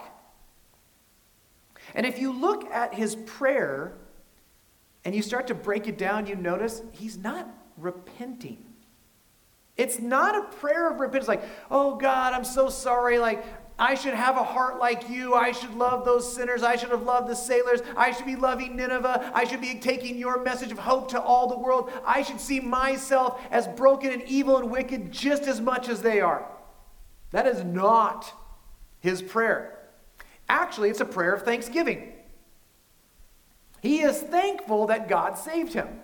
And 1.96 2.04
if 2.04 2.18
you 2.18 2.30
look 2.30 2.70
at 2.70 2.94
his 2.94 3.16
prayer 3.16 3.94
and 5.04 5.14
you 5.14 5.22
start 5.22 5.46
to 5.48 5.54
break 5.54 5.88
it 5.88 5.96
down, 5.96 6.26
you 6.26 6.36
notice 6.36 6.82
he's 6.92 7.16
not 7.16 7.48
repenting. 7.78 8.64
It's 9.78 9.98
not 9.98 10.36
a 10.36 10.56
prayer 10.56 10.90
of 10.90 11.00
repentance 11.00 11.26
like, 11.26 11.42
oh 11.70 11.96
God, 11.96 12.34
I'm 12.34 12.44
so 12.44 12.68
sorry. 12.68 13.18
Like, 13.18 13.44
I 13.78 13.94
should 13.94 14.14
have 14.14 14.36
a 14.36 14.42
heart 14.42 14.78
like 14.78 15.08
you. 15.08 15.34
I 15.34 15.52
should 15.52 15.74
love 15.74 16.04
those 16.04 16.30
sinners. 16.30 16.62
I 16.62 16.76
should 16.76 16.90
have 16.90 17.02
loved 17.02 17.28
the 17.28 17.34
sailors. 17.34 17.80
I 17.96 18.12
should 18.12 18.26
be 18.26 18.36
loving 18.36 18.76
Nineveh. 18.76 19.32
I 19.34 19.44
should 19.44 19.60
be 19.60 19.78
taking 19.78 20.18
your 20.18 20.42
message 20.42 20.72
of 20.72 20.78
hope 20.78 21.08
to 21.10 21.20
all 21.20 21.46
the 21.46 21.58
world. 21.58 21.90
I 22.04 22.22
should 22.22 22.40
see 22.40 22.60
myself 22.60 23.40
as 23.50 23.68
broken 23.68 24.12
and 24.12 24.22
evil 24.22 24.58
and 24.58 24.70
wicked 24.70 25.12
just 25.12 25.44
as 25.44 25.62
much 25.62 25.88
as 25.88 26.02
they 26.02 26.20
are. 26.20 26.46
That 27.32 27.46
is 27.46 27.64
not 27.64 28.32
his 29.00 29.22
prayer. 29.22 29.76
Actually, 30.48 30.90
it's 30.90 31.00
a 31.00 31.04
prayer 31.04 31.34
of 31.34 31.42
thanksgiving. 31.42 32.12
He 33.82 34.00
is 34.02 34.20
thankful 34.20 34.86
that 34.86 35.08
God 35.08 35.36
saved 35.38 35.72
him. 35.72 36.00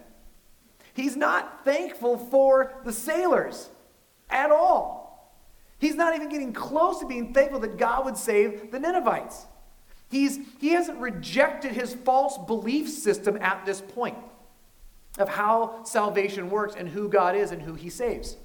He's 0.95 1.17
not 1.17 1.65
thankful 1.65 2.19
for 2.19 2.75
the 2.85 2.93
sailors 2.93 3.71
at 4.29 4.51
all. 4.51 5.03
He's 5.79 5.95
not 5.95 6.15
even 6.15 6.29
getting 6.29 6.53
close 6.53 7.01
to 7.01 7.07
being 7.07 7.33
thankful 7.33 7.61
that 7.61 7.77
God 7.77 8.05
would 8.05 8.17
save 8.17 8.71
the 8.71 8.79
Ninevites. 8.79 9.47
He's, 10.11 10.39
he 10.61 10.71
hasn't 10.71 10.99
rejected 10.99 11.73
his 11.73 11.95
false 11.95 12.39
belief 12.47 12.89
system 12.89 13.39
at 13.41 13.65
this 13.65 13.81
point 13.81 14.19
of 15.19 15.29
how 15.29 15.83
salvation 15.85 16.51
works 16.51 16.75
and 16.77 16.89
who 16.89 17.09
God 17.09 17.35
is 17.35 17.51
and 17.51 17.63
who 17.63 17.75
he 17.75 17.91
saves. 17.91 18.37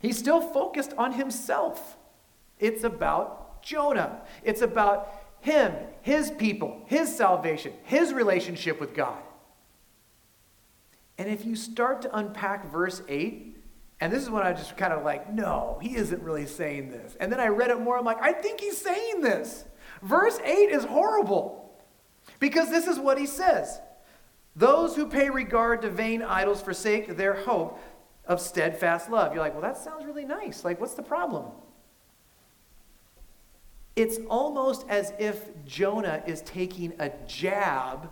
He's 0.00 0.18
still 0.18 0.40
focused 0.40 0.92
on 0.98 1.12
himself. 1.12 1.96
It's 2.58 2.84
about 2.84 3.43
Jonah. 3.64 4.20
It's 4.42 4.62
about 4.62 5.12
him, 5.40 5.74
his 6.02 6.30
people, 6.30 6.82
his 6.86 7.14
salvation, 7.14 7.72
his 7.82 8.12
relationship 8.12 8.80
with 8.80 8.94
God. 8.94 9.20
And 11.18 11.28
if 11.28 11.44
you 11.44 11.56
start 11.56 12.02
to 12.02 12.16
unpack 12.16 12.70
verse 12.70 13.02
8, 13.08 13.56
and 14.00 14.12
this 14.12 14.22
is 14.22 14.30
when 14.30 14.42
I 14.42 14.52
just 14.52 14.76
kind 14.76 14.92
of 14.92 15.04
like, 15.04 15.32
no, 15.32 15.78
he 15.80 15.96
isn't 15.96 16.22
really 16.22 16.46
saying 16.46 16.90
this. 16.90 17.16
And 17.20 17.30
then 17.32 17.40
I 17.40 17.48
read 17.48 17.70
it 17.70 17.80
more, 17.80 17.98
I'm 17.98 18.04
like, 18.04 18.22
I 18.22 18.32
think 18.32 18.60
he's 18.60 18.78
saying 18.78 19.20
this. 19.20 19.64
Verse 20.02 20.38
8 20.44 20.70
is 20.70 20.84
horrible 20.84 21.72
because 22.40 22.70
this 22.70 22.86
is 22.86 22.98
what 22.98 23.18
he 23.18 23.26
says 23.26 23.80
Those 24.56 24.96
who 24.96 25.06
pay 25.06 25.30
regard 25.30 25.82
to 25.82 25.90
vain 25.90 26.22
idols 26.22 26.60
forsake 26.62 27.16
their 27.16 27.34
hope 27.34 27.78
of 28.26 28.40
steadfast 28.40 29.10
love. 29.10 29.32
You're 29.32 29.42
like, 29.42 29.52
well, 29.52 29.62
that 29.62 29.76
sounds 29.76 30.04
really 30.04 30.24
nice. 30.24 30.64
Like, 30.64 30.80
what's 30.80 30.94
the 30.94 31.02
problem? 31.02 31.46
It's 33.96 34.18
almost 34.28 34.84
as 34.88 35.12
if 35.18 35.50
Jonah 35.64 36.22
is 36.26 36.42
taking 36.42 36.92
a 36.98 37.10
jab 37.26 38.10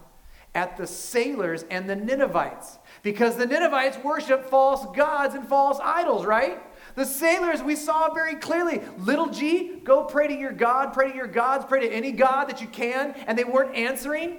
at 0.55 0.77
the 0.77 0.87
sailors 0.87 1.64
and 1.71 1.88
the 1.88 1.97
Ninevites 1.97 2.79
because 3.03 3.37
the 3.37 3.47
Ninevites 3.47 3.99
worship 4.05 4.49
false 4.49 4.85
gods 4.95 5.35
and 5.35 5.47
false 5.49 5.79
idols, 5.83 6.27
right? 6.27 6.61
The 6.95 7.07
sailors, 7.07 7.62
we 7.62 7.75
saw 7.75 8.12
very 8.12 8.35
clearly. 8.35 8.83
Little 8.99 9.29
g, 9.29 9.81
go 9.83 10.05
pray 10.05 10.29
to 10.29 10.35
your 10.35 10.53
God, 10.53 10.92
pray 10.92 11.11
to 11.11 11.16
your 11.16 11.27
gods, 11.27 11.64
pray 11.66 11.81
to 11.81 11.92
any 11.92 12.12
God 12.12 12.49
that 12.51 12.61
you 12.61 12.66
can, 12.68 13.14
and 13.27 13.38
they 13.38 13.45
weren't 13.45 13.75
answering. 13.75 14.38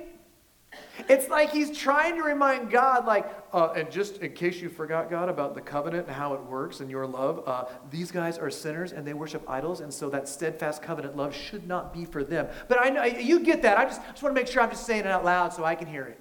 It's 1.09 1.27
like 1.27 1.51
he's 1.51 1.75
trying 1.75 2.15
to 2.17 2.23
remind 2.23 2.69
God, 2.69 3.05
like, 3.05 3.25
uh, 3.51 3.73
and 3.75 3.89
just 3.89 4.17
in 4.17 4.33
case 4.33 4.61
you 4.61 4.69
forgot, 4.69 5.09
God, 5.09 5.27
about 5.27 5.55
the 5.55 5.61
covenant 5.61 6.07
and 6.07 6.15
how 6.15 6.35
it 6.35 6.43
works 6.43 6.81
and 6.81 6.89
your 6.89 7.07
love, 7.07 7.43
uh, 7.47 7.65
these 7.89 8.11
guys 8.11 8.37
are 8.37 8.51
sinners 8.51 8.91
and 8.91 9.05
they 9.05 9.13
worship 9.13 9.43
idols, 9.49 9.81
and 9.81 9.91
so 9.91 10.09
that 10.11 10.29
steadfast 10.29 10.83
covenant 10.83 11.17
love 11.17 11.35
should 11.35 11.67
not 11.67 11.93
be 11.93 12.05
for 12.05 12.23
them. 12.23 12.47
But 12.67 12.79
I 12.79 12.89
know 12.89 13.03
you 13.03 13.39
get 13.39 13.63
that. 13.63 13.77
I 13.77 13.85
just, 13.85 14.01
just 14.11 14.21
want 14.21 14.35
to 14.35 14.39
make 14.39 14.47
sure 14.47 14.61
I'm 14.61 14.69
just 14.69 14.85
saying 14.85 15.01
it 15.01 15.07
out 15.07 15.25
loud 15.25 15.51
so 15.51 15.63
I 15.63 15.73
can 15.73 15.87
hear 15.87 16.05
it. 16.05 16.19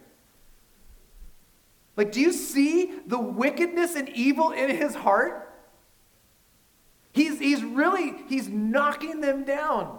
Like, 1.94 2.10
do 2.10 2.20
you 2.20 2.32
see 2.32 3.00
the 3.06 3.18
wickedness 3.18 3.94
and 3.94 4.08
evil 4.08 4.52
in 4.52 4.70
his 4.70 4.94
heart? 4.94 5.54
He's, 7.12 7.38
he's 7.38 7.62
really, 7.62 8.14
he's 8.28 8.48
knocking 8.48 9.20
them 9.20 9.44
down. 9.44 9.98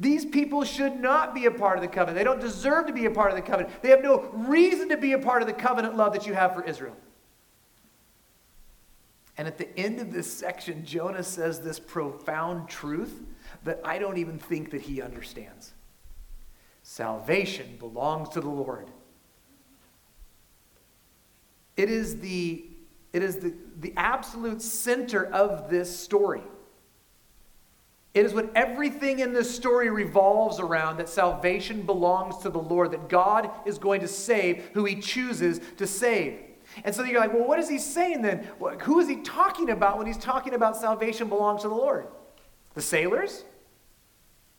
These 0.00 0.24
people 0.24 0.64
should 0.64 0.98
not 0.98 1.34
be 1.34 1.44
a 1.44 1.50
part 1.50 1.76
of 1.76 1.82
the 1.82 1.88
covenant. 1.88 2.16
They 2.16 2.24
don't 2.24 2.40
deserve 2.40 2.86
to 2.86 2.92
be 2.92 3.04
a 3.04 3.10
part 3.10 3.30
of 3.30 3.36
the 3.36 3.42
covenant. 3.42 3.82
They 3.82 3.90
have 3.90 4.02
no 4.02 4.30
reason 4.32 4.88
to 4.88 4.96
be 4.96 5.12
a 5.12 5.18
part 5.18 5.42
of 5.42 5.46
the 5.46 5.52
covenant 5.54 5.94
love 5.94 6.14
that 6.14 6.26
you 6.26 6.32
have 6.32 6.54
for 6.54 6.64
Israel. 6.64 6.96
And 9.36 9.46
at 9.46 9.58
the 9.58 9.78
end 9.78 10.00
of 10.00 10.10
this 10.10 10.32
section, 10.32 10.86
Jonah 10.86 11.22
says 11.22 11.60
this 11.60 11.78
profound 11.78 12.66
truth 12.66 13.20
that 13.64 13.80
I 13.84 13.98
don't 13.98 14.16
even 14.16 14.38
think 14.38 14.70
that 14.70 14.80
he 14.80 15.02
understands. 15.02 15.74
Salvation 16.82 17.76
belongs 17.78 18.30
to 18.30 18.40
the 18.40 18.48
Lord. 18.48 18.90
It 21.76 21.90
is 21.90 22.20
the, 22.20 22.64
it 23.12 23.22
is 23.22 23.36
the, 23.36 23.52
the 23.80 23.92
absolute 23.98 24.62
center 24.62 25.26
of 25.26 25.68
this 25.68 25.94
story. 25.94 26.42
It 28.12 28.26
is 28.26 28.34
what 28.34 28.50
everything 28.56 29.20
in 29.20 29.32
this 29.32 29.54
story 29.54 29.88
revolves 29.88 30.58
around 30.58 30.96
that 30.96 31.08
salvation 31.08 31.82
belongs 31.82 32.38
to 32.38 32.50
the 32.50 32.58
Lord, 32.58 32.90
that 32.90 33.08
God 33.08 33.50
is 33.64 33.78
going 33.78 34.00
to 34.00 34.08
save 34.08 34.64
who 34.74 34.84
he 34.84 35.00
chooses 35.00 35.60
to 35.76 35.86
save. 35.86 36.40
And 36.84 36.94
so 36.94 37.04
you're 37.04 37.20
like, 37.20 37.32
well, 37.32 37.46
what 37.46 37.58
is 37.58 37.68
he 37.68 37.78
saying 37.78 38.22
then? 38.22 38.48
Who 38.82 39.00
is 39.00 39.08
he 39.08 39.16
talking 39.22 39.70
about 39.70 39.98
when 39.98 40.06
he's 40.06 40.16
talking 40.16 40.54
about 40.54 40.76
salvation 40.76 41.28
belongs 41.28 41.62
to 41.62 41.68
the 41.68 41.74
Lord? 41.74 42.06
The 42.74 42.82
sailors? 42.82 43.44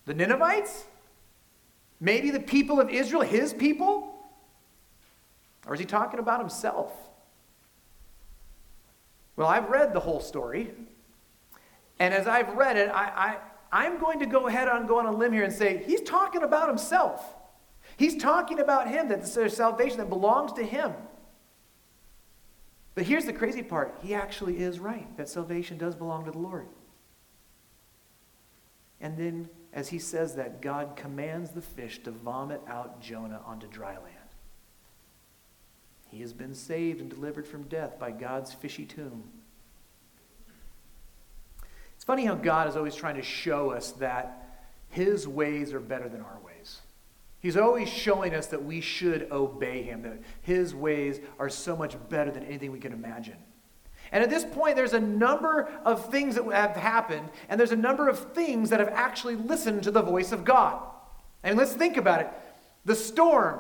The 0.06 0.14
Ninevites? 0.14 0.86
Maybe 2.00 2.32
the 2.32 2.40
people 2.40 2.80
of 2.80 2.90
Israel, 2.90 3.22
his 3.22 3.54
people? 3.54 4.16
Or 5.68 5.74
is 5.74 5.80
he 5.80 5.86
talking 5.86 6.20
about 6.20 6.40
himself? 6.40 6.92
Well, 9.36 9.48
I've 9.48 9.70
read 9.70 9.94
the 9.94 10.00
whole 10.00 10.20
story. 10.20 10.72
And 12.02 12.16
as 12.16 12.26
I've 12.26 12.56
read 12.56 12.78
it, 12.78 12.90
I, 12.90 13.38
I, 13.72 13.84
I'm 13.84 14.00
going 14.00 14.18
to 14.22 14.26
go 14.26 14.48
ahead 14.48 14.68
and 14.68 14.88
go 14.88 14.98
on 14.98 15.06
a 15.06 15.12
limb 15.12 15.34
here 15.34 15.44
and 15.44 15.54
say 15.54 15.84
he's 15.86 16.02
talking 16.02 16.42
about 16.42 16.68
himself. 16.68 17.36
He's 17.96 18.18
talking 18.18 18.60
about 18.60 18.90
him, 18.90 19.08
that 19.10 19.24
there's 19.36 19.56
salvation 19.56 20.00
that 20.00 20.10
belongs 20.10 20.52
to 20.54 20.64
him. 20.64 20.94
But 22.96 23.04
here's 23.04 23.26
the 23.26 23.34
crazy 23.34 23.62
part 23.62 24.00
he 24.02 24.16
actually 24.16 24.58
is 24.58 24.80
right, 24.80 25.16
that 25.18 25.30
salvation 25.30 25.78
does 25.78 25.94
belong 25.94 26.26
to 26.26 26.32
the 26.32 26.40
Lord. 26.40 26.66
And 29.00 29.16
then, 29.16 29.48
as 29.72 29.90
he 29.90 30.00
says 30.00 30.34
that, 30.38 30.60
God 30.60 30.96
commands 30.96 31.52
the 31.52 31.62
fish 31.62 32.02
to 32.02 32.10
vomit 32.10 32.62
out 32.68 33.00
Jonah 33.00 33.42
onto 33.46 33.68
dry 33.68 33.94
land. 33.94 34.08
He 36.08 36.22
has 36.22 36.34
been 36.34 36.56
saved 36.56 37.00
and 37.00 37.12
delivered 37.12 37.46
from 37.46 37.62
death 37.66 38.00
by 38.00 38.10
God's 38.10 38.52
fishy 38.56 38.88
tomb. 38.88 39.26
It's 42.02 42.06
funny 42.08 42.26
how 42.26 42.34
God 42.34 42.68
is 42.68 42.76
always 42.76 42.96
trying 42.96 43.18
to 43.18 43.22
show 43.22 43.70
us 43.70 43.92
that 44.00 44.58
his 44.90 45.28
ways 45.28 45.72
are 45.72 45.80
better 45.80 46.10
than 46.10 46.22
our 46.22 46.40
ways. 46.44 46.80
He's 47.42 47.56
always 47.56 47.88
showing 47.90 48.34
us 48.34 48.48
that 48.48 48.66
we 48.66 48.82
should 48.82 49.32
obey 49.32 49.84
him, 49.84 50.02
that 50.02 50.18
his 50.42 50.74
ways 50.74 51.20
are 51.38 51.48
so 51.48 51.76
much 51.76 51.96
better 52.10 52.32
than 52.32 52.44
anything 52.44 52.72
we 52.72 52.80
can 52.80 52.92
imagine. 52.92 53.36
And 54.12 54.24
at 54.24 54.32
this 54.32 54.44
point, 54.44 54.78
there's 54.78 54.96
a 54.96 55.00
number 55.00 55.70
of 55.86 56.10
things 56.10 56.34
that 56.34 56.46
have 56.46 56.76
happened, 56.76 57.30
and 57.50 57.60
there's 57.60 57.72
a 57.72 57.76
number 57.76 58.10
of 58.10 58.34
things 58.34 58.72
that 58.72 58.80
have 58.80 58.90
actually 58.90 59.36
listened 59.36 59.84
to 59.84 59.92
the 59.92 60.02
voice 60.02 60.32
of 60.32 60.44
God. 60.44 60.82
And 61.44 61.56
let's 61.56 61.74
think 61.74 61.98
about 61.98 62.22
it. 62.22 62.30
The 62.84 62.96
storm 62.96 63.60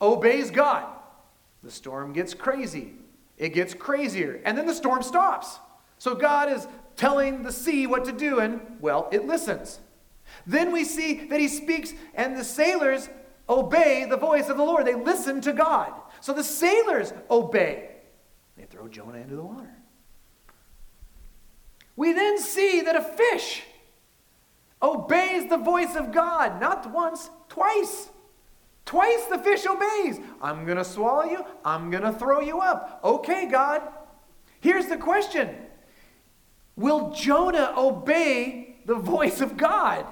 obeys 0.00 0.50
God. 0.50 0.86
The 1.62 1.70
storm 1.70 2.14
gets 2.14 2.32
crazy. 2.32 2.94
It 3.36 3.50
gets 3.50 3.74
crazier. 3.74 4.40
And 4.46 4.56
then 4.56 4.64
the 4.64 4.72
storm 4.72 5.02
stops. 5.02 5.58
So 5.98 6.14
God 6.14 6.50
is 6.50 6.66
telling 6.96 7.42
the 7.42 7.52
sea 7.52 7.86
what 7.86 8.04
to 8.04 8.12
do, 8.12 8.40
and, 8.40 8.60
well, 8.80 9.08
it 9.12 9.26
listens. 9.26 9.80
Then 10.46 10.72
we 10.72 10.84
see 10.84 11.26
that 11.26 11.40
he 11.40 11.48
speaks, 11.48 11.92
and 12.14 12.36
the 12.36 12.44
sailors 12.44 13.08
obey 13.48 14.06
the 14.08 14.16
voice 14.16 14.48
of 14.48 14.56
the 14.56 14.64
Lord. 14.64 14.86
They 14.86 14.94
listen 14.94 15.40
to 15.42 15.52
God. 15.52 15.92
So 16.20 16.32
the 16.32 16.44
sailors 16.44 17.12
obey. 17.30 17.90
They 18.56 18.64
throw 18.64 18.88
Jonah 18.88 19.18
into 19.18 19.36
the 19.36 19.42
water. 19.42 19.76
We 21.96 22.12
then 22.12 22.38
see 22.38 22.80
that 22.82 22.96
a 22.96 23.02
fish 23.02 23.62
obeys 24.80 25.48
the 25.48 25.58
voice 25.58 25.94
of 25.94 26.12
God, 26.12 26.60
not 26.60 26.90
once, 26.90 27.30
twice. 27.48 28.08
Twice 28.84 29.26
the 29.26 29.38
fish 29.38 29.64
obeys. 29.66 30.18
I'm 30.40 30.64
going 30.64 30.78
to 30.78 30.84
swallow 30.84 31.24
you. 31.24 31.44
I'm 31.64 31.90
going 31.90 32.02
to 32.02 32.12
throw 32.12 32.40
you 32.40 32.60
up. 32.60 33.00
Okay, 33.04 33.46
God. 33.46 33.82
Here's 34.60 34.86
the 34.86 34.96
question 34.96 35.54
Will 36.76 37.10
Jonah 37.10 37.74
obey 37.76 38.76
the 38.86 38.94
voice 38.94 39.40
of 39.40 39.56
God? 39.56 40.06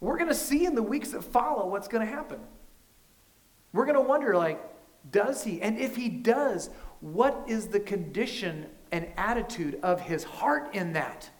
We're 0.00 0.18
going 0.18 0.28
to 0.28 0.34
see 0.34 0.66
in 0.66 0.74
the 0.74 0.82
weeks 0.82 1.12
that 1.12 1.24
follow 1.24 1.66
what's 1.68 1.88
going 1.88 2.06
to 2.06 2.12
happen. 2.12 2.40
We're 3.72 3.86
going 3.86 3.96
to 3.96 4.02
wonder, 4.02 4.36
like, 4.36 4.62
does 5.10 5.44
he? 5.44 5.62
And 5.62 5.78
if 5.78 5.96
he 5.96 6.08
does, 6.08 6.70
what 7.00 7.44
is 7.46 7.68
the 7.68 7.80
condition 7.80 8.66
and 8.92 9.08
attitude 9.16 9.78
of 9.82 10.00
his 10.00 10.24
heart 10.24 10.74
in 10.74 10.92
that? 10.92 11.30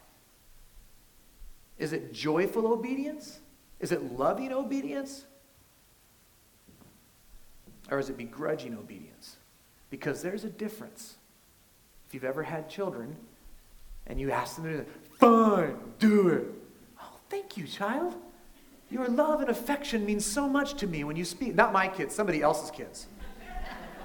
Is 1.79 1.93
it 1.93 2.13
joyful 2.13 2.67
obedience? 2.67 3.41
Is 3.81 3.93
it 3.93 4.17
loving 4.17 4.53
obedience? 4.53 5.27
Or 7.91 7.99
is 7.99 8.09
it 8.09 8.17
begrudging 8.17 8.75
obedience? 8.75 9.37
Because 9.91 10.23
there's 10.23 10.45
a 10.45 10.49
difference. 10.49 11.16
If 12.07 12.15
you've 12.15 12.25
ever 12.25 12.43
had 12.43 12.69
children 12.69 13.17
and 14.07 14.21
you 14.21 14.31
ask 14.31 14.57
them 14.57 14.65
to 14.65 14.71
do 14.73 14.79
it, 14.79 14.89
fine, 15.19 15.77
do 15.99 16.29
it. 16.29 16.45
Oh, 17.01 17.19
thank 17.29 17.57
you, 17.57 17.67
child. 17.67 18.15
Your 18.91 19.09
love 19.09 19.41
and 19.41 19.51
affection 19.51 20.07
means 20.07 20.25
so 20.25 20.49
much 20.49 20.75
to 20.75 20.87
me 20.87 21.03
when 21.03 21.17
you 21.17 21.25
speak. 21.25 21.55
Not 21.55 21.73
my 21.73 21.89
kids, 21.89 22.15
somebody 22.15 22.43
else's 22.43 22.71
kids. 22.71 23.09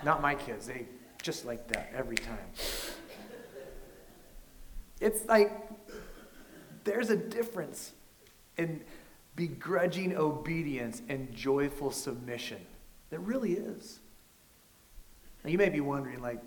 Not 0.04 0.22
my 0.22 0.34
kids. 0.34 0.66
They 0.66 0.88
just 1.22 1.46
like 1.46 1.68
that 1.68 1.92
every 1.96 2.16
time. 2.16 2.40
It's 5.00 5.26
like 5.26 5.52
there's 6.84 7.12
a 7.12 7.16
difference 7.16 7.92
in 8.58 8.82
begrudging 9.36 10.18
obedience 10.18 11.02
and 11.10 11.34
joyful 11.34 11.92
submission. 11.92 12.60
There 13.10 13.20
really 13.20 13.54
is. 13.54 14.00
Now, 15.44 15.50
you 15.50 15.58
may 15.58 15.70
be 15.70 15.82
wondering, 15.82 16.22
like, 16.22 16.40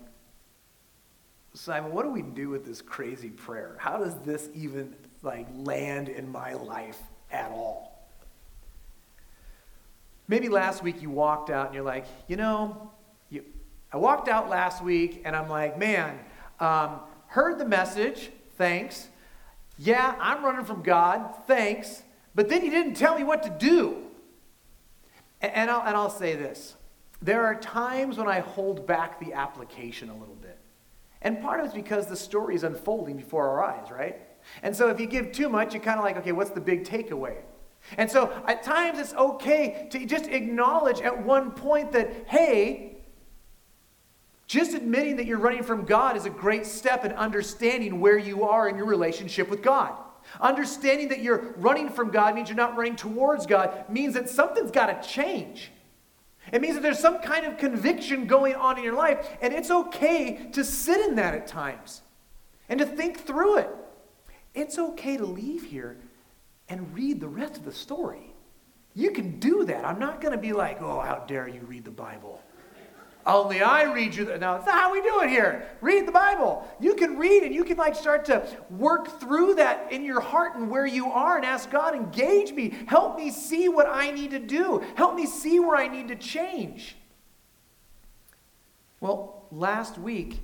Simon, 1.55 1.93
what 1.93 2.03
do 2.03 2.09
we 2.11 2.21
do 2.21 2.49
with 2.49 2.65
this 2.65 2.81
crazy 2.81 3.29
prayer? 3.29 3.77
How 3.79 3.97
does 3.97 4.15
this 4.19 4.49
even 4.53 4.93
like 5.21 5.47
land 5.53 6.09
in 6.09 6.29
my 6.29 6.53
life 6.53 7.01
at 7.31 7.49
all? 7.51 8.09
Maybe 10.27 10.49
last 10.49 10.83
week 10.83 11.01
you 11.01 11.09
walked 11.09 11.49
out 11.49 11.67
and 11.67 11.75
you're 11.75 11.83
like, 11.83 12.05
you 12.27 12.35
know, 12.35 12.91
you, 13.29 13.43
I 13.93 13.97
walked 13.97 14.27
out 14.27 14.49
last 14.49 14.83
week 14.83 15.21
and 15.23 15.35
I'm 15.35 15.47
like, 15.47 15.77
man, 15.79 16.19
um, 16.59 16.99
heard 17.27 17.57
the 17.57 17.65
message, 17.65 18.31
thanks. 18.57 19.07
Yeah, 19.77 20.15
I'm 20.19 20.43
running 20.43 20.65
from 20.65 20.81
God, 20.81 21.35
thanks. 21.47 22.03
But 22.33 22.49
then 22.49 22.65
you 22.65 22.71
didn't 22.71 22.95
tell 22.95 23.17
me 23.17 23.23
what 23.23 23.43
to 23.43 23.49
do. 23.49 24.03
And, 25.41 25.53
and, 25.53 25.71
I'll, 25.71 25.87
and 25.87 25.95
I'll 25.95 26.09
say 26.09 26.35
this 26.35 26.75
there 27.21 27.45
are 27.45 27.55
times 27.55 28.17
when 28.17 28.27
I 28.27 28.41
hold 28.41 28.85
back 28.85 29.19
the 29.19 29.33
application 29.33 30.09
a 30.09 30.17
little 30.17 30.35
bit. 30.35 30.54
And 31.21 31.41
part 31.41 31.59
of 31.59 31.65
it's 31.65 31.75
because 31.75 32.07
the 32.07 32.15
story 32.15 32.55
is 32.55 32.63
unfolding 32.63 33.17
before 33.17 33.47
our 33.49 33.63
eyes, 33.63 33.89
right? 33.91 34.21
And 34.61 34.75
so 34.75 34.89
if 34.89 34.99
you 34.99 35.07
give 35.07 35.31
too 35.31 35.49
much, 35.49 35.73
you're 35.73 35.83
kind 35.83 35.97
of 35.97 36.05
like, 36.05 36.17
okay, 36.17 36.31
what's 36.31 36.51
the 36.51 36.61
big 36.61 36.83
takeaway? 36.83 37.37
And 37.97 38.09
so 38.09 38.31
at 38.47 38.63
times 38.63 38.99
it's 38.99 39.13
okay 39.13 39.87
to 39.91 40.05
just 40.05 40.25
acknowledge 40.25 41.01
at 41.01 41.25
one 41.25 41.51
point 41.51 41.91
that, 41.91 42.27
hey, 42.27 42.97
just 44.47 44.73
admitting 44.73 45.15
that 45.17 45.25
you're 45.25 45.39
running 45.39 45.63
from 45.63 45.85
God 45.85 46.15
is 46.15 46.25
a 46.25 46.29
great 46.29 46.65
step 46.65 47.05
in 47.05 47.11
understanding 47.13 47.99
where 47.99 48.17
you 48.17 48.43
are 48.43 48.69
in 48.69 48.77
your 48.77 48.85
relationship 48.85 49.49
with 49.49 49.61
God. 49.61 49.93
Understanding 50.39 51.09
that 51.09 51.21
you're 51.21 51.53
running 51.57 51.89
from 51.89 52.11
God 52.11 52.35
means 52.35 52.49
you're 52.49 52.55
not 52.55 52.75
running 52.75 52.95
towards 52.95 53.45
God, 53.45 53.85
means 53.89 54.13
that 54.15 54.29
something's 54.29 54.71
got 54.71 55.01
to 55.01 55.07
change. 55.07 55.71
It 56.51 56.61
means 56.61 56.75
that 56.75 56.81
there's 56.81 56.99
some 56.99 57.19
kind 57.19 57.45
of 57.45 57.57
conviction 57.57 58.27
going 58.27 58.55
on 58.55 58.77
in 58.77 58.83
your 58.83 58.93
life, 58.93 59.27
and 59.41 59.53
it's 59.53 59.71
okay 59.71 60.49
to 60.51 60.63
sit 60.63 61.01
in 61.07 61.15
that 61.15 61.33
at 61.33 61.47
times 61.47 62.01
and 62.69 62.79
to 62.79 62.85
think 62.85 63.19
through 63.19 63.57
it. 63.57 63.69
It's 64.53 64.77
okay 64.77 65.17
to 65.17 65.25
leave 65.25 65.63
here 65.63 65.97
and 66.69 66.93
read 66.93 67.19
the 67.19 67.27
rest 67.27 67.57
of 67.57 67.65
the 67.65 67.71
story. 67.71 68.33
You 68.93 69.11
can 69.11 69.39
do 69.39 69.65
that. 69.65 69.85
I'm 69.85 69.99
not 69.99 70.21
going 70.21 70.31
to 70.31 70.41
be 70.41 70.53
like, 70.53 70.81
oh, 70.81 71.01
how 71.01 71.25
dare 71.27 71.47
you 71.47 71.61
read 71.61 71.83
the 71.83 71.91
Bible. 71.91 72.41
Only 73.25 73.61
I 73.61 73.91
read 73.91 74.13
you. 74.13 74.25
The, 74.25 74.37
no, 74.37 74.53
that's 74.53 74.67
not 74.67 74.75
how 74.75 74.91
we 74.91 75.01
do 75.01 75.21
it 75.21 75.29
here. 75.29 75.67
Read 75.81 76.07
the 76.07 76.11
Bible. 76.11 76.67
You 76.79 76.93
can 76.93 77.17
read 77.17 77.41
and 77.41 77.55
you 77.55 77.63
can 77.63 77.75
like 77.75 77.95
start 77.95 78.25
to 78.25 78.45
work 78.69 79.19
through 79.19 79.55
that 79.55 79.91
in 79.91 80.05
your 80.05 80.19
heart 80.19 80.55
and 80.55 80.69
where 80.69 80.85
you 80.85 81.07
are 81.07 81.35
and 81.35 81.45
ask 81.45 81.71
God, 81.71 81.95
engage 81.95 82.51
me. 82.51 82.75
Help 82.85 83.17
me 83.17 83.31
see 83.31 83.67
what 83.67 83.87
I 83.89 84.11
need 84.11 84.29
to 84.31 84.39
do. 84.39 84.83
Help 84.93 85.15
me 85.15 85.25
see 85.25 85.59
where 85.59 85.75
I 85.75 85.87
need 85.87 86.09
to 86.09 86.15
change. 86.15 86.95
Well, 88.99 89.47
last 89.51 89.97
week, 89.97 90.39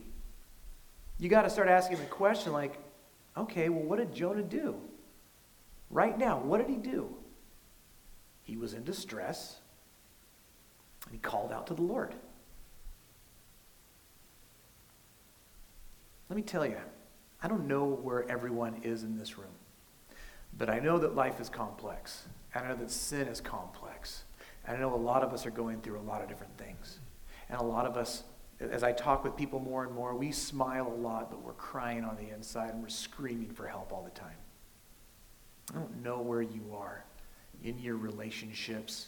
you 1.20 1.30
got 1.30 1.44
to 1.44 1.52
start 1.52 1.68
asking 1.68 1.98
the 1.98 2.06
question 2.06 2.52
like, 2.52 2.80
okay, 3.38 3.70
well, 3.70 3.84
what 3.84 4.00
did 4.00 4.12
Jonah 4.12 4.42
do? 4.42 4.76
Right 5.92 6.18
now, 6.18 6.40
what 6.40 6.58
did 6.58 6.68
he 6.68 6.78
do? 6.78 7.16
He 8.42 8.58
was 8.58 8.74
in 8.74 8.84
distress 8.84 9.58
and 11.06 11.14
he 11.14 11.20
called 11.20 11.52
out 11.52 11.68
to 11.68 11.76
the 11.76 11.84
Lord. 11.84 12.16
Let 16.32 16.38
me 16.38 16.44
tell 16.44 16.66
you, 16.66 16.78
I 17.44 17.50
don't 17.50 17.68
know 17.68 17.84
where 17.84 18.26
everyone 18.32 18.80
is 18.84 19.04
in 19.04 19.18
this 19.18 19.38
room, 19.38 19.52
but 20.58 20.70
I 20.70 20.80
know 20.80 20.98
that 20.98 21.14
life 21.14 21.42
is 21.42 21.50
complex. 21.50 22.24
I 22.56 22.66
know 22.66 22.76
that 22.76 22.90
sin 22.90 23.28
is 23.28 23.42
complex. 23.42 24.24
And 24.66 24.78
I 24.78 24.80
know 24.80 24.94
a 24.94 24.96
lot 24.96 25.24
of 25.24 25.34
us 25.34 25.46
are 25.46 25.52
going 25.52 25.82
through 25.82 26.00
a 26.00 26.08
lot 26.08 26.22
of 26.22 26.30
different 26.30 26.58
things. 26.58 27.00
And 27.50 27.60
a 27.60 27.64
lot 27.64 27.86
of 27.86 27.98
us, 27.98 28.24
as 28.62 28.82
I 28.82 28.94
talk 28.94 29.26
with 29.26 29.36
people 29.36 29.60
more 29.60 29.84
and 29.84 29.94
more, 29.94 30.16
we 30.16 30.32
smile 30.32 30.88
a 30.88 30.96
lot, 31.02 31.30
but 31.30 31.42
we're 31.42 31.52
crying 31.52 32.06
on 32.06 32.16
the 32.16 32.34
inside 32.34 32.70
and 32.70 32.82
we're 32.82 32.88
screaming 32.88 33.52
for 33.52 33.68
help 33.68 33.92
all 33.92 34.04
the 34.04 34.18
time. 34.18 34.38
I 35.72 35.80
don't 35.80 36.02
know 36.02 36.22
where 36.22 36.42
you 36.42 36.64
are 36.74 37.04
in 37.62 37.78
your 37.78 37.98
relationships, 37.98 39.08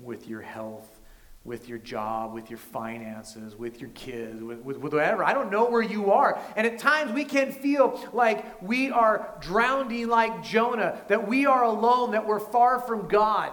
with 0.00 0.28
your 0.28 0.42
health, 0.42 1.00
with 1.46 1.68
your 1.68 1.78
job, 1.78 2.34
with 2.34 2.50
your 2.50 2.58
finances, 2.58 3.54
with 3.54 3.80
your 3.80 3.90
kids, 3.90 4.42
with, 4.42 4.58
with, 4.58 4.78
whatever. 4.78 5.22
I 5.22 5.32
don't 5.32 5.50
know 5.50 5.70
where 5.70 5.82
you 5.82 6.10
are. 6.10 6.40
And 6.56 6.66
at 6.66 6.78
times 6.78 7.12
we 7.12 7.24
can 7.24 7.52
feel 7.52 8.00
like 8.12 8.60
we 8.60 8.90
are 8.90 9.32
drowning 9.40 10.08
like 10.08 10.42
Jonah, 10.42 11.00
that 11.06 11.28
we 11.28 11.46
are 11.46 11.62
alone, 11.62 12.10
that 12.10 12.26
we're 12.26 12.40
far 12.40 12.80
from 12.80 13.06
God. 13.06 13.52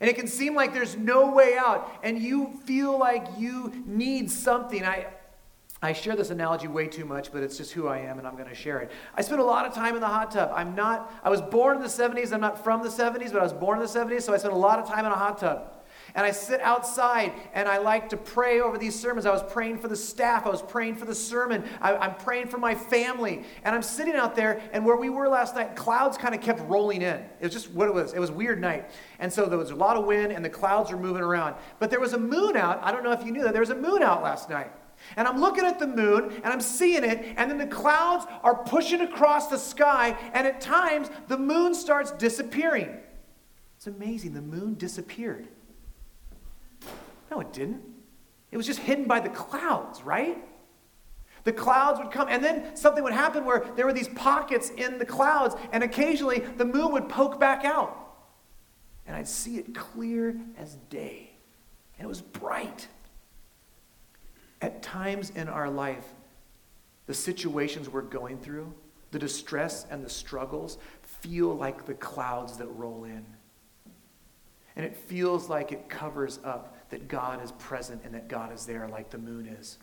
And 0.00 0.10
it 0.10 0.16
can 0.16 0.26
seem 0.26 0.56
like 0.56 0.74
there's 0.74 0.96
no 0.96 1.30
way 1.30 1.56
out, 1.56 1.88
and 2.02 2.18
you 2.18 2.60
feel 2.64 2.98
like 2.98 3.26
you 3.38 3.72
need 3.86 4.28
something. 4.28 4.84
I, 4.84 5.06
I 5.80 5.92
share 5.92 6.16
this 6.16 6.30
analogy 6.30 6.66
way 6.66 6.88
too 6.88 7.04
much, 7.04 7.32
but 7.32 7.44
it's 7.44 7.56
just 7.56 7.72
who 7.72 7.86
I 7.86 7.98
am, 7.98 8.18
and 8.18 8.26
I'm 8.26 8.34
going 8.34 8.48
to 8.48 8.56
share 8.56 8.80
it. 8.80 8.90
I 9.14 9.22
spent 9.22 9.40
a 9.40 9.44
lot 9.44 9.66
of 9.66 9.72
time 9.72 9.94
in 9.94 10.00
the 10.00 10.08
hot 10.08 10.32
tub. 10.32 10.50
I'm 10.52 10.74
not, 10.74 11.14
I 11.22 11.30
was 11.30 11.40
born 11.40 11.76
in 11.76 11.82
the 11.82 11.88
70s. 11.88 12.32
I'm 12.32 12.40
not 12.40 12.64
from 12.64 12.82
the 12.82 12.88
70s, 12.88 13.32
but 13.32 13.38
I 13.38 13.44
was 13.44 13.52
born 13.52 13.80
in 13.80 13.86
the 13.86 13.90
70s, 13.90 14.22
so 14.22 14.34
I 14.34 14.36
spent 14.36 14.52
a 14.52 14.58
lot 14.58 14.80
of 14.80 14.88
time 14.88 15.06
in 15.06 15.12
a 15.12 15.16
hot 15.16 15.38
tub. 15.38 15.73
And 16.16 16.24
I 16.24 16.30
sit 16.30 16.60
outside 16.60 17.32
and 17.54 17.68
I 17.68 17.78
like 17.78 18.08
to 18.10 18.16
pray 18.16 18.60
over 18.60 18.78
these 18.78 18.98
sermons. 18.98 19.26
I 19.26 19.32
was 19.32 19.42
praying 19.42 19.78
for 19.78 19.88
the 19.88 19.96
staff, 19.96 20.46
I 20.46 20.48
was 20.48 20.62
praying 20.62 20.94
for 20.94 21.06
the 21.06 21.14
sermon, 21.14 21.64
I, 21.80 22.06
am 22.06 22.14
praying 22.14 22.48
for 22.48 22.58
my 22.58 22.74
family. 22.74 23.42
And 23.64 23.74
I'm 23.74 23.82
sitting 23.82 24.14
out 24.14 24.36
there, 24.36 24.62
and 24.72 24.84
where 24.84 24.96
we 24.96 25.10
were 25.10 25.28
last 25.28 25.56
night, 25.56 25.74
clouds 25.74 26.16
kind 26.16 26.34
of 26.34 26.40
kept 26.40 26.60
rolling 26.68 27.02
in. 27.02 27.16
It 27.16 27.42
was 27.42 27.52
just 27.52 27.72
what 27.72 27.88
it 27.88 27.94
was. 27.94 28.12
It 28.12 28.20
was 28.20 28.30
a 28.30 28.34
weird 28.34 28.60
night. 28.60 28.90
And 29.18 29.32
so 29.32 29.46
there 29.46 29.58
was 29.58 29.70
a 29.70 29.74
lot 29.74 29.96
of 29.96 30.04
wind, 30.04 30.32
and 30.32 30.44
the 30.44 30.50
clouds 30.50 30.92
were 30.92 30.98
moving 30.98 31.22
around. 31.22 31.56
But 31.80 31.90
there 31.90 32.00
was 32.00 32.12
a 32.12 32.18
moon 32.18 32.56
out. 32.56 32.78
I 32.82 32.92
don't 32.92 33.02
know 33.02 33.12
if 33.12 33.24
you 33.24 33.32
knew 33.32 33.42
that. 33.42 33.52
There 33.52 33.60
was 33.60 33.70
a 33.70 33.74
moon 33.74 34.02
out 34.02 34.22
last 34.22 34.48
night. 34.48 34.70
And 35.16 35.26
I'm 35.26 35.40
looking 35.40 35.64
at 35.64 35.78
the 35.78 35.86
moon 35.86 36.32
and 36.44 36.46
I'm 36.46 36.60
seeing 36.60 37.04
it, 37.04 37.34
and 37.36 37.50
then 37.50 37.58
the 37.58 37.66
clouds 37.66 38.24
are 38.42 38.54
pushing 38.54 39.00
across 39.00 39.48
the 39.48 39.58
sky, 39.58 40.16
and 40.32 40.46
at 40.46 40.60
times 40.60 41.10
the 41.26 41.36
moon 41.36 41.74
starts 41.74 42.12
disappearing. 42.12 42.96
It's 43.76 43.88
amazing. 43.88 44.34
The 44.34 44.40
moon 44.40 44.74
disappeared. 44.74 45.48
No, 47.34 47.40
it 47.40 47.52
didn't. 47.52 47.82
It 48.52 48.56
was 48.56 48.64
just 48.66 48.78
hidden 48.78 49.06
by 49.06 49.18
the 49.18 49.28
clouds, 49.28 50.02
right? 50.02 50.38
The 51.42 51.52
clouds 51.52 51.98
would 51.98 52.12
come, 52.12 52.28
and 52.28 52.44
then 52.44 52.76
something 52.76 53.02
would 53.02 53.12
happen 53.12 53.44
where 53.44 53.66
there 53.74 53.86
were 53.86 53.92
these 53.92 54.08
pockets 54.08 54.70
in 54.70 54.98
the 54.98 55.04
clouds, 55.04 55.56
and 55.72 55.82
occasionally 55.82 56.38
the 56.56 56.64
moon 56.64 56.92
would 56.92 57.08
poke 57.08 57.40
back 57.40 57.64
out. 57.64 58.00
And 59.06 59.16
I'd 59.16 59.26
see 59.26 59.56
it 59.56 59.74
clear 59.74 60.36
as 60.56 60.76
day. 60.90 61.32
And 61.98 62.04
it 62.04 62.08
was 62.08 62.22
bright. 62.22 62.86
At 64.62 64.80
times 64.80 65.30
in 65.30 65.48
our 65.48 65.68
life, 65.68 66.06
the 67.06 67.14
situations 67.14 67.88
we're 67.88 68.02
going 68.02 68.38
through, 68.38 68.72
the 69.10 69.18
distress 69.18 69.86
and 69.90 70.04
the 70.04 70.08
struggles, 70.08 70.78
feel 71.02 71.52
like 71.52 71.84
the 71.84 71.94
clouds 71.94 72.58
that 72.58 72.68
roll 72.68 73.02
in. 73.04 73.26
And 74.76 74.86
it 74.86 74.96
feels 74.96 75.48
like 75.48 75.72
it 75.72 75.88
covers 75.88 76.38
up 76.44 76.73
that 76.94 77.08
God 77.08 77.42
is 77.42 77.50
present 77.50 78.02
and 78.04 78.14
that 78.14 78.28
God 78.28 78.54
is 78.54 78.66
there 78.66 78.86
like 78.86 79.10
the 79.10 79.18
moon 79.18 79.46
is. 79.48 79.78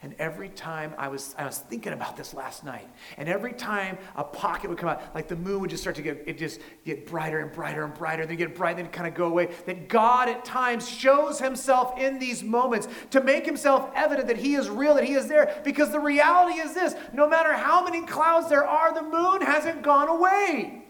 And 0.00 0.14
every 0.18 0.48
time 0.48 0.94
I 0.96 1.08
was, 1.08 1.34
I 1.36 1.44
was 1.44 1.58
thinking 1.58 1.92
about 1.92 2.16
this 2.16 2.32
last 2.32 2.64
night, 2.64 2.88
and 3.18 3.28
every 3.28 3.52
time 3.52 3.98
a 4.16 4.24
pocket 4.24 4.70
would 4.70 4.78
come 4.78 4.88
out, 4.88 5.14
like 5.14 5.28
the 5.28 5.36
moon 5.36 5.60
would 5.60 5.68
just 5.68 5.82
start 5.82 5.96
to 5.96 6.02
get, 6.02 6.24
it 6.24 6.38
just 6.38 6.60
get 6.86 7.06
brighter 7.06 7.40
and 7.40 7.52
brighter 7.52 7.84
and 7.84 7.92
brighter, 7.92 8.24
then 8.24 8.36
get 8.36 8.54
bright, 8.54 8.78
then 8.78 8.88
kind 8.88 9.06
of 9.06 9.12
go 9.12 9.26
away. 9.26 9.50
That 9.66 9.90
God 9.90 10.30
at 10.30 10.42
times 10.42 10.88
shows 10.88 11.38
himself 11.38 11.98
in 11.98 12.18
these 12.18 12.42
moments 12.42 12.88
to 13.10 13.22
make 13.22 13.44
himself 13.44 13.90
evident 13.94 14.26
that 14.28 14.38
he 14.38 14.54
is 14.54 14.70
real, 14.70 14.94
that 14.94 15.04
he 15.04 15.12
is 15.12 15.28
there. 15.28 15.60
Because 15.64 15.92
the 15.92 16.00
reality 16.00 16.60
is 16.60 16.72
this 16.72 16.94
no 17.12 17.28
matter 17.28 17.52
how 17.52 17.84
many 17.84 18.06
clouds 18.06 18.48
there 18.48 18.66
are, 18.66 18.94
the 18.94 19.02
moon 19.02 19.42
hasn't 19.42 19.82
gone 19.82 20.08
away. 20.08 20.82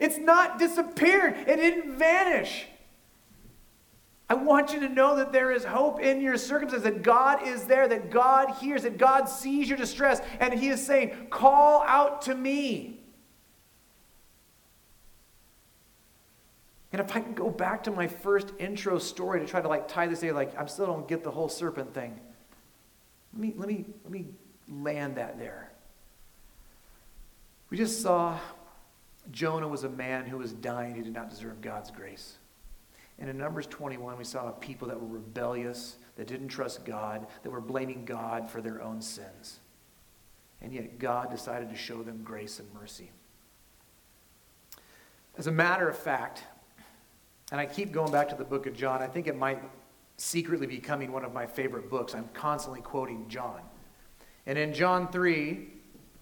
It's 0.00 0.18
not 0.18 0.58
disappeared, 0.58 1.36
it 1.46 1.56
didn't 1.58 1.96
vanish. 1.96 2.66
I 4.30 4.34
want 4.34 4.74
you 4.74 4.80
to 4.80 4.88
know 4.88 5.16
that 5.16 5.32
there 5.32 5.50
is 5.52 5.64
hope 5.64 6.00
in 6.00 6.20
your 6.20 6.36
circumstances, 6.36 6.84
that 6.84 7.02
God 7.02 7.46
is 7.46 7.64
there, 7.64 7.88
that 7.88 8.10
God 8.10 8.50
hears, 8.60 8.82
that 8.82 8.98
God 8.98 9.24
sees 9.24 9.68
your 9.68 9.78
distress, 9.78 10.20
and 10.38 10.52
He 10.52 10.68
is 10.68 10.84
saying, 10.84 11.28
Call 11.30 11.82
out 11.84 12.22
to 12.22 12.34
me. 12.34 13.00
And 16.92 17.00
if 17.00 17.14
I 17.14 17.20
can 17.20 17.34
go 17.34 17.50
back 17.50 17.84
to 17.84 17.90
my 17.90 18.06
first 18.06 18.52
intro 18.58 18.98
story 18.98 19.40
to 19.40 19.46
try 19.46 19.60
to 19.60 19.68
like 19.68 19.88
tie 19.88 20.06
this 20.06 20.22
in, 20.22 20.34
like 20.34 20.58
I 20.58 20.64
still 20.66 20.86
don't 20.86 21.06
get 21.06 21.22
the 21.22 21.30
whole 21.30 21.48
serpent 21.48 21.92
thing. 21.94 22.18
Let 23.34 23.42
me 23.42 23.54
let 23.56 23.68
me 23.68 23.84
let 24.04 24.12
me 24.12 24.26
land 24.70 25.16
that 25.16 25.38
there. 25.38 25.70
We 27.70 27.76
just 27.76 28.00
saw 28.00 28.38
Jonah 29.30 29.68
was 29.68 29.84
a 29.84 29.90
man 29.90 30.24
who 30.24 30.38
was 30.38 30.52
dying, 30.52 30.94
he 30.94 31.02
did 31.02 31.12
not 31.12 31.28
deserve 31.28 31.60
God's 31.60 31.90
grace. 31.90 32.38
And 33.18 33.28
in 33.28 33.36
Numbers 33.36 33.66
21, 33.66 34.16
we 34.16 34.24
saw 34.24 34.48
a 34.48 34.52
people 34.52 34.88
that 34.88 35.00
were 35.00 35.06
rebellious, 35.06 35.96
that 36.16 36.26
didn't 36.26 36.48
trust 36.48 36.84
God, 36.84 37.26
that 37.42 37.50
were 37.50 37.60
blaming 37.60 38.04
God 38.04 38.48
for 38.48 38.60
their 38.60 38.80
own 38.82 39.00
sins. 39.02 39.58
And 40.60 40.72
yet 40.72 40.98
God 40.98 41.30
decided 41.30 41.70
to 41.70 41.76
show 41.76 42.02
them 42.02 42.22
grace 42.22 42.58
and 42.58 42.72
mercy. 42.74 43.10
As 45.36 45.46
a 45.46 45.52
matter 45.52 45.88
of 45.88 45.96
fact, 45.96 46.44
and 47.50 47.60
I 47.60 47.66
keep 47.66 47.92
going 47.92 48.12
back 48.12 48.28
to 48.28 48.34
the 48.34 48.44
book 48.44 48.66
of 48.66 48.74
John, 48.74 49.02
I 49.02 49.06
think 49.06 49.26
it 49.26 49.36
might 49.36 49.62
secretly 50.16 50.66
be 50.66 50.76
becoming 50.76 51.12
one 51.12 51.24
of 51.24 51.32
my 51.32 51.46
favorite 51.46 51.88
books. 51.88 52.14
I'm 52.14 52.28
constantly 52.34 52.80
quoting 52.80 53.26
John. 53.28 53.60
And 54.46 54.58
in 54.58 54.72
John 54.74 55.10
3 55.10 55.74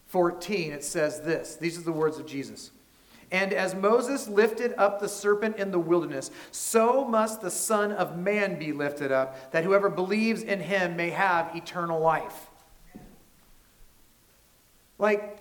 14, 0.09 0.73
it 0.73 0.85
says 0.85 1.21
this 1.21 1.57
these 1.57 1.79
are 1.79 1.83
the 1.83 1.93
words 1.93 2.19
of 2.19 2.27
Jesus. 2.27 2.71
And 3.31 3.53
as 3.53 3.75
Moses 3.75 4.29
lifted 4.29 4.75
up 4.79 5.01
the 5.01 5.09
serpent 5.09 5.57
in 5.57 5.71
the 5.71 5.79
wilderness, 5.79 6.31
so 6.53 7.05
must 7.05 7.41
the 7.41 7.51
Son 7.51 7.93
of 7.93 8.17
Man 8.17 8.59
be 8.59 8.73
lifted 8.73 9.11
up, 9.11 9.53
that 9.53 9.65
whoever 9.65 9.91
believes 9.91 10.43
in 10.43 10.61
him 10.61 10.97
may 10.97 11.11
have 11.11 11.55
eternal 11.57 12.01
life. 12.01 12.49
Like, 14.99 15.39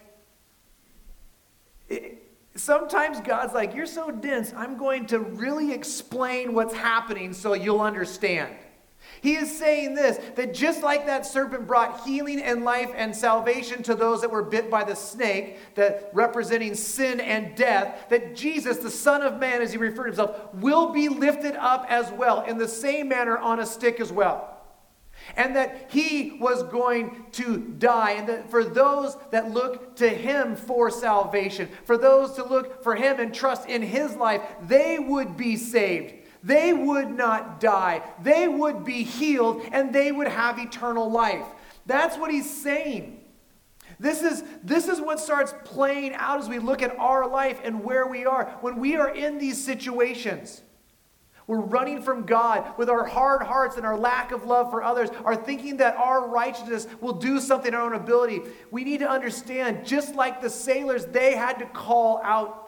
it, 1.87 2.23
sometimes 2.55 3.19
God's 3.21 3.53
like, 3.53 3.75
You're 3.75 3.85
so 3.85 4.11
dense, 4.11 4.51
I'm 4.55 4.77
going 4.77 5.05
to 5.07 5.19
really 5.19 5.71
explain 5.71 6.53
what's 6.53 6.73
happening 6.73 7.33
so 7.33 7.53
you'll 7.53 7.81
understand. 7.81 8.55
He 9.25 9.37
is 9.37 9.57
saying 9.57 9.95
this 9.95 10.19
that 10.35 10.53
just 10.53 10.83
like 10.83 11.07
that 11.07 11.25
serpent 11.25 11.65
brought 11.65 12.05
healing 12.05 12.39
and 12.39 12.63
life 12.63 12.91
and 12.95 13.15
salvation 13.15 13.81
to 13.81 13.95
those 13.95 14.21
that 14.21 14.29
were 14.29 14.43
bit 14.43 14.69
by 14.69 14.83
the 14.83 14.95
snake, 14.95 15.57
that 15.73 16.11
representing 16.13 16.75
sin 16.75 17.19
and 17.19 17.55
death, 17.55 18.05
that 18.09 18.35
Jesus, 18.35 18.77
the 18.77 18.91
Son 18.91 19.23
of 19.23 19.39
Man, 19.39 19.63
as 19.63 19.71
he 19.71 19.79
referred 19.79 20.03
to 20.03 20.09
himself, 20.09 20.53
will 20.53 20.93
be 20.93 21.09
lifted 21.09 21.55
up 21.55 21.87
as 21.89 22.11
well 22.11 22.41
in 22.41 22.59
the 22.59 22.67
same 22.67 23.09
manner 23.09 23.35
on 23.35 23.59
a 23.59 23.65
stick 23.65 23.99
as 23.99 24.11
well. 24.11 24.51
and 25.35 25.55
that 25.55 25.89
he 25.89 26.37
was 26.39 26.63
going 26.63 27.25
to 27.31 27.57
die, 27.79 28.11
and 28.11 28.29
that 28.29 28.49
for 28.51 28.63
those 28.63 29.17
that 29.31 29.51
look 29.51 29.95
to 29.95 30.07
him 30.07 30.55
for 30.55 30.91
salvation, 30.91 31.67
for 31.83 31.97
those 31.97 32.33
to 32.33 32.43
look 32.43 32.83
for 32.83 32.95
him 32.95 33.19
and 33.19 33.33
trust 33.33 33.67
in 33.67 33.81
his 33.81 34.15
life, 34.15 34.41
they 34.67 34.99
would 34.99 35.35
be 35.35 35.55
saved. 35.55 36.13
They 36.45 36.73
would 36.73 37.09
not 37.09 37.59
die. 37.59 38.03
They 38.21 38.47
would 38.47 38.85
be 38.85 39.01
healed, 39.01 39.63
and 39.71 39.91
they 39.91 40.11
would 40.11 40.27
have 40.27 40.59
eternal 40.59 41.09
life. 41.09 41.45
That's 41.87 42.17
what 42.17 42.29
he's 42.29 42.49
saying. 42.49 43.19
This 43.99 44.21
is, 44.21 44.43
this 44.63 44.87
is 44.87 45.01
what 45.01 45.19
starts 45.19 45.55
playing 45.63 46.13
out 46.13 46.39
as 46.39 46.47
we 46.47 46.59
look 46.59 46.83
at 46.83 46.95
our 46.99 47.27
life 47.27 47.59
and 47.63 47.83
where 47.83 48.05
we 48.05 48.25
are. 48.25 48.45
When 48.61 48.77
we 48.77 48.95
are 48.95 49.09
in 49.09 49.39
these 49.39 49.63
situations, 49.63 50.61
we're 51.47 51.61
running 51.61 52.03
from 52.03 52.27
God 52.27 52.77
with 52.77 52.89
our 52.89 53.05
hard 53.05 53.41
hearts 53.41 53.77
and 53.77 53.85
our 53.85 53.97
lack 53.97 54.31
of 54.31 54.45
love 54.45 54.69
for 54.69 54.83
others, 54.83 55.09
are 55.23 55.35
thinking 55.35 55.77
that 55.77 55.95
our 55.95 56.27
righteousness 56.27 56.85
will 57.01 57.13
do 57.13 57.39
something 57.39 57.69
in 57.69 57.75
our 57.75 57.85
own 57.85 57.93
ability. 57.93 58.41
We 58.69 58.83
need 58.83 58.99
to 58.99 59.09
understand, 59.09 59.85
just 59.85 60.13
like 60.13 60.41
the 60.41 60.49
sailors, 60.49 61.05
they 61.05 61.35
had 61.35 61.57
to 61.57 61.65
call 61.65 62.21
out. 62.23 62.64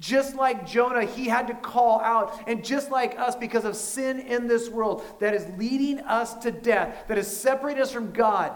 Just 0.00 0.36
like 0.36 0.66
Jonah, 0.66 1.04
he 1.04 1.26
had 1.26 1.48
to 1.48 1.54
call 1.54 2.00
out. 2.00 2.42
And 2.46 2.64
just 2.64 2.90
like 2.90 3.18
us, 3.18 3.34
because 3.34 3.64
of 3.64 3.74
sin 3.74 4.20
in 4.20 4.46
this 4.46 4.68
world 4.68 5.04
that 5.18 5.34
is 5.34 5.46
leading 5.58 6.00
us 6.00 6.34
to 6.34 6.52
death, 6.52 7.08
that 7.08 7.18
is 7.18 7.26
separating 7.26 7.82
us 7.82 7.90
from 7.90 8.12
God 8.12 8.52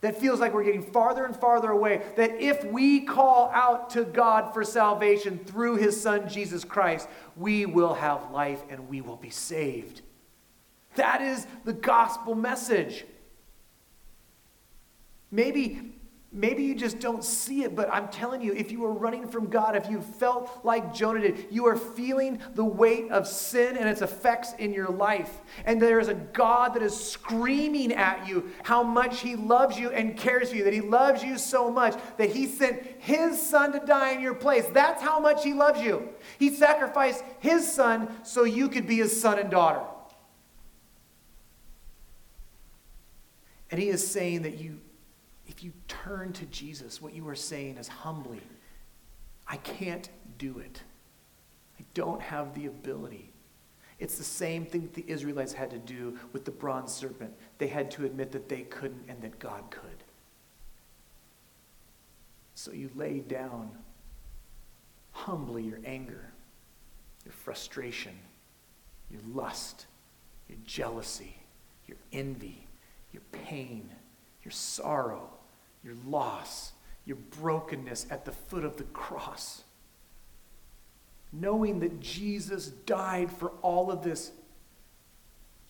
that 0.00 0.20
feels 0.20 0.40
like 0.40 0.54
we're 0.54 0.64
getting 0.64 0.82
farther 0.82 1.24
and 1.24 1.34
farther 1.34 1.70
away, 1.70 2.02
that 2.16 2.40
if 2.40 2.64
we 2.64 3.00
call 3.00 3.50
out 3.52 3.90
to 3.90 4.04
God 4.04 4.52
for 4.52 4.62
salvation 4.62 5.38
through 5.38 5.76
his 5.76 6.00
son 6.00 6.28
Jesus 6.28 6.64
Christ, 6.64 7.08
we 7.34 7.66
will 7.66 7.94
have 7.94 8.30
life 8.30 8.62
and 8.68 8.88
we 8.88 9.00
will 9.00 9.16
be 9.16 9.30
saved. 9.30 10.02
That 10.94 11.20
is 11.22 11.46
the 11.64 11.72
gospel 11.72 12.34
message. 12.34 13.04
Maybe 15.30 15.95
Maybe 16.32 16.64
you 16.64 16.74
just 16.74 16.98
don't 16.98 17.24
see 17.24 17.62
it, 17.62 17.76
but 17.76 17.88
I'm 17.90 18.08
telling 18.08 18.42
you, 18.42 18.52
if 18.52 18.72
you 18.72 18.84
are 18.84 18.92
running 18.92 19.28
from 19.28 19.46
God, 19.48 19.76
if 19.76 19.88
you 19.88 20.00
felt 20.02 20.60
like 20.64 20.92
Jonah 20.92 21.20
did, 21.20 21.46
you 21.50 21.66
are 21.66 21.76
feeling 21.76 22.40
the 22.54 22.64
weight 22.64 23.10
of 23.10 23.28
sin 23.28 23.76
and 23.76 23.88
its 23.88 24.02
effects 24.02 24.52
in 24.58 24.74
your 24.74 24.88
life. 24.88 25.40
And 25.64 25.80
there 25.80 26.00
is 26.00 26.08
a 26.08 26.14
God 26.14 26.74
that 26.74 26.82
is 26.82 26.94
screaming 26.94 27.92
at 27.92 28.26
you 28.26 28.50
how 28.64 28.82
much 28.82 29.20
He 29.20 29.36
loves 29.36 29.78
you 29.78 29.90
and 29.90 30.16
cares 30.16 30.50
for 30.50 30.56
you, 30.56 30.64
that 30.64 30.72
He 30.72 30.80
loves 30.80 31.22
you 31.22 31.38
so 31.38 31.70
much 31.70 31.94
that 32.18 32.30
He 32.30 32.46
sent 32.46 32.82
His 32.98 33.40
Son 33.40 33.72
to 33.72 33.78
die 33.78 34.12
in 34.12 34.20
your 34.20 34.34
place. 34.34 34.66
That's 34.72 35.00
how 35.00 35.20
much 35.20 35.44
He 35.44 35.54
loves 35.54 35.80
you. 35.80 36.08
He 36.38 36.50
sacrificed 36.50 37.22
His 37.38 37.70
Son 37.70 38.08
so 38.24 38.42
you 38.42 38.68
could 38.68 38.86
be 38.86 38.96
His 38.96 39.18
son 39.18 39.38
and 39.38 39.48
daughter. 39.48 39.80
And 43.70 43.80
He 43.80 43.88
is 43.88 44.06
saying 44.06 44.42
that 44.42 44.58
you 44.58 44.80
if 45.56 45.64
you 45.64 45.72
turn 45.88 46.34
to 46.34 46.44
Jesus, 46.46 47.00
what 47.00 47.14
you 47.14 47.26
are 47.28 47.34
saying 47.34 47.78
is 47.78 47.88
humbly, 47.88 48.42
I 49.48 49.56
can't 49.56 50.10
do 50.36 50.58
it. 50.58 50.82
I 51.80 51.84
don't 51.94 52.20
have 52.20 52.54
the 52.54 52.66
ability. 52.66 53.32
It's 53.98 54.18
the 54.18 54.24
same 54.24 54.66
thing 54.66 54.82
that 54.82 54.92
the 54.92 55.04
Israelites 55.06 55.54
had 55.54 55.70
to 55.70 55.78
do 55.78 56.18
with 56.34 56.44
the 56.44 56.50
bronze 56.50 56.92
serpent. 56.92 57.32
They 57.56 57.68
had 57.68 57.90
to 57.92 58.04
admit 58.04 58.32
that 58.32 58.50
they 58.50 58.62
couldn't 58.62 59.04
and 59.08 59.22
that 59.22 59.38
God 59.38 59.62
could. 59.70 60.04
So 62.54 62.72
you 62.72 62.90
lay 62.94 63.20
down 63.20 63.70
humbly 65.12 65.62
your 65.62 65.78
anger, 65.86 66.32
your 67.24 67.32
frustration, 67.32 68.12
your 69.10 69.22
lust, 69.32 69.86
your 70.50 70.58
jealousy, 70.66 71.38
your 71.86 71.96
envy, 72.12 72.66
your 73.10 73.22
pain, 73.32 73.88
your 74.42 74.52
sorrow, 74.52 75.30
your 75.86 75.94
loss, 76.04 76.72
your 77.04 77.16
brokenness 77.40 78.08
at 78.10 78.24
the 78.24 78.32
foot 78.32 78.64
of 78.64 78.76
the 78.76 78.84
cross. 78.84 79.62
Knowing 81.32 81.78
that 81.78 82.00
Jesus 82.00 82.66
died 82.66 83.30
for 83.30 83.50
all 83.62 83.92
of 83.92 84.02
this. 84.02 84.32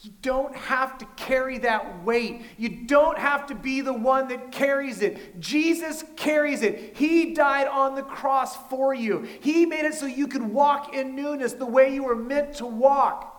You 0.00 0.10
don't 0.22 0.56
have 0.56 0.96
to 0.98 1.06
carry 1.16 1.58
that 1.58 2.02
weight. 2.04 2.42
You 2.56 2.86
don't 2.86 3.18
have 3.18 3.46
to 3.48 3.54
be 3.54 3.82
the 3.82 3.92
one 3.92 4.28
that 4.28 4.52
carries 4.52 5.02
it. 5.02 5.38
Jesus 5.38 6.02
carries 6.16 6.62
it. 6.62 6.96
He 6.96 7.34
died 7.34 7.66
on 7.66 7.94
the 7.94 8.02
cross 8.02 8.56
for 8.68 8.94
you. 8.94 9.28
He 9.40 9.66
made 9.66 9.84
it 9.84 9.94
so 9.94 10.06
you 10.06 10.28
could 10.28 10.42
walk 10.42 10.94
in 10.94 11.14
newness 11.14 11.52
the 11.52 11.66
way 11.66 11.92
you 11.92 12.04
were 12.04 12.16
meant 12.16 12.54
to 12.54 12.66
walk. 12.66 13.35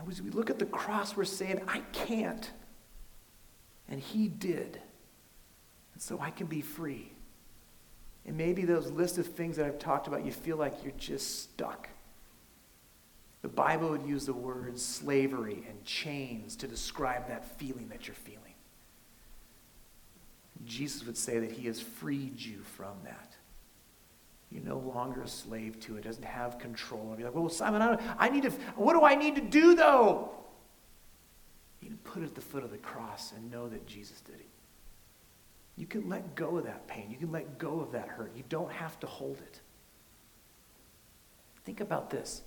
And 0.00 0.10
as 0.10 0.22
we 0.22 0.30
look 0.30 0.48
at 0.48 0.58
the 0.58 0.66
cross, 0.66 1.14
we're 1.14 1.24
saying, 1.24 1.60
I 1.68 1.80
can't. 1.92 2.50
And 3.88 4.00
he 4.00 4.28
did. 4.28 4.80
And 5.92 6.02
so 6.02 6.18
I 6.20 6.30
can 6.30 6.46
be 6.46 6.62
free. 6.62 7.12
And 8.26 8.36
maybe 8.36 8.64
those 8.64 8.90
list 8.90 9.18
of 9.18 9.26
things 9.26 9.56
that 9.56 9.66
I've 9.66 9.78
talked 9.78 10.06
about, 10.06 10.24
you 10.24 10.32
feel 10.32 10.56
like 10.56 10.82
you're 10.82 10.94
just 10.96 11.42
stuck. 11.42 11.88
The 13.42 13.48
Bible 13.48 13.90
would 13.90 14.06
use 14.06 14.26
the 14.26 14.32
words 14.32 14.84
slavery 14.84 15.64
and 15.68 15.84
chains 15.84 16.56
to 16.56 16.68
describe 16.68 17.28
that 17.28 17.58
feeling 17.58 17.88
that 17.88 18.06
you're 18.06 18.14
feeling. 18.14 18.54
Jesus 20.64 21.04
would 21.06 21.16
say 21.16 21.38
that 21.40 21.52
he 21.52 21.66
has 21.66 21.80
freed 21.80 22.40
you 22.40 22.60
from 22.62 22.94
that. 23.04 23.29
You're 24.50 24.64
no 24.64 24.78
longer 24.78 25.22
a 25.22 25.28
slave 25.28 25.78
to 25.80 25.96
it. 25.96 26.04
doesn't 26.04 26.24
have 26.24 26.58
control 26.58 27.12
of 27.12 27.18
you. 27.18 27.24
Like, 27.24 27.34
well, 27.34 27.48
Simon, 27.48 27.82
I, 27.82 27.98
I 28.18 28.28
need 28.28 28.42
to, 28.42 28.50
what 28.74 28.94
do 28.94 29.04
I 29.04 29.14
need 29.14 29.36
to 29.36 29.40
do 29.40 29.74
though? 29.74 30.30
You 31.80 31.90
need 31.90 32.04
to 32.04 32.10
put 32.10 32.22
it 32.22 32.26
at 32.26 32.34
the 32.34 32.40
foot 32.40 32.64
of 32.64 32.70
the 32.70 32.78
cross 32.78 33.32
and 33.32 33.50
know 33.50 33.68
that 33.68 33.86
Jesus 33.86 34.20
did 34.20 34.36
it. 34.36 34.48
You 35.76 35.86
can 35.86 36.08
let 36.08 36.34
go 36.34 36.58
of 36.58 36.64
that 36.64 36.86
pain. 36.88 37.06
You 37.10 37.16
can 37.16 37.32
let 37.32 37.58
go 37.58 37.80
of 37.80 37.92
that 37.92 38.08
hurt. 38.08 38.32
You 38.36 38.42
don't 38.48 38.72
have 38.72 38.98
to 39.00 39.06
hold 39.06 39.38
it. 39.38 39.60
Think 41.64 41.80
about 41.80 42.10
this. 42.10 42.42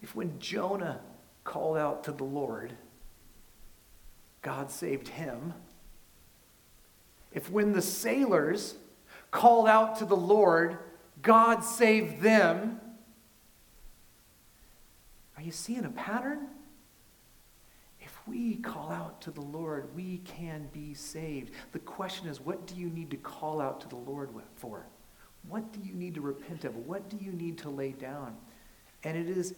If 0.00 0.16
when 0.16 0.38
Jonah 0.40 1.00
called 1.44 1.76
out 1.76 2.02
to 2.04 2.12
the 2.12 2.24
Lord, 2.24 2.72
God 4.40 4.70
saved 4.70 5.08
him, 5.08 5.54
if 7.32 7.50
when 7.50 7.72
the 7.72 7.82
sailors 7.82 8.74
called 9.32 9.66
out 9.66 9.96
to 9.96 10.04
the 10.04 10.16
Lord, 10.16 10.78
God 11.22 11.64
saved 11.64 12.20
them. 12.20 12.80
Are 15.36 15.42
you 15.42 15.50
seeing 15.50 15.84
a 15.84 15.90
pattern? 15.90 16.46
If 17.98 18.16
we 18.28 18.56
call 18.56 18.92
out 18.92 19.20
to 19.22 19.32
the 19.32 19.40
Lord, 19.40 19.96
we 19.96 20.18
can 20.18 20.68
be 20.72 20.94
saved. 20.94 21.52
The 21.72 21.80
question 21.80 22.28
is, 22.28 22.40
what 22.40 22.66
do 22.66 22.76
you 22.76 22.88
need 22.88 23.10
to 23.10 23.16
call 23.16 23.60
out 23.60 23.80
to 23.80 23.88
the 23.88 23.96
Lord 23.96 24.30
for? 24.54 24.86
What 25.48 25.72
do 25.72 25.80
you 25.82 25.94
need 25.94 26.14
to 26.14 26.20
repent 26.20 26.64
of? 26.64 26.76
What 26.76 27.08
do 27.08 27.16
you 27.20 27.32
need 27.32 27.58
to 27.58 27.70
lay 27.70 27.90
down? 27.90 28.36
And 29.02 29.16
it 29.16 29.28
is 29.28 29.54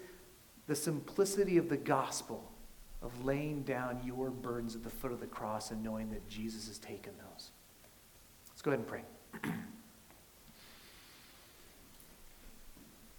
the 0.66 0.74
simplicity 0.74 1.58
of 1.58 1.68
the 1.68 1.76
gospel 1.76 2.50
of 3.02 3.24
laying 3.24 3.62
down 3.64 4.00
your 4.02 4.30
burdens 4.30 4.74
at 4.74 4.82
the 4.82 4.88
foot 4.88 5.12
of 5.12 5.20
the 5.20 5.26
cross 5.26 5.70
and 5.70 5.82
knowing 5.82 6.10
that 6.10 6.26
Jesus 6.26 6.68
has 6.68 6.78
taken 6.78 7.12
those. 7.18 7.50
Let's 8.48 8.62
go 8.62 8.70
ahead 8.70 8.80
and 8.80 8.88
pray. 8.88 9.02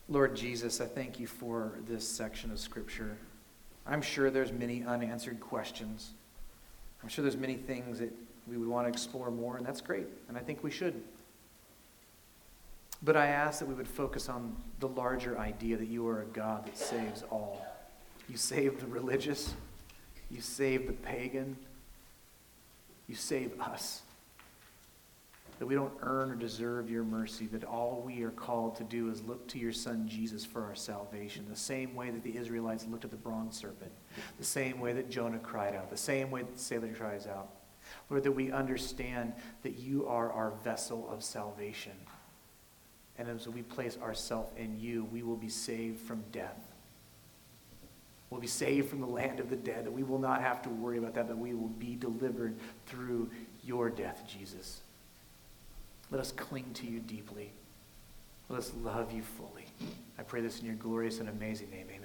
Lord 0.07 0.35
Jesus, 0.35 0.81
I 0.81 0.85
thank 0.85 1.19
you 1.19 1.25
for 1.25 1.79
this 1.87 2.07
section 2.07 2.51
of 2.51 2.59
Scripture. 2.59 3.17
I'm 3.87 4.03
sure 4.03 4.29
there's 4.29 4.51
many 4.51 4.83
unanswered 4.83 5.39
questions. 5.39 6.11
I'm 7.01 7.09
sure 7.09 7.23
there's 7.23 7.37
many 7.37 7.55
things 7.55 7.97
that 7.97 8.13
we 8.47 8.57
would 8.57 8.67
want 8.67 8.85
to 8.85 8.91
explore 8.91 9.31
more, 9.31 9.57
and 9.57 9.65
that's 9.65 9.81
great, 9.81 10.05
and 10.29 10.37
I 10.37 10.41
think 10.41 10.63
we 10.63 10.69
should. 10.69 11.01
But 13.01 13.17
I 13.17 13.27
ask 13.27 13.59
that 13.59 13.67
we 13.67 13.73
would 13.73 13.87
focus 13.87 14.29
on 14.29 14.55
the 14.79 14.87
larger 14.87 15.39
idea 15.39 15.75
that 15.77 15.87
you 15.87 16.07
are 16.07 16.21
a 16.21 16.25
God 16.25 16.67
that 16.67 16.77
saves 16.77 17.23
all. 17.31 17.65
You 18.29 18.37
save 18.37 18.79
the 18.79 18.87
religious, 18.87 19.55
you 20.29 20.41
save 20.41 20.85
the 20.85 20.93
pagan, 20.93 21.57
you 23.07 23.15
save 23.15 23.59
us 23.59 24.03
that 25.59 25.65
we 25.65 25.75
don't 25.75 25.93
earn 26.01 26.31
or 26.31 26.35
deserve 26.35 26.89
your 26.89 27.03
mercy, 27.03 27.47
that 27.47 27.63
all 27.63 28.03
we 28.05 28.23
are 28.23 28.31
called 28.31 28.75
to 28.75 28.83
do 28.83 29.09
is 29.09 29.23
look 29.23 29.47
to 29.47 29.59
your 29.59 29.71
Son 29.71 30.07
Jesus 30.07 30.43
for 30.43 30.63
our 30.63 30.75
salvation, 30.75 31.45
the 31.49 31.55
same 31.55 31.95
way 31.95 32.09
that 32.09 32.23
the 32.23 32.37
Israelites 32.37 32.85
looked 32.89 33.05
at 33.05 33.11
the 33.11 33.17
bronze 33.17 33.57
serpent, 33.57 33.91
the 34.37 34.45
same 34.45 34.79
way 34.79 34.93
that 34.93 35.09
Jonah 35.09 35.39
cried 35.39 35.75
out, 35.75 35.89
the 35.89 35.97
same 35.97 36.29
way 36.29 36.41
that 36.41 36.53
the 36.53 36.59
sailor 36.59 36.89
cries 36.89 37.27
out. 37.27 37.49
Lord, 38.09 38.23
that 38.23 38.31
we 38.31 38.51
understand 38.51 39.33
that 39.63 39.77
you 39.77 40.07
are 40.07 40.31
our 40.31 40.51
vessel 40.63 41.07
of 41.09 41.23
salvation. 41.23 41.93
And 43.17 43.29
as 43.29 43.47
we 43.47 43.61
place 43.61 43.97
ourselves 44.01 44.51
in 44.57 44.77
you, 44.79 45.05
we 45.05 45.23
will 45.23 45.37
be 45.37 45.49
saved 45.49 45.99
from 45.99 46.23
death. 46.31 46.59
We'll 48.29 48.41
be 48.41 48.47
saved 48.47 48.89
from 48.89 48.99
the 48.99 49.07
land 49.07 49.39
of 49.39 49.49
the 49.49 49.55
dead, 49.55 49.85
that 49.85 49.93
we 49.93 50.03
will 50.03 50.19
not 50.19 50.41
have 50.41 50.61
to 50.63 50.69
worry 50.69 50.97
about 50.97 51.13
that, 51.13 51.27
but 51.27 51.37
we 51.37 51.53
will 51.53 51.69
be 51.69 51.95
delivered 51.95 52.57
through 52.87 53.29
your 53.63 53.89
death, 53.89 54.23
Jesus. 54.27 54.81
Let 56.11 56.21
us 56.21 56.31
cling 56.31 56.71
to 56.75 56.87
you 56.87 56.99
deeply. 56.99 57.51
Let 58.49 58.59
us 58.59 58.71
love 58.83 59.11
you 59.11 59.23
fully. 59.23 59.65
I 60.17 60.23
pray 60.23 60.41
this 60.41 60.59
in 60.59 60.65
your 60.65 60.75
glorious 60.75 61.19
and 61.19 61.29
amazing 61.29 61.71
name. 61.71 61.87
Amen. 61.89 62.04